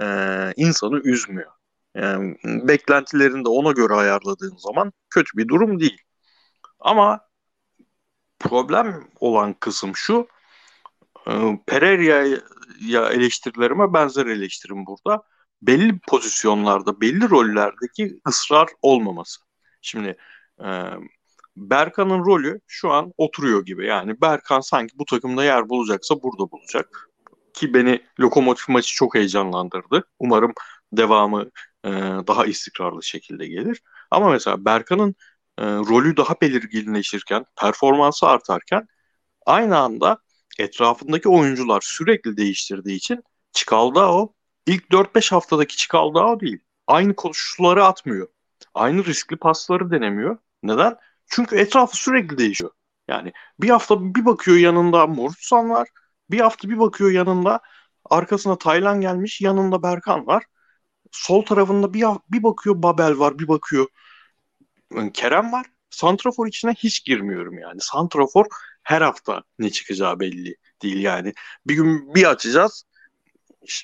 [0.00, 0.04] e,
[0.56, 1.52] insanı üzmüyor.
[1.94, 5.98] Yani beklentilerini de ona göre ayarladığın zaman kötü bir durum değil.
[6.80, 7.20] Ama
[8.38, 10.28] problem olan kısım şu
[11.28, 11.32] e,
[11.66, 15.22] Pereira'ya eleştirilerime benzer eleştirim burada.
[15.62, 19.40] Belli pozisyonlarda, belli rollerdeki ısrar olmaması.
[19.80, 20.16] Şimdi
[20.64, 20.68] e,
[21.56, 23.86] Berkan'ın rolü şu an oturuyor gibi.
[23.86, 27.10] Yani Berkan sanki bu takımda yer bulacaksa burada bulacak.
[27.54, 30.04] Ki beni Lokomotiv maçı çok heyecanlandırdı.
[30.18, 30.52] Umarım
[30.92, 31.50] devamı
[31.84, 31.90] e,
[32.26, 33.82] daha istikrarlı şekilde gelir.
[34.10, 35.14] Ama mesela Berkan'ın
[35.58, 38.88] e, rolü daha belirginleşirken, performansı artarken
[39.46, 40.18] aynı anda
[40.58, 43.22] etrafındaki oyuncular sürekli değiştirdiği için
[43.52, 44.34] Çikaldao
[44.66, 46.58] ilk 4-5 haftadaki Çikaldao değil.
[46.86, 48.28] Aynı koşulları atmıyor.
[48.74, 50.38] Aynı riskli pasları denemiyor.
[50.62, 50.96] Neden?
[51.32, 52.70] Çünkü etrafı sürekli değişiyor.
[53.08, 55.88] Yani bir hafta bir bakıyor yanında Morutsan var.
[56.30, 57.60] Bir hafta bir bakıyor yanında
[58.10, 59.40] arkasına Taylan gelmiş.
[59.40, 60.44] Yanında Berkan var.
[61.12, 63.38] Sol tarafında bir, bir bakıyor Babel var.
[63.38, 63.86] Bir bakıyor
[65.14, 65.66] Kerem var.
[65.90, 67.80] Santrafor içine hiç girmiyorum yani.
[67.80, 68.46] Santrafor
[68.82, 71.32] her hafta ne çıkacağı belli değil yani.
[71.66, 72.84] Bir gün bir açacağız.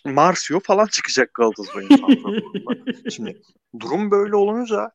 [0.05, 3.43] Marsio falan çıkacak Galatasaray'ın Şimdi
[3.81, 4.91] durum böyle olunca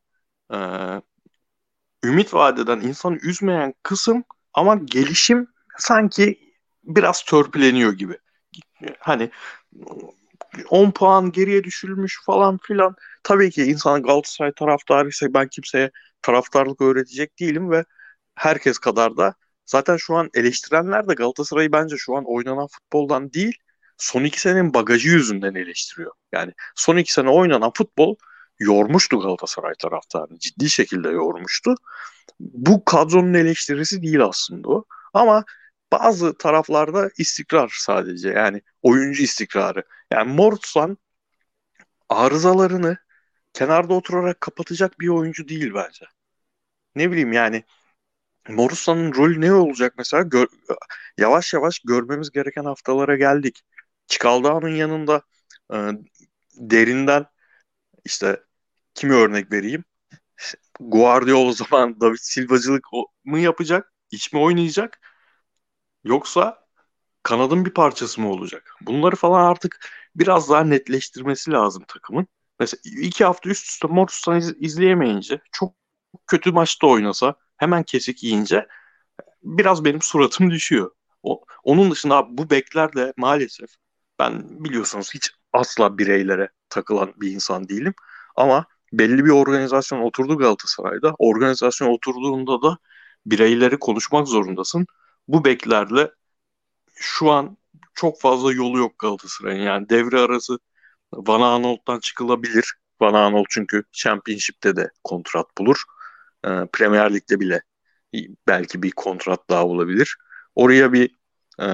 [0.53, 0.57] e,
[2.03, 4.23] ümit vadeden insanı üzmeyen kısım
[4.53, 6.39] ama gelişim sanki
[6.83, 8.17] biraz törpüleniyor gibi.
[8.99, 9.31] Hani
[10.69, 12.95] 10 puan geriye düşülmüş falan filan.
[13.23, 15.91] Tabii ki insan Galatasaray taraftarı ise ben kimseye
[16.21, 17.85] taraftarlık öğretecek değilim ve
[18.35, 23.57] herkes kadar da zaten şu an eleştirenler de Galatasaray'ı bence şu an oynanan futboldan değil
[23.97, 26.11] son iki senenin bagajı yüzünden eleştiriyor.
[26.31, 28.15] Yani son iki sene oynanan futbol
[28.59, 30.39] yormuştu Galatasaray taraftarını.
[30.39, 31.75] Ciddi şekilde yormuştu.
[32.39, 34.85] Bu kadronun eleştirisi değil aslında o.
[35.13, 35.43] Ama
[35.91, 38.29] bazı taraflarda istikrar sadece.
[38.29, 39.83] Yani oyuncu istikrarı.
[40.11, 40.97] Yani Mortsan
[42.09, 42.97] arızalarını
[43.53, 46.05] kenarda oturarak kapatacak bir oyuncu değil bence.
[46.95, 47.63] Ne bileyim yani
[48.49, 50.23] Morusa'nın rolü ne olacak mesela?
[50.23, 50.47] Gör,
[51.17, 53.63] yavaş yavaş görmemiz gereken haftalara geldik.
[54.07, 55.21] Çikaldao'nun yanında
[55.73, 55.77] e,
[56.55, 57.25] derinden
[58.05, 58.43] işte
[58.93, 59.83] kimi örnek vereyim?
[60.79, 62.85] Guardiola o zaman David Silva'cılık
[63.25, 63.93] mı yapacak?
[64.11, 64.99] İç mi oynayacak?
[66.03, 66.65] Yoksa
[67.23, 68.75] kanadın bir parçası mı olacak?
[68.81, 72.27] Bunları falan artık biraz daha netleştirmesi lazım takımın.
[72.59, 75.75] Mesela iki hafta üst üste Morrison'u iz- izleyemeyince çok
[76.27, 78.67] kötü maçta oynasa hemen kesik yiyince
[79.43, 80.91] biraz benim suratım düşüyor.
[81.23, 83.69] O, onun dışında bu beklerle maalesef
[84.19, 87.93] ben biliyorsunuz hiç asla bireylere takılan bir insan değilim.
[88.35, 91.15] Ama belli bir organizasyon oturdu Galatasaray'da.
[91.19, 92.77] Organizasyon oturduğunda da
[93.25, 94.87] bireyleri konuşmak zorundasın.
[95.27, 96.11] Bu beklerle
[96.95, 97.57] şu an
[97.93, 99.61] çok fazla yolu yok Galatasaray'ın.
[99.63, 100.59] Yani devre arası
[101.13, 102.73] Van Aanholt'tan çıkılabilir.
[103.01, 105.83] Van Aanholt çünkü Championship'te de kontrat bulur.
[106.45, 107.61] Ee, Premier Lig'de bile
[108.47, 110.17] belki bir kontrat daha olabilir.
[110.55, 111.09] Oraya bir
[111.59, 111.65] e,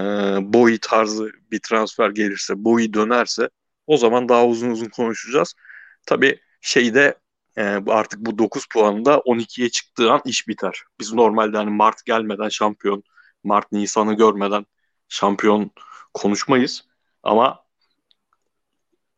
[0.54, 3.50] Boy tarzı bir transfer gelirse, Boy dönerse
[3.90, 5.56] o zaman daha uzun uzun konuşacağız.
[6.06, 7.20] Tabii şeyde
[7.58, 10.84] e, artık bu 9 puanda 12'ye çıktığı an iş biter.
[11.00, 13.04] Biz normalde hani Mart gelmeden şampiyon,
[13.44, 14.66] Mart Nisan'ı görmeden
[15.10, 15.72] şampiyon
[16.14, 16.86] konuşmayız.
[17.24, 17.66] Ama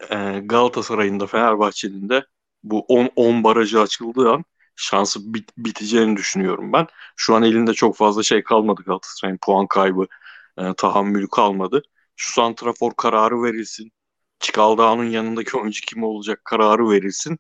[0.10, 2.26] e, Galatasaray'ın da Fenerbahçe'nin de
[2.64, 4.46] bu 10 10 barajı açıldığı an
[4.76, 6.88] şansı bit, biteceğini düşünüyorum ben.
[7.16, 10.08] Şu an elinde çok fazla şey kalmadı Galatasaray'ın puan kaybı,
[10.58, 11.84] e, tahammülü kalmadı.
[12.16, 13.92] Şu santrafor kararı verilsin.
[14.42, 17.40] Çikaldağ'ın yanındaki oyuncu kim olacak kararı verilsin.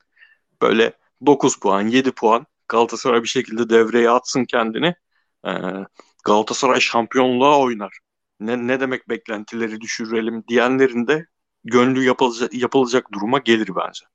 [0.61, 0.94] Böyle
[1.26, 4.95] 9 puan, 7 puan Galatasaray bir şekilde devreye atsın kendini.
[5.45, 5.52] E,
[6.23, 7.99] Galatasaray şampiyonluğa oynar.
[8.40, 11.26] Ne, ne demek beklentileri düşürelim diyenlerin de
[11.64, 14.06] gönlü yapılacak, yapılacak duruma gelir bence.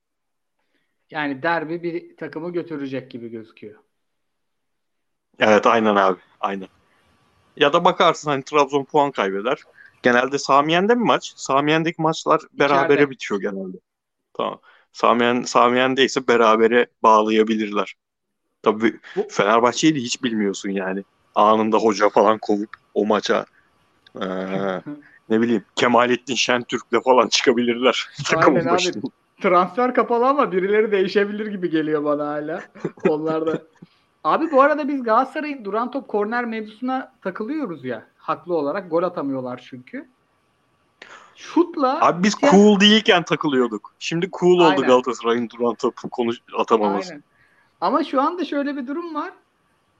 [1.09, 3.79] Yani derbi bir takımı götürecek gibi gözüküyor.
[5.39, 6.19] Evet aynen abi.
[6.39, 6.67] Aynen.
[7.57, 9.63] Ya da bakarsın hani Trabzon puan kaybeder.
[10.03, 11.33] Genelde Samiyen'de mi maç?
[11.35, 13.09] Samiyen'deki maçlar berabere İçeride.
[13.09, 13.77] bitiyor genelde.
[14.33, 14.61] Tamam.
[14.93, 17.95] Samiyen, Samiyen'de ise berabere bağlayabilirler.
[18.63, 21.03] Tabii Bu- Fenerbahçe'yi de hiç bilmiyorsun yani.
[21.35, 23.45] Anında hoca falan kovup o maça
[24.21, 24.81] eee,
[25.29, 28.07] ne bileyim Kemalettin Şentürk'le falan çıkabilirler.
[28.35, 29.01] Aynen abi.
[29.41, 32.63] Transfer kapalı ama birileri değişebilir gibi geliyor bana hala.
[33.03, 33.61] Onlarda.
[34.23, 38.07] Abi bu arada biz Galatasaray'ın duran top korner mevzusuna takılıyoruz ya.
[38.27, 40.07] Haklı olarak gol atamıyorlar çünkü.
[41.35, 43.93] Şutla Abi biz Ya- cool değilken takılıyorduk.
[43.99, 44.87] Şimdi cool oldu Aynen.
[44.87, 47.11] Galatasaray'ın duran topu konuş atamaması.
[47.11, 47.23] Aynen.
[47.81, 49.33] Ama şu anda şöyle bir durum var.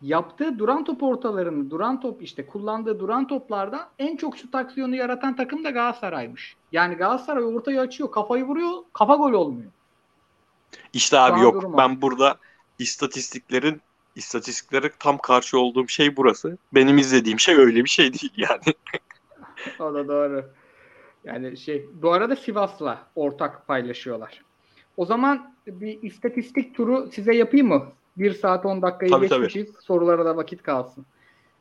[0.01, 5.35] Yaptığı duran top ortalarını, duran top işte kullandığı duran toplardan en çok şut aksiyonu yaratan
[5.35, 6.55] takım da Galatasaray'mış.
[6.71, 9.71] Yani Galatasaray ortayı açıyor, kafayı vuruyor, kafa gol olmuyor.
[10.93, 11.77] İşte abi yok.
[11.77, 12.37] Ben burada
[12.79, 13.81] istatistiklerin
[14.17, 16.57] istatistiklere tam karşı olduğum şey burası.
[16.73, 18.75] Benim izlediğim şey öyle bir şey değil yani.
[19.79, 20.45] O da doğru.
[21.23, 24.43] Yani şey, bu arada Sivas'la ortak paylaşıyorlar.
[24.97, 27.91] O zaman bir istatistik turu size yapayım mı?
[28.17, 29.43] 1 saat 10 dakikayı Tabii, tabii.
[29.43, 29.75] geçmişiz.
[29.79, 31.05] Sorulara da vakit kalsın.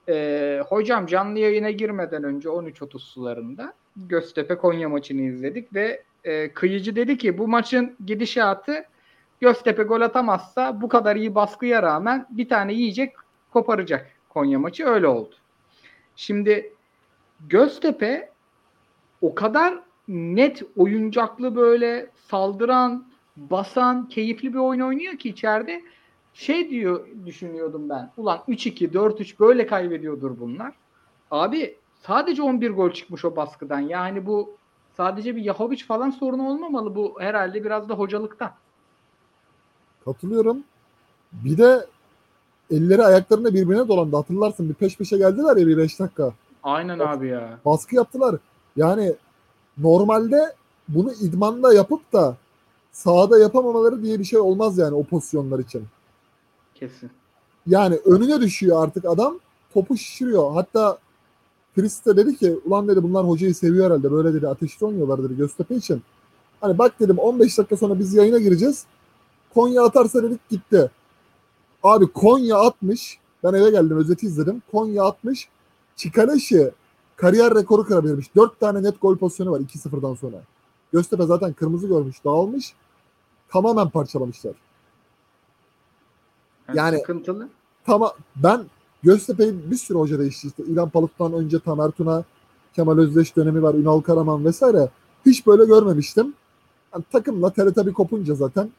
[0.09, 6.97] Ee, hocam canlı yayına girmeden önce 13.30 sularında Göztepe Konya maçını izledik ve e, kıyıcı
[6.97, 8.85] dedi ki bu maçın gidişatı
[9.41, 13.15] Göztepe gol atamazsa bu kadar iyi baskıya rağmen bir tane yiyecek
[13.53, 15.35] koparacak Konya maçı öyle oldu.
[16.17, 16.73] Şimdi
[17.41, 18.31] Göztepe
[19.23, 23.05] o kadar net oyuncaklı böyle saldıran,
[23.37, 25.83] basan, keyifli bir oyun oynuyor ki içeride
[26.35, 28.11] şey diyor düşünüyordum ben.
[28.17, 30.73] Ulan 3-2, 4-3 böyle kaybediyordur bunlar.
[31.31, 33.81] Abi sadece 11 gol çıkmış o baskıdan.
[33.81, 34.57] Yani bu
[34.97, 36.95] sadece bir Yahovic falan sorunu olmamalı.
[36.95, 38.51] Bu herhalde biraz da hocalıktan.
[40.07, 40.59] Katılıyorum.
[41.33, 41.87] Bir de
[42.70, 44.16] elleri ayaklarına birbirine dolandı.
[44.16, 46.33] Hatırlarsın bir peş peşe geldiler ya bir 5 dakika.
[46.62, 47.59] Aynen abi ya.
[47.65, 48.37] Baskı yaptılar.
[48.77, 49.15] Yani
[49.78, 50.55] normalde
[50.89, 52.37] bunu idmanda yapıp da
[52.93, 55.85] sahada yapamamaları diye bir şey olmaz yani o pozisyonlar için.
[56.74, 57.11] Kesin.
[57.66, 59.39] Yani önüne düşüyor artık adam.
[59.74, 60.53] Topu şişiriyor.
[60.53, 60.99] Hatta
[61.74, 64.12] Chris de dedi ki ulan dedi bunlar hocayı seviyor herhalde.
[64.12, 66.03] Böyle dedi ateşli oynuyorlar dedi Göztepe için.
[66.61, 68.87] Hani bak dedim 15 dakika sonra biz yayına gireceğiz.
[69.57, 70.91] Konya atarsa dedik gitti.
[71.83, 73.19] Abi Konya atmış.
[73.45, 74.62] Ben eve geldim özeti izledim.
[74.73, 75.49] Konya atmış.
[75.97, 76.70] Çikaleşi
[77.16, 78.37] kariyer rekoru kırabilmiş.
[78.37, 80.37] 4 tane net gol pozisyonu var 2-0'dan sonra.
[80.93, 82.74] Göztepe zaten kırmızı görmüş, dağılmış.
[83.49, 84.55] Tamamen parçalamışlar.
[86.74, 87.49] Yani- sıkıntılı.
[87.87, 88.65] Tamam ben
[89.03, 90.62] Göztepe'yi bir sürü hoca değişti işte.
[90.65, 92.24] İlhan Paluk'tan önce Tamer Tuna,
[92.74, 94.89] Kemal Özdeş dönemi var, Ünal Karaman vesaire.
[95.27, 96.35] Hiç böyle görmemiştim.
[96.95, 98.70] Yani takımla TRT bir kopunca zaten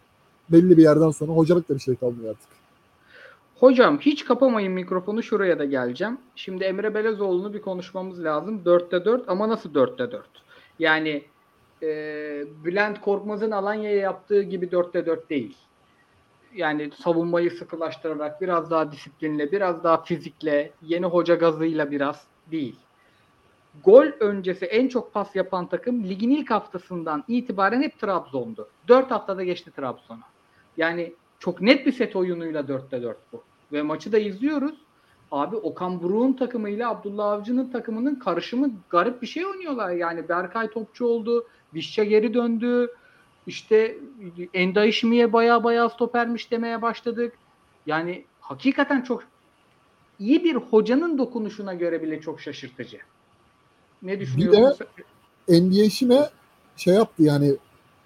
[0.49, 2.49] belli bir yerden sonra hocalık da bir şey kalmıyor artık.
[3.59, 6.17] Hocam hiç kapamayın mikrofonu şuraya da geleceğim.
[6.35, 8.61] Şimdi Emre Belezoğlu'nu bir konuşmamız lazım.
[8.65, 10.25] 4'te 4 ama nasıl 4'te 4?
[10.79, 11.23] Yani
[11.83, 11.87] e,
[12.65, 15.57] Bülent Korkmaz'ın Alanya'ya yaptığı gibi 4'te 4 değil.
[16.55, 22.75] Yani savunmayı sıkılaştırarak biraz daha disiplinle, biraz daha fizikle, yeni hoca gazıyla biraz değil.
[23.83, 28.69] Gol öncesi en çok pas yapan takım ligin ilk haftasından itibaren hep Trabzon'du.
[28.87, 30.36] 4 haftada geçti Trabzon'a.
[30.77, 33.43] Yani çok net bir set oyunuyla 4'te 4 bu.
[33.73, 34.75] Ve maçı da izliyoruz.
[35.31, 39.89] Abi Okan Buruk'un takımıyla Abdullah Avcı'nın takımının karışımı garip bir şey oynuyorlar.
[39.89, 41.47] Yani Berkay topçu oldu.
[41.73, 42.91] Vişça geri döndü.
[43.47, 43.97] İşte
[44.53, 47.33] Enda İşmiye baya baya stopermiş demeye başladık.
[47.85, 49.23] Yani hakikaten çok
[50.19, 52.97] iyi bir hocanın dokunuşuna göre bile çok şaşırtıcı.
[54.01, 54.87] Ne düşünüyorsun?
[55.47, 56.29] Bir de Şime
[56.77, 57.55] şey yaptı yani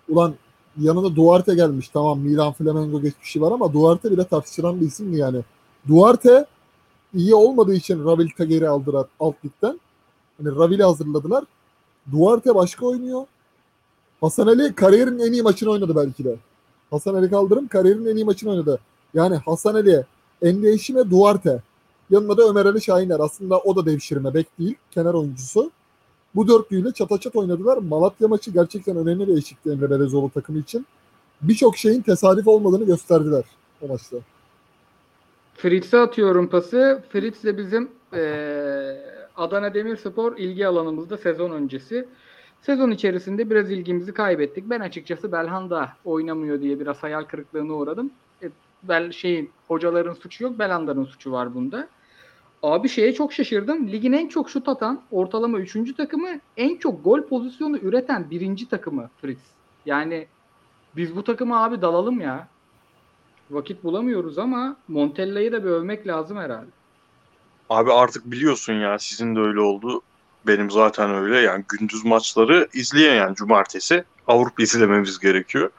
[0.10, 0.35] ulan
[0.80, 1.89] yanında Duarte gelmiş.
[1.89, 5.41] Tamam Milan Flamengo geçmişi var ama Duarte bile tartışılan bir isim mi yani?
[5.88, 6.45] Duarte
[7.14, 9.80] iyi olmadığı için Ravil'i geri aldılar alt ligden.
[10.38, 11.43] Hani Ravil'i hazırladılar.
[12.11, 13.26] Duarte başka oynuyor.
[14.22, 16.35] Hasan Ali kariyerin en iyi maçını oynadı belki de.
[16.91, 18.80] Hasan Ali Kaldırım kariyerin en iyi maçını oynadı.
[19.14, 20.06] Yani Hasan Ali,
[20.41, 21.61] Endeşim ve Duarte.
[22.10, 23.19] Yanında da Ömer Ali Şahiner.
[23.19, 24.76] Aslında o da devşirme bek değil.
[24.91, 25.72] Kenar oyuncusu.
[26.36, 27.78] Bu dörtlüyle çataçat oynadılar.
[27.78, 30.86] Malatya maçı gerçekten önemli bir eşikti Emre Belezoğlu takımı için.
[31.41, 33.44] Birçok şeyin tesadüf olmadığını gösterdiler
[33.82, 34.18] o maçta.
[35.53, 37.03] Fritz'e atıyorum pası.
[37.10, 38.98] Fritz de bizim ee,
[39.38, 42.08] Adana Demirspor ilgi alanımızda sezon öncesi.
[42.62, 44.70] Sezon içerisinde biraz ilgimizi kaybettik.
[44.70, 48.12] Ben açıkçası Belhanda oynamıyor diye biraz hayal kırıklığına uğradım.
[48.44, 48.49] E,
[48.84, 51.88] bel şeyin hocaların suçu yok, Belhanda'nın suçu var bunda.
[52.63, 53.88] Abi şeye çok şaşırdım.
[53.88, 55.95] Ligin en çok şut atan ortalama 3.
[55.97, 59.41] takımı, en çok gol pozisyonu üreten birinci takımı Fritz.
[59.85, 60.27] Yani
[60.95, 62.47] biz bu takıma abi dalalım ya.
[63.51, 66.69] Vakit bulamıyoruz ama Montella'yı da bir övmek lazım herhalde.
[67.69, 70.01] Abi artık biliyorsun ya sizin de öyle oldu.
[70.47, 75.69] Benim zaten öyle yani gündüz maçları izleyen yani cumartesi Avrupa izlememiz gerekiyor.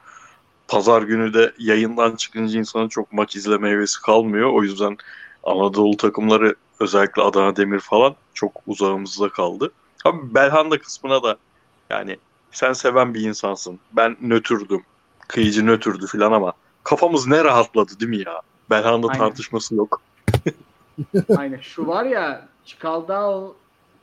[0.67, 4.53] Pazar günü de yayından çıkınca insanın çok maç izleme hevesi kalmıyor.
[4.53, 4.97] O yüzden
[5.43, 9.71] Anadolu takımları özellikle Adana Demir falan çok uzağımızda kaldı.
[10.05, 11.37] Abi Belhanda kısmına da
[11.89, 12.17] yani
[12.51, 13.79] sen seven bir insansın.
[13.91, 14.83] Ben nötürdüm.
[15.27, 18.41] Kıyıcı nötürdü falan ama kafamız ne rahatladı değil mi ya?
[18.69, 19.19] Belhanda Aynen.
[19.19, 20.01] tartışması yok.
[21.37, 21.59] Aynen.
[21.59, 23.41] Şu var ya Çikaldağ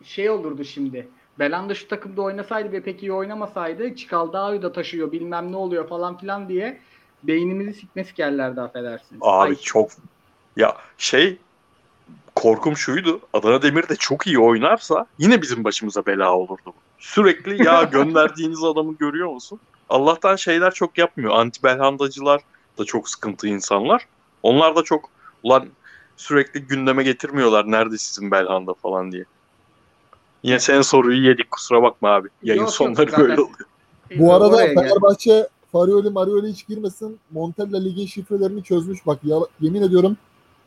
[0.05, 1.09] şey olurdu şimdi.
[1.39, 6.19] Belanda şu takımda oynasaydı ve pek iyi oynamasaydı Çikaldağ'ı da taşıyor bilmem ne oluyor falan
[6.19, 6.81] filan diye
[7.23, 9.23] beynimizi sikme sikerlerdi affedersiniz.
[9.25, 9.91] Abi Ay, çok
[10.57, 11.39] ya şey
[12.41, 13.21] korkum şuydu.
[13.33, 16.73] Adana Demir de çok iyi oynarsa yine bizim başımıza bela olurdu.
[16.99, 19.61] Sürekli ya gönderdiğiniz adamı görüyor musun?
[19.89, 21.35] Allah'tan şeyler çok yapmıyor.
[21.35, 22.41] Anti Belhandacılar
[22.79, 24.07] da çok sıkıntı insanlar.
[24.43, 25.11] Onlar da çok
[25.43, 25.67] ulan
[26.17, 29.25] sürekli gündeme getirmiyorlar nerede sizin Belhanda falan diye.
[30.43, 32.29] Yine senin soruyu yedik kusura bakma abi.
[32.43, 33.69] Yayın Yok, yok, sonları zaten- böyle oluyor.
[34.17, 34.57] Bu arada.
[34.57, 37.19] Fenerbahçe Farioli Marioli hiç girmesin.
[37.31, 39.07] Montella ligin şifrelerini çözmüş.
[39.07, 40.17] Bak ya, yemin ediyorum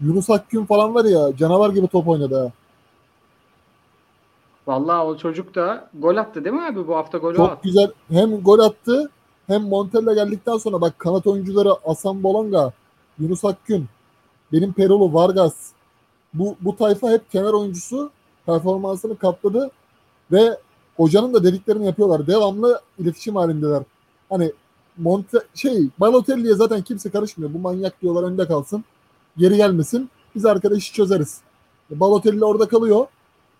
[0.02, 2.52] Yunus Akgün falan var ya canavar gibi top oynadı ha.
[4.68, 6.88] Vallahi o çocuk da gol attı değil mi abi?
[6.88, 7.60] Bu hafta golü Çok attı.
[7.64, 9.10] güzel hem gol attı
[9.48, 12.72] hem Montella geldikten sonra bak kanat oyuncuları Asan Bolonga,
[13.20, 13.86] Yunus Akgün,
[14.53, 15.56] benim Perolu Vargas.
[16.34, 18.11] Bu, bu tayfa hep kenar oyuncusu
[18.45, 19.72] performansını katladı
[20.32, 20.57] ve
[20.98, 22.28] hocanın da dediklerini yapıyorlar.
[22.28, 23.84] Devamlı iletişim halindeler.
[24.30, 24.52] Hani
[24.98, 27.53] Monte şey Balotelli'ye zaten kimse karışmıyor.
[27.53, 28.84] Bu manyak diyorlar önde kalsın.
[29.38, 30.10] Geri gelmesin.
[30.36, 31.42] Biz arkada işi çözeriz.
[31.90, 33.06] Balotelli orada kalıyor.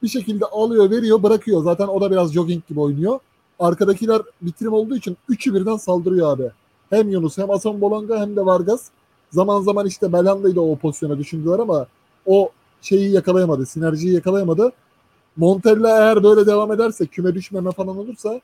[0.04, 1.64] Bir şekilde alıyor, veriyor, bırakıyor.
[1.64, 3.20] Zaten o da biraz jogging gibi oynuyor.
[3.60, 6.52] Arkadakiler bitirim olduğu için üçü birden saldırıyor abi.
[6.90, 8.90] Hem Yunus hem Hasan Bolanga hem de Vargas.
[9.32, 11.88] Zaman zaman işte Belhanda'yı da o pozisyona düşündüler ama
[12.26, 12.50] o
[12.82, 13.66] şeyi yakalayamadı.
[13.66, 14.72] Sinerjiyi yakalayamadı.
[15.38, 18.42] Montella eğer böyle devam ederse küme düşmeme falan olursa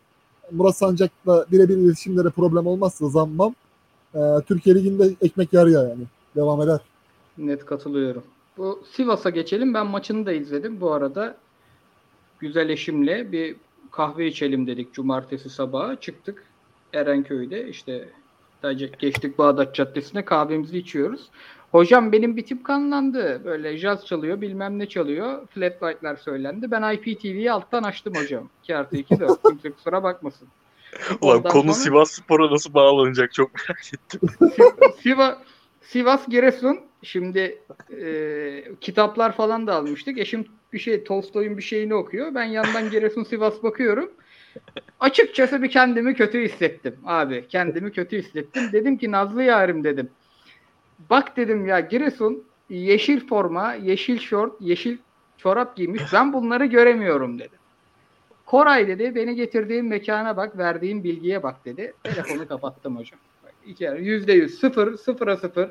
[0.52, 3.56] Murat Sancak'la birebir iletişimlere problem olmazsa zammam
[4.16, 6.04] e, Türkiye Ligi'nde ekmek yarıyor yani.
[6.36, 6.80] Devam eder.
[7.40, 8.24] Net katılıyorum.
[8.58, 9.74] Bu Sivas'a geçelim.
[9.74, 10.82] Ben maçını da izledim.
[10.82, 11.38] Bu arada
[12.40, 13.56] güzel eşimle bir
[13.92, 15.96] kahve içelim dedik cumartesi sabahı.
[15.96, 16.44] Çıktık
[16.94, 18.10] Erenköy'de işte
[19.00, 21.30] geçtik Bağdat Caddesi'ne kahvemizi içiyoruz.
[21.72, 23.42] Hocam benim bir tip kanlandı.
[23.46, 25.48] Böyle jazz çalıyor bilmem ne çalıyor.
[25.48, 26.72] Flat white'lar söylendi.
[26.72, 28.50] Ben IPTV'yi alttan açtım hocam.
[28.64, 29.42] 2 artı 2 4.
[29.50, 30.48] Kimse kusura bakmasın.
[31.22, 34.30] Ulan Ondan konu sonra- Sivas Spor'a nasıl bağlanacak çok merak ettim.
[35.02, 35.38] Sivas,
[35.82, 37.58] Sivas Giresun şimdi
[38.02, 40.18] e, kitaplar falan da almıştık.
[40.18, 42.36] Eşim bir şey Tolstoy'un bir şeyini okuyor.
[42.36, 44.12] Ben yandan Giresun Sivas bakıyorum.
[45.00, 47.46] Açıkçası bir kendimi kötü hissettim abi.
[47.50, 48.64] Kendimi kötü hissettim.
[48.74, 50.10] Dedim ki Nazlı yarim dedim.
[51.10, 54.98] Bak dedim ya Giresun yeşil forma, yeşil şort, yeşil
[55.38, 56.04] çorap giymiş.
[56.14, 57.60] Ben bunları göremiyorum dedim.
[58.46, 61.94] Koray dedi beni getirdiğin mekana bak, verdiğin bilgiye bak dedi.
[62.04, 63.20] Telefonu kapattım hocam.
[64.00, 65.70] Yüzde yüz, sıfır, sıfıra sıfır.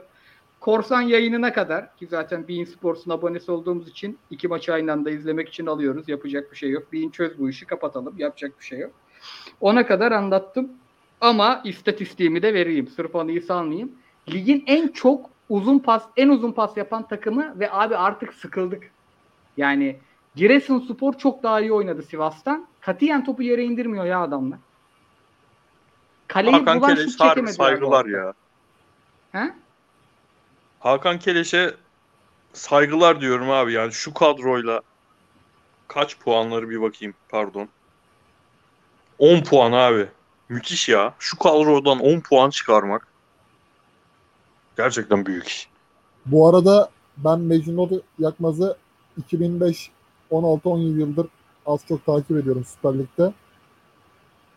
[0.61, 5.49] Korsan yayınına kadar ki zaten Bein Sports'un abonesi olduğumuz için iki maçı aynı anda izlemek
[5.49, 6.09] için alıyoruz.
[6.09, 6.93] Yapacak bir şey yok.
[6.93, 8.15] Bein çöz bu işi kapatalım.
[8.19, 8.93] Yapacak bir şey yok.
[9.61, 10.69] Ona kadar anlattım.
[11.21, 12.89] Ama istatistiğimi de vereyim.
[12.89, 13.93] Sırf anıyı salmayayım.
[14.33, 18.91] Ligin en çok uzun pas, en uzun pas yapan takımı ve abi artık sıkıldık.
[19.57, 19.97] Yani
[20.37, 22.67] Giresunspor çok daha iyi oynadı Sivas'tan.
[22.81, 24.59] Katiyen topu yere indirmiyor ya adamlar.
[26.29, 28.33] Kaleyi Hakan bulan şut bu saygılar ya.
[29.33, 29.53] He?
[30.81, 31.75] Hakan Keleş'e
[32.53, 34.81] saygılar diyorum abi yani şu kadroyla
[35.89, 37.69] kaç puanları bir bakayım pardon.
[39.19, 40.09] 10 puan abi.
[40.49, 41.15] Müthiş ya.
[41.19, 43.07] Şu kadrodan 10 puan çıkarmak
[44.77, 45.69] gerçekten büyük.
[46.27, 48.77] Bu arada ben Mecnun Yakmaz'ı
[49.17, 49.91] 2005
[50.31, 51.27] 16-17 yıldır
[51.67, 53.33] az çok takip ediyorum Süper Lig'de.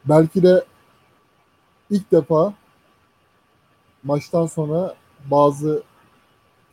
[0.06, 0.66] Belki de
[1.90, 2.54] ilk defa
[4.04, 4.96] maçtan sonra
[5.26, 5.84] bazı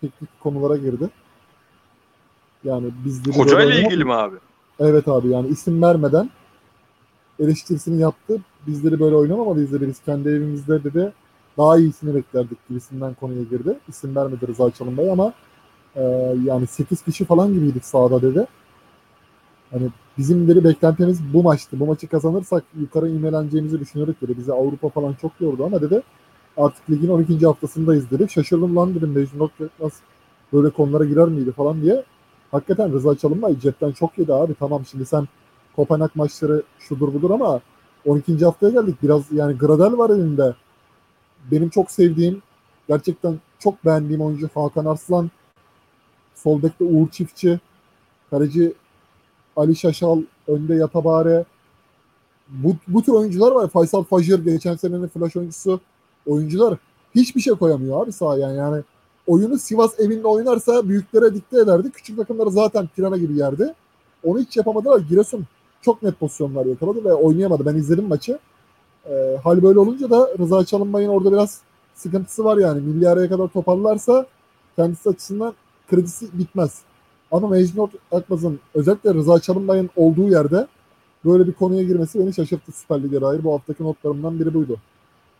[0.00, 1.10] teknik konulara girdi.
[2.64, 4.36] Yani bizleri Hocayla böyle- ilgili mi abi?
[4.80, 6.30] Evet abi yani isim vermeden
[7.40, 8.40] eleştirisini yaptı.
[8.66, 9.88] Bizleri böyle oynamamalıyız dedi.
[9.88, 11.12] Biz kendi evimizde dedi
[11.58, 13.78] daha iyisini beklerdik gibisinden konuya girdi.
[13.88, 15.32] İsim vermedi Rıza Çalınbay ama
[15.96, 16.02] e,
[16.44, 18.46] yani 8 kişi falan gibiydik sahada dedi.
[19.70, 19.88] Hani
[20.18, 21.80] bizim dedi beklentimiz bu maçtı.
[21.80, 24.38] Bu maçı kazanırsak yukarı imeleneceğimizi düşünüyorduk dedi.
[24.38, 26.02] Bize Avrupa falan çok yordu ama dedi
[26.58, 27.46] artık ligin 12.
[27.46, 28.26] haftasındayız dedi.
[28.30, 30.00] Şaşırdım lan dedim Mecnun nasıl
[30.52, 32.04] böyle konulara girer miydi falan diye.
[32.50, 34.54] Hakikaten Rıza Çalınbay cepten çok yedi abi.
[34.54, 35.28] Tamam şimdi sen
[35.76, 37.60] Kopenhag maçları şudur budur ama
[38.06, 38.44] 12.
[38.44, 39.02] haftaya geldik.
[39.02, 40.54] Biraz yani Gradel var elinde.
[41.50, 42.42] Benim çok sevdiğim,
[42.88, 45.30] gerçekten çok beğendiğim oyuncu Hakan Arslan.
[46.34, 47.60] Sol bekte Uğur Çiftçi.
[48.30, 48.72] Kaleci
[49.56, 50.22] Ali Şaşal.
[50.48, 51.44] Önde Yatabare.
[52.48, 53.68] Bu, bu tür oyuncular var.
[53.68, 55.80] Faysal Fajr geçen senenin flash oyuncusu.
[56.28, 56.78] Oyuncular
[57.14, 58.52] hiçbir şey koyamıyor abi sahaya.
[58.52, 58.82] Yani
[59.26, 61.90] oyunu Sivas evinde oynarsa büyüklere dikte ederdi.
[61.90, 63.74] Küçük takımları zaten pirana gibi yerdi.
[64.24, 65.00] Onu hiç yapamadılar.
[65.00, 65.46] Giresun
[65.82, 67.66] çok net pozisyonlar yakaladı ve oynayamadı.
[67.66, 68.38] Ben izledim maçı.
[69.10, 71.60] Ee, hal böyle olunca da Rıza Çalınbay'ın orada biraz
[71.94, 72.80] sıkıntısı var yani.
[72.80, 74.26] Milli araya kadar toparlarsa
[74.76, 75.54] kendisi açısından
[75.90, 76.82] kredisi bitmez.
[77.30, 80.66] Ama Mecnun Akmaz'ın özellikle Rıza Çalınbay'ın olduğu yerde
[81.24, 83.44] böyle bir konuya girmesi beni şaşırttı Süper Lig'e dair.
[83.44, 84.76] Bu haftaki notlarımdan biri buydu.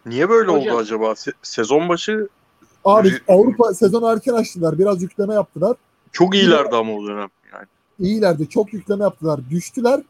[0.06, 1.06] Niye böyle Hocam- oldu acaba?
[1.06, 2.28] Se- sezon başı
[2.84, 4.78] Abi Avrupa sezonu erken açtılar.
[4.78, 5.76] Biraz yükleme yaptılar.
[6.12, 7.28] çok iyilerdi ama o dönem.
[7.52, 7.66] Yani.
[7.98, 8.48] iyilerdi.
[8.48, 9.40] Çok yükleme yaptılar.
[9.50, 10.00] Düştüler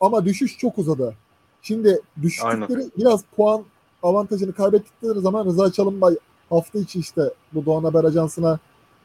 [0.00, 1.14] ama düşüş çok uzadı.
[1.62, 3.62] Şimdi düştükleri biraz puan
[4.02, 6.16] avantajını kaybettikleri zaman Rıza Çalınbay
[6.50, 8.58] hafta içi işte bu Doğan Haber Ajansı'na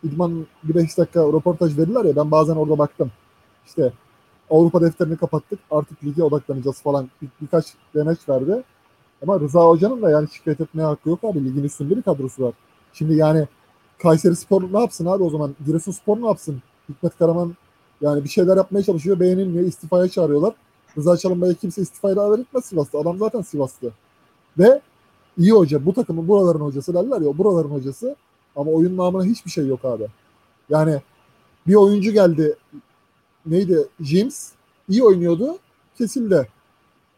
[0.03, 3.11] İdman bir beş dakika röportaj verirler ya ben bazen orada baktım.
[3.65, 3.93] İşte
[4.49, 7.65] Avrupa defterini kapattık artık lige odaklanacağız falan bir, birkaç
[7.95, 8.63] demeç verdi.
[9.23, 11.45] Ama Rıza Hoca'nın da yani şikayet etmeye hakkı yok abi.
[11.45, 12.53] Ligin üstünde bir kadrosu var.
[12.93, 13.47] Şimdi yani
[13.99, 15.55] Kayseri Spor ne yapsın abi o zaman?
[15.65, 16.61] Giresun Spor ne yapsın?
[16.89, 17.55] Hikmet Karaman
[18.01, 19.19] yani bir şeyler yapmaya çalışıyor.
[19.19, 19.65] Beğenilmiyor.
[19.65, 20.53] istifaya çağırıyorlar.
[20.97, 22.99] Rıza Çalınbay'a kimse istifaya davet etmez Sivas'ta.
[22.99, 23.87] Adam zaten Sivas'ta.
[24.59, 24.81] Ve
[25.37, 25.85] iyi hoca.
[25.85, 27.37] Bu takımın buraların hocası derler ya.
[27.37, 28.15] Buraların hocası.
[28.55, 30.07] Ama oyun namına hiçbir şey yok abi.
[30.69, 31.01] Yani
[31.67, 32.55] bir oyuncu geldi.
[33.45, 33.87] Neydi?
[33.99, 34.51] James.
[34.89, 35.57] iyi oynuyordu.
[35.97, 36.47] Kesildi.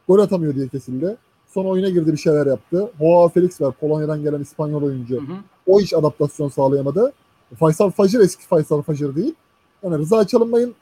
[0.07, 1.17] Gol atamıyor diye kesildi.
[1.59, 2.91] Sonra oyuna girdi bir şeyler yaptı.
[2.99, 3.73] Joao Felix var.
[3.79, 5.15] Polonya'dan gelen İspanyol oyuncu.
[5.15, 5.35] Hı hı.
[5.67, 7.13] O hiç adaptasyon sağlayamadı.
[7.59, 9.33] Faysal Fajr eski Faysal Fajr değil.
[9.83, 10.75] Yani Rıza Çalınbay'ın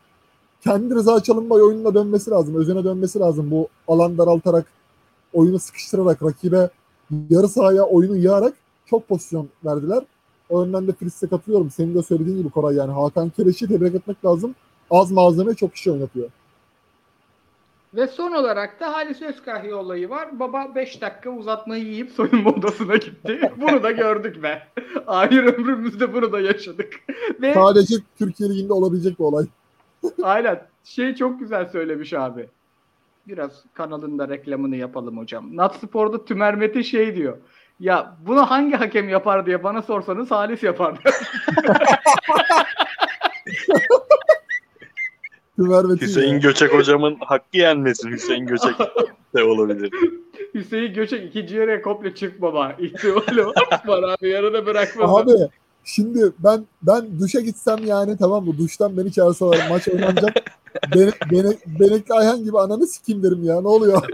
[0.64, 2.56] kendi Rıza Çalınbay oyununa dönmesi lazım.
[2.56, 3.52] Özüne dönmesi lazım.
[3.52, 4.66] Bu alan daraltarak
[5.34, 6.70] oyunu sıkıştırarak rakibe
[7.30, 8.54] yarı sahaya oyunu yığarak
[8.86, 10.04] çok pozisyon verdiler.
[10.50, 11.72] O yönden de Fritz'e katılıyorum.
[11.72, 14.56] Senin de söylediğin gibi Koray yani Hakan Kereş'i tebrik etmek lazım.
[14.92, 16.30] Az malzeme çok kişi oynatıyor.
[17.94, 20.40] Ve son olarak da Halis Özkahya olayı var.
[20.40, 23.52] Baba 5 dakika uzatmayı yiyip soyunma odasına gitti.
[23.58, 24.68] Bunu da gördük be.
[25.08, 26.94] Ahir ömrümüzde bunu da yaşadık.
[27.42, 29.46] Ve Sadece Türkiye Ligi'nde olabilecek bir olay.
[30.24, 32.50] aynen şey çok güzel söylemiş abi.
[33.28, 35.58] Biraz kanalında reklamını yapalım hocam.
[35.58, 37.38] Nat Spor'da Tümer Metin şey diyor.
[37.80, 40.98] Ya bunu hangi hakem yapar diye bana sorsanız Halis yapar.
[45.58, 48.12] Tümer ve Hüseyin Göçek hocamın hakkı yenmesin.
[48.12, 48.74] Hüseyin Göçek
[49.36, 49.92] de olabilir.
[50.54, 52.72] Hüseyin Göçek ikinci yarıya komple çık baba.
[52.80, 53.46] İhtimali
[53.88, 55.10] var abi yarıda bırakmaz.
[55.10, 55.32] Abi
[55.84, 58.58] şimdi ben ben duşa gitsem yani tamam mı?
[58.58, 60.36] Duştan beni çağırsalar maç oynanacak.
[60.96, 63.62] Bene, bene, Benekli Ayhan gibi ananı sikeyim derim ya.
[63.62, 64.02] Ne oluyor?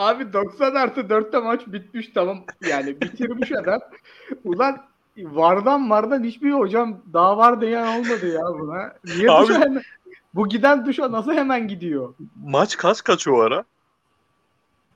[0.00, 2.44] Abi 90 artı 4'te maç bitmiş tamam.
[2.68, 3.80] Yani bitirmiş adam.
[4.44, 4.78] Ulan
[5.18, 8.92] vardan vardan hiçbir hocam daha var diyen olmadı ya buna.
[9.04, 9.82] Niye Abi- duşa hemen-
[10.34, 12.14] Bu giden duşa nasıl hemen gidiyor?
[12.44, 13.64] Maç kaç kaç o ara?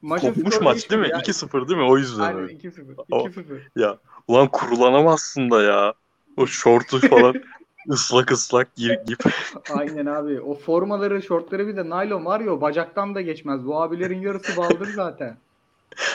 [0.02, 1.08] Maçın Kopmuş maç değil mi?
[1.08, 1.18] değişmiyor ya.
[1.18, 1.86] 2-0 değil mi?
[1.86, 2.52] O yüzden Aynen öyle.
[2.52, 2.94] 2-0.
[3.10, 3.98] O- 2-0.
[4.28, 5.94] Ulan kurulanamazsın da ya.
[6.36, 7.34] O şortu falan
[7.90, 9.20] ıslak ıslak giyip, giyip.
[9.70, 10.40] Aynen abi.
[10.40, 13.66] O formaları, şortları bir de naylon var ya o bacaktan da geçmez.
[13.66, 15.36] Bu abilerin yarısı baldır zaten.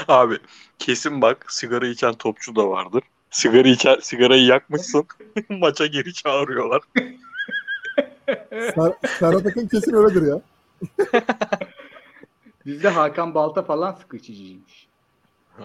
[0.07, 0.37] Abi
[0.79, 3.03] kesin bak sigara içen topçu da vardır.
[3.31, 5.05] Sigara içer, sigarayı yakmışsın.
[5.49, 6.81] Maça geri çağırıyorlar.
[8.49, 10.41] Ser, Serhat Akın kesin öyledir ya.
[12.65, 14.87] Bizde Hakan Balta falan sıkı içiciymiş.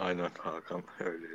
[0.01, 1.26] Aynen Hakan öyle.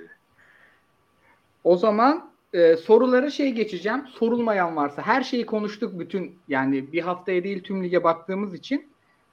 [1.63, 4.07] O zaman e, sorulara şey geçeceğim.
[4.07, 8.89] Sorulmayan varsa her şeyi konuştuk bütün yani bir haftaya değil tüm lige baktığımız için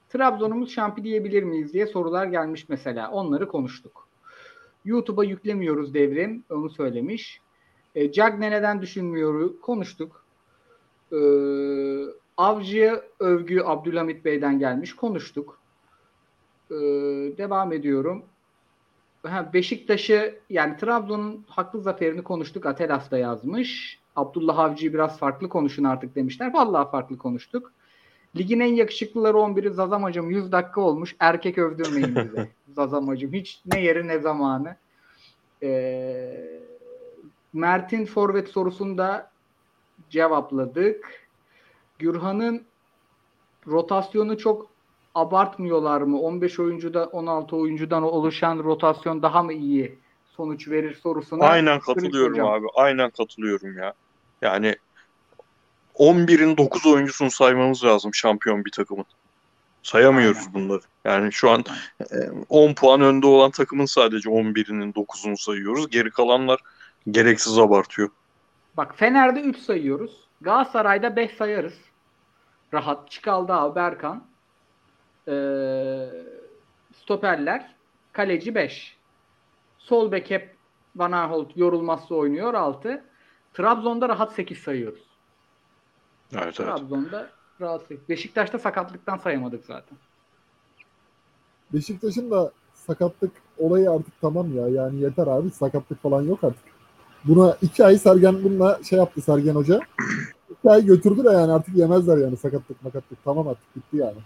[0.08, 3.10] Trabzon'umuz şampi diyebilir miyiz diye sorular gelmiş mesela.
[3.10, 4.06] Onları konuştuk.
[4.84, 6.44] YouTube'a yüklemiyoruz devrim.
[6.50, 7.40] Onu söylemiş.
[7.94, 9.60] E, Cagne neden düşünmüyor?
[9.60, 10.24] Konuştuk.
[11.12, 11.18] E,
[12.36, 14.96] Avcı'ya övgü Abdülhamit Bey'den gelmiş.
[14.96, 15.58] Konuştuk.
[16.70, 16.74] E,
[17.38, 18.24] devam ediyorum.
[19.26, 22.66] Ha, Beşiktaş'ı yani Trabzon'un haklı zaferini konuştuk.
[22.66, 23.98] Atelas da yazmış.
[24.16, 26.54] Abdullah Avcı'yı biraz farklı konuşun artık demişler.
[26.54, 27.72] Vallahi farklı konuştuk.
[28.36, 31.16] Ligin en yakışıklıları 11'i Zazam hocam 100 dakika olmuş.
[31.20, 32.48] Erkek övdürmeyin bize.
[32.74, 34.76] Zazam hocam hiç ne yeri ne zamanı.
[35.62, 36.60] Ee,
[37.52, 39.30] Mert'in forvet sorusunda
[40.10, 41.26] cevapladık.
[41.98, 42.62] Gürhan'ın
[43.66, 44.75] rotasyonu çok
[45.16, 46.20] abartmıyorlar mı?
[46.20, 49.98] 15 oyuncuda 16 oyuncudan oluşan rotasyon daha mı iyi
[50.36, 51.44] sonuç verir sorusuna.
[51.44, 52.66] Aynen katılıyorum abi.
[52.74, 53.92] Aynen katılıyorum ya.
[54.42, 54.76] Yani
[55.94, 59.04] 11'in 9 oyuncusunu saymamız lazım şampiyon bir takımın.
[59.82, 60.54] Sayamıyoruz Aynen.
[60.54, 60.82] bunları.
[61.04, 61.64] Yani şu an
[62.48, 65.90] 10 puan önde olan takımın sadece 11'inin 9'unu sayıyoruz.
[65.90, 66.60] Geri kalanlar
[67.10, 68.08] gereksiz abartıyor.
[68.76, 70.26] Bak Fener'de 3 sayıyoruz.
[70.40, 71.74] Galatasaray'da 5 sayarız.
[72.74, 73.10] Rahat.
[73.10, 74.24] Çıkaldı Berkan.
[75.28, 76.08] Ee,
[76.94, 77.74] stoperler.
[78.12, 78.96] Kaleci 5.
[79.78, 80.56] Sol bek hep
[80.96, 83.04] Van Aanholt yorulmazsa oynuyor 6.
[83.54, 85.02] Trabzon'da rahat 8 sayıyoruz.
[86.34, 87.30] Evet, Trabzon'da evet.
[87.60, 88.08] rahat 8.
[88.08, 89.98] Beşiktaş'ta sakatlıktan sayamadık zaten.
[91.72, 94.68] Beşiktaş'ın da sakatlık olayı artık tamam ya.
[94.68, 95.50] Yani yeter abi.
[95.50, 96.64] Sakatlık falan yok artık.
[97.24, 99.80] Buna iki ay Sergen bununla şey yaptı Sergen Hoca.
[100.50, 103.24] iki ay götürdü de yani artık yemezler yani sakatlık makatlık.
[103.24, 104.18] Tamam artık bitti yani.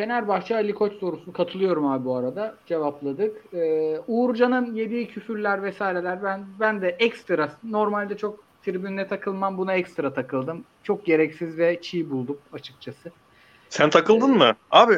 [0.00, 2.54] Fenerbahçe Ali Koç sorusu katılıyorum abi bu arada.
[2.66, 3.54] Cevapladık.
[3.54, 10.14] Ee, Uğurcan'ın yediği küfürler vesaireler ben ben de ekstra normalde çok tribünle takılmam buna ekstra
[10.14, 10.64] takıldım.
[10.82, 13.10] Çok gereksiz ve çiğ buldum açıkçası.
[13.68, 14.56] Sen takıldın ee, mı?
[14.70, 14.94] Abi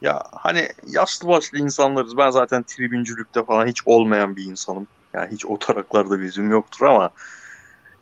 [0.00, 2.16] ya hani yaşlı başlı insanlarız.
[2.16, 4.86] Ben zaten tribüncülükte falan hiç olmayan bir insanım.
[5.14, 7.10] Yani hiç o taraklarda bizim yoktur ama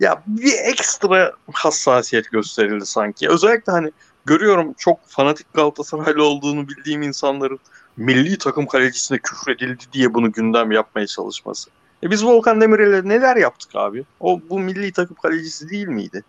[0.00, 3.28] ya bir ekstra hassasiyet gösterildi sanki.
[3.28, 3.90] Özellikle hani
[4.26, 7.58] görüyorum çok fanatik Galatasaraylı olduğunu bildiğim insanların
[7.96, 11.70] milli takım kalecisine küfür edildi diye bunu gündem yapmaya çalışması.
[12.02, 14.04] E biz Volkan Demirel'e neler yaptık abi?
[14.20, 16.24] O bu milli takım kalecisi değil miydi?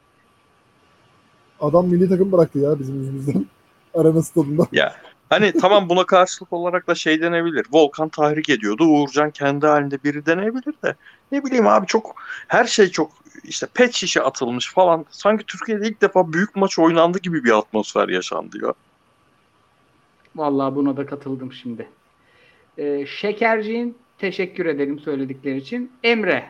[1.59, 3.45] Adam milli takım bıraktı ya bizim yüzümüzden.
[3.93, 4.67] Arena stadında.
[4.71, 4.95] Ya
[5.33, 7.65] hani tamam buna karşılık olarak da şey denebilir.
[7.71, 8.85] Volkan tahrik ediyordu.
[8.85, 10.95] Uğurcan kendi halinde biri denebilir de.
[11.31, 12.15] Ne bileyim abi çok
[12.47, 13.11] her şey çok
[13.43, 15.05] işte pet şişe atılmış falan.
[15.09, 18.73] Sanki Türkiye'de ilk defa büyük maç oynandı gibi bir atmosfer yaşandı ya.
[20.35, 21.89] Vallahi buna da katıldım şimdi.
[22.77, 25.91] Ee, Şekerciğin teşekkür ederim söyledikleri için.
[26.03, 26.45] Emre.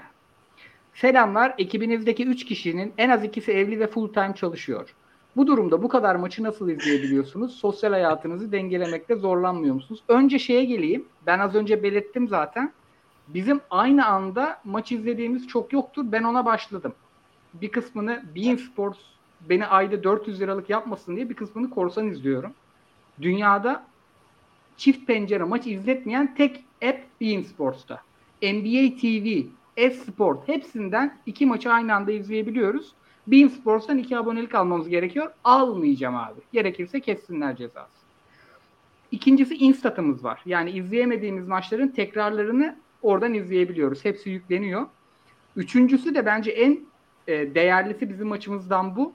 [0.96, 1.56] Selamlar.
[1.58, 4.90] Ekibinizdeki 3 kişinin en az ikisi evli ve full time çalışıyor.
[5.36, 7.56] Bu durumda bu kadar maçı nasıl izleyebiliyorsunuz?
[7.56, 10.04] Sosyal hayatınızı dengelemekte zorlanmıyor musunuz?
[10.08, 11.06] Önce şeye geleyim.
[11.26, 12.74] Ben az önce belirttim zaten.
[13.28, 16.04] Bizim aynı anda maç izlediğimiz çok yoktur.
[16.12, 16.94] Ben ona başladım.
[17.54, 19.00] Bir kısmını Bein Sports
[19.50, 22.54] beni ayda 400 liralık yapmasın diye bir kısmını korsan izliyorum.
[23.22, 23.84] Dünyada
[24.78, 28.02] çift pencere maç izletmeyen tek app Bein Sports'ta.
[28.42, 32.94] NBA TV, F-Sport hepsinden iki maçı aynı anda izleyebiliyoruz.
[33.28, 35.32] Bein Sports'tan iki abonelik almamız gerekiyor.
[35.44, 36.40] Almayacağım abi.
[36.54, 38.04] Gerekirse kessinler cezası.
[39.12, 40.42] İkincisi Instat'ımız var.
[40.46, 44.06] Yani izleyemediğimiz maçların tekrarlarını oradan izleyebiliyoruz.
[44.06, 44.86] Hepsi yükleniyor.
[45.56, 46.80] Üçüncüsü de bence en
[47.28, 49.14] e, değerlisi bizim maçımızdan bu.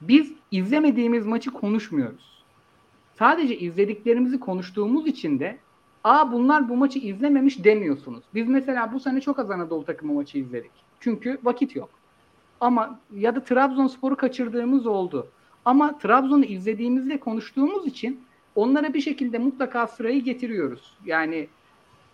[0.00, 2.42] Biz izlemediğimiz maçı konuşmuyoruz.
[3.18, 5.58] Sadece izlediklerimizi konuştuğumuz için de
[6.06, 8.24] Aa bunlar bu maçı izlememiş demiyorsunuz.
[8.34, 10.70] Biz mesela bu sene çok az Anadolu takımı maçı izledik.
[11.00, 11.90] Çünkü vakit yok.
[12.60, 15.26] Ama ya da Trabzonspor'u kaçırdığımız oldu.
[15.64, 18.20] Ama Trabzon'u izlediğimizde konuştuğumuz için
[18.54, 20.96] onlara bir şekilde mutlaka sırayı getiriyoruz.
[21.04, 21.48] Yani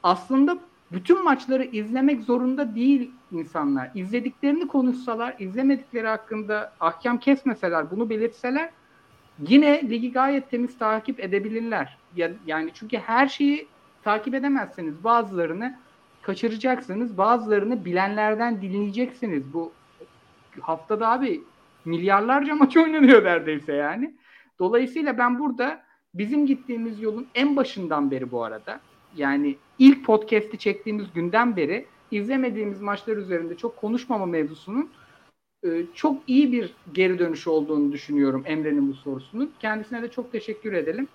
[0.02, 0.59] aslında
[0.93, 3.90] bütün maçları izlemek zorunda değil insanlar.
[3.94, 8.70] İzlediklerini konuşsalar, izlemedikleri hakkında ahkam kesmeseler, bunu belirtseler
[9.48, 11.98] yine ligi gayet temiz takip edebilirler.
[12.47, 13.66] Yani çünkü her şeyi
[14.02, 15.78] takip edemezseniz bazılarını
[16.23, 17.19] kaçıracaksınız.
[17.19, 19.52] Bazılarını bilenlerden dinleyeceksiniz.
[19.52, 19.73] Bu
[20.61, 21.43] haftada abi
[21.85, 24.15] milyarlarca maç oynanıyor neredeyse yani.
[24.59, 25.83] Dolayısıyla ben burada
[26.15, 28.81] bizim gittiğimiz yolun en başından beri bu arada
[29.16, 34.91] yani ilk podcast'i çektiğimiz günden beri izlemediğimiz maçlar üzerinde çok konuşmama mevzusunun
[35.65, 39.53] e, çok iyi bir geri dönüş olduğunu düşünüyorum Emre'nin bu sorusunun.
[39.61, 41.09] Kendisine de çok teşekkür edelim.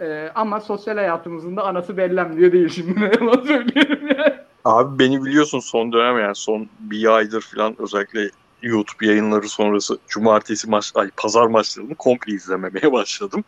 [0.00, 3.00] Ee, ama sosyal hayatımızın da anası bellenmiyor değil şimdi.
[3.00, 4.34] Ne yalan söylüyorum yani.
[4.64, 8.30] Abi beni biliyorsun son dönem yani son bir aydır falan özellikle
[8.62, 13.44] YouTube yayınları sonrası cumartesi maç, ay pazar maçlarını komple izlememeye başladım.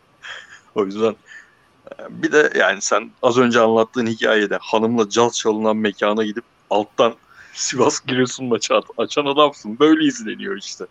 [0.75, 1.15] O yüzden
[1.91, 7.13] e, bir de yani sen az önce anlattığın hikayede hanımla caz çalınan mekana gidip alttan
[7.53, 9.79] Sivas Giresun maçı açan adamsın.
[9.79, 10.85] Böyle izleniyor işte.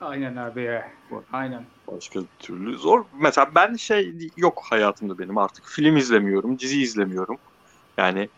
[0.00, 0.90] Aynen abi ya.
[1.32, 1.64] Aynen.
[1.86, 3.04] Başka türlü zor.
[3.20, 7.36] Mesela ben şey yok hayatımda benim artık film izlemiyorum, dizi izlemiyorum.
[7.98, 8.28] Yani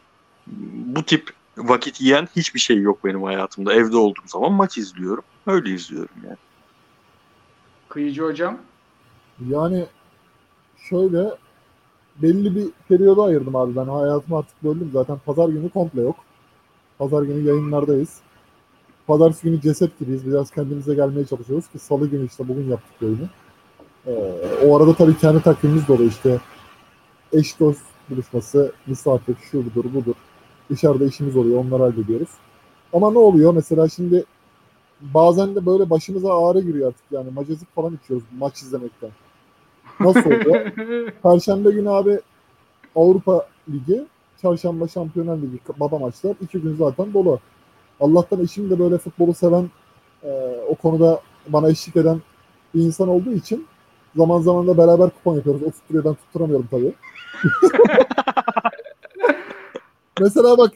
[0.47, 3.75] bu tip vakit yiyen hiçbir şey yok benim hayatımda.
[3.75, 5.25] Evde olduğum zaman maç izliyorum.
[5.47, 6.37] Öyle izliyorum yani.
[7.89, 8.59] Kıyıcı hocam.
[9.49, 9.87] Yani
[10.77, 11.31] şöyle
[12.17, 16.17] belli bir periyoda ayırdım abi ben hayatımı artık böldüm zaten pazar günü komple yok.
[16.99, 18.21] Pazar günü yayınlardayız.
[19.07, 20.27] Pazartesi günü ceset gibiyiz.
[20.27, 23.29] Biraz kendimize gelmeye çalışıyoruz ki salı günü işte bugün yaptık yayını.
[24.07, 24.13] Ee,
[24.67, 26.41] o arada tabii kendi takvimimiz dolu işte.
[27.33, 27.81] Eş dost
[28.11, 30.15] buluşması, misafir, şu budur budur.
[30.73, 32.29] Dışarıda işimiz oluyor onları hallediyoruz.
[32.93, 34.25] Ama ne oluyor mesela şimdi
[35.01, 39.11] bazen de böyle başımıza ağrı giriyor artık yani macezik falan içiyoruz maç izlemekten.
[40.01, 40.71] Nasıl oluyor?
[41.23, 42.21] Perşembe günü abi
[42.97, 44.05] Avrupa Ligi,
[44.43, 46.35] çarşamba Şampiyonlar Ligi baba maçlar.
[46.41, 47.41] iki gün zaten dolu.
[48.01, 49.71] Allah'tan eşim de böyle futbolu seven,
[50.25, 50.31] e,
[50.69, 52.21] o konuda bana eşlik eden
[52.75, 53.67] bir insan olduğu için
[54.17, 55.63] zaman zaman da beraber kupon yapıyoruz.
[55.63, 56.93] O tutturuyor ben tutturamıyorum tabii.
[60.21, 60.73] Mesela bak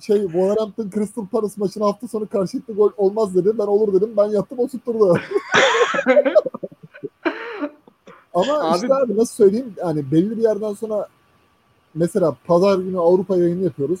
[0.00, 3.58] şey Wolverhampton Crystal Palace maçına hafta sonu karşılıklı gol olmaz dedi.
[3.58, 4.10] Ben olur dedim.
[4.16, 5.18] Ben yattım o tutturdu.
[8.34, 11.08] Ama Abi- işte abi nasıl söyleyeyim yani belli bir yerden sonra
[11.94, 14.00] mesela pazar günü Avrupa yayını yapıyoruz.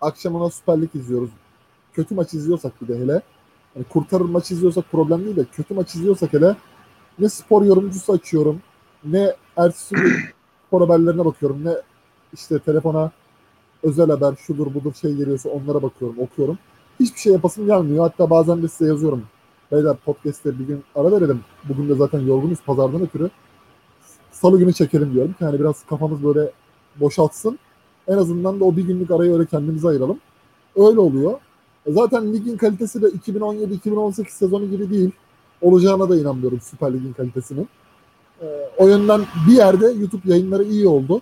[0.00, 1.30] Akşamına Süper Lig izliyoruz.
[1.92, 3.22] Kötü maç izliyorsak bir de hele
[3.76, 6.56] yani kurtarır maç izliyorsak problem değil de kötü maç izliyorsak hele
[7.18, 8.60] ne spor yorumcusu açıyorum
[9.04, 9.96] ne ertesi
[10.66, 11.72] spor haberlerine bakıyorum ne
[12.32, 13.10] işte telefona
[13.82, 16.58] özel haber şudur budur şey geliyorsa onlara bakıyorum okuyorum.
[17.00, 18.04] Hiçbir şey yapasım gelmiyor.
[18.04, 19.22] Hatta bazen de size yazıyorum.
[19.72, 21.40] Beyler podcast'te bir gün ara verelim.
[21.64, 23.30] Bugün de zaten yorgunuz pazardan ötürü.
[24.32, 25.34] Salı günü çekelim diyorum.
[25.40, 26.50] Yani biraz kafamız böyle
[27.00, 27.58] boşaltsın.
[28.08, 30.18] En azından da o bir günlük arayı öyle kendimize ayıralım.
[30.76, 31.40] Öyle oluyor.
[31.86, 35.10] E Zaten ligin kalitesi de 2017-2018 sezonu gibi değil.
[35.60, 37.68] Olacağına da inanmıyorum Süper Lig'in kalitesinin.
[38.42, 38.46] E,
[38.78, 41.20] o yönden bir yerde YouTube yayınları iyi oldu.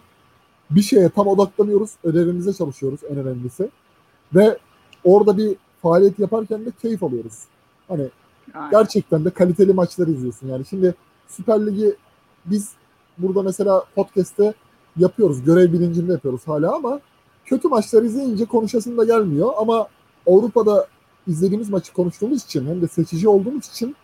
[0.71, 1.91] Bir şeye tam odaklanıyoruz.
[2.05, 3.69] Ödevimize çalışıyoruz en önemlisi.
[4.35, 4.59] Ve
[5.05, 7.39] orada bir faaliyet yaparken de keyif alıyoruz.
[7.89, 8.09] Hani
[8.55, 8.71] Aynen.
[8.71, 10.49] gerçekten de kaliteli maçlar izliyorsun.
[10.49, 10.95] Yani şimdi
[11.29, 11.97] Süper Lig'i
[12.45, 12.73] biz
[13.19, 14.55] burada mesela podcast'te
[14.97, 15.45] yapıyoruz.
[15.45, 17.01] Görev bilincinde yapıyoruz hala ama
[17.45, 19.53] kötü maçlar izleyince konuşasın da gelmiyor.
[19.57, 19.89] Ama
[20.27, 20.87] Avrupa'da
[21.27, 23.97] izlediğimiz maçı konuştuğumuz için hem de seçici olduğumuz için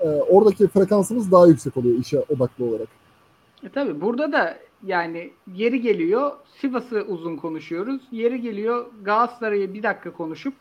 [0.00, 2.88] e, oradaki frekansımız daha yüksek oluyor işe odaklı olarak.
[3.62, 8.02] E tabii burada da yani yeri geliyor Sivas'ı uzun konuşuyoruz.
[8.12, 10.54] Yeri geliyor Galatasaray'ı bir dakika konuşup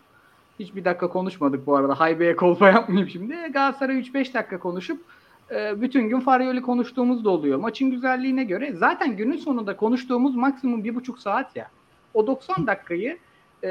[0.59, 1.99] hiç bir dakika konuşmadık bu arada.
[1.99, 3.35] Haybeye kolpa yapmayayım şimdi.
[3.35, 5.01] Galatasaray 3-5 dakika konuşup
[5.51, 7.59] e, bütün gün Faryoli konuştuğumuz da oluyor.
[7.59, 11.69] Maçın güzelliğine göre zaten günün sonunda konuştuğumuz maksimum bir buçuk saat ya.
[12.13, 13.17] O 90 dakikayı
[13.63, 13.69] e,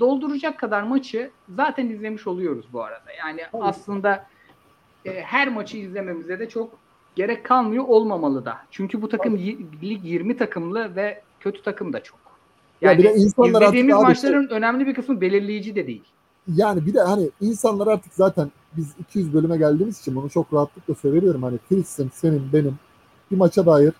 [0.00, 3.12] dolduracak kadar maçı zaten izlemiş oluyoruz bu arada.
[3.18, 4.26] Yani aslında
[5.04, 6.81] e, her maçı izlememize de çok
[7.14, 8.58] gerek kalmıyor olmamalı da.
[8.70, 9.38] Çünkü bu takım
[9.82, 12.18] lig 20 takımlı ve kötü takım da çok.
[12.80, 16.04] Ya Yani de insanlar artık izlediğimiz abi maçların önemli bir kısmı belirleyici de değil.
[16.56, 20.94] Yani bir de hani insanlar artık zaten biz 200 bölüme geldiğimiz için bunu çok rahatlıkla
[20.94, 21.42] söylüyorum.
[21.42, 22.78] Hani Fils'in, senin, benim
[23.30, 23.92] bir maça dair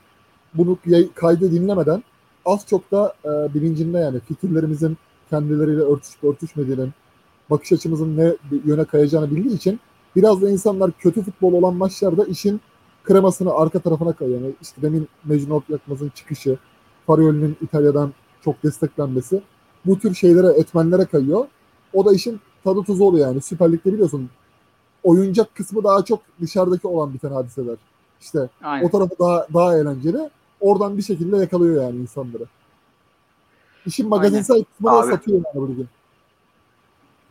[0.54, 0.78] bunu
[1.14, 2.02] kaydı dinlemeden
[2.44, 4.96] az çok da e, bilincinde yani fikirlerimizin
[5.30, 6.90] kendileriyle örtüşüp örtüşmediğinin,
[7.50, 8.32] bakış açımızın ne
[8.64, 9.80] yöne kayacağını bildiği için
[10.16, 12.60] biraz da insanlar kötü futbol olan maçlarda işin
[13.04, 14.40] kremasını arka tarafına kayıyor.
[14.40, 16.58] Yani işte demin Mecnun Yakmaz'ın çıkışı,
[17.06, 18.12] Farioli'nin İtalya'dan
[18.44, 19.42] çok desteklenmesi
[19.84, 21.46] bu tür şeylere, etmenlere kayıyor.
[21.92, 23.40] O da işin tadı tuzu oluyor yani.
[23.40, 24.30] Süper Lig'de biliyorsun
[25.02, 27.76] oyuncak kısmı daha çok dışarıdaki olan biten hadiseler.
[28.20, 28.86] İşte Aynen.
[28.86, 30.30] o tarafı daha daha eğlenceli.
[30.60, 32.44] Oradan bir şekilde yakalıyor yani insanları.
[33.86, 35.88] İşin magazinsel kısmını satıyor yani bu ligin.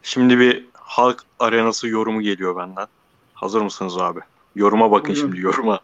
[0.03, 2.88] Şimdi bir halk arenası yorumu geliyor benden.
[3.34, 4.19] Hazır mısınız abi?
[4.55, 5.21] Yoruma bakın Buyurun.
[5.31, 5.79] şimdi yoruma.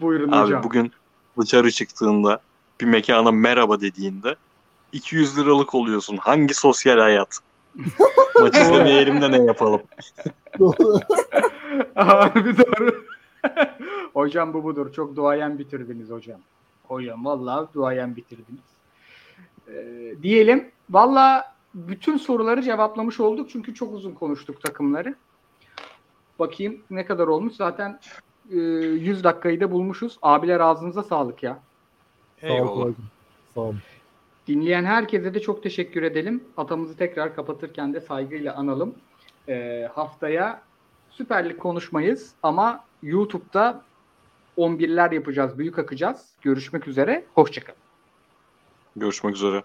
[0.00, 0.62] Buyurun Abi hocam.
[0.62, 0.92] bugün
[1.40, 2.40] dışarı çıktığında
[2.80, 4.36] bir mekana merhaba dediğinde
[4.92, 6.16] 200 liralık oluyorsun.
[6.16, 7.38] Hangi sosyal hayat?
[8.40, 9.82] Maç izlemeyelim de ne yapalım?
[11.94, 13.04] Harbi doğru.
[14.14, 14.92] hocam bu budur.
[14.92, 16.40] Çok duayen bitirdiniz hocam.
[16.88, 18.60] Hocam vallahi duayen bitirdiniz.
[19.68, 20.70] Ee, diyelim.
[20.90, 21.42] Vallahi
[21.74, 23.50] bütün soruları cevaplamış olduk.
[23.50, 25.14] Çünkü çok uzun konuştuk takımları.
[26.38, 27.54] Bakayım ne kadar olmuş.
[27.54, 28.00] Zaten
[28.50, 30.18] e, 100 dakikayı da bulmuşuz.
[30.22, 31.58] Abiler ağzınıza sağlık ya.
[32.42, 32.92] Eyvallah.
[33.54, 33.78] Sağ olun.
[34.46, 36.44] Dinleyen herkese de çok teşekkür edelim.
[36.56, 38.94] Atamızı tekrar kapatırken de saygıyla analım.
[39.48, 40.62] Ee, haftaya
[41.10, 43.82] Süper Lig konuşmayız ama YouTube'da
[44.58, 46.26] 11'ler yapacağız, büyük akacağız.
[46.42, 47.78] Görüşmek üzere, hoşçakalın.
[48.96, 49.62] Görüşmek üzere.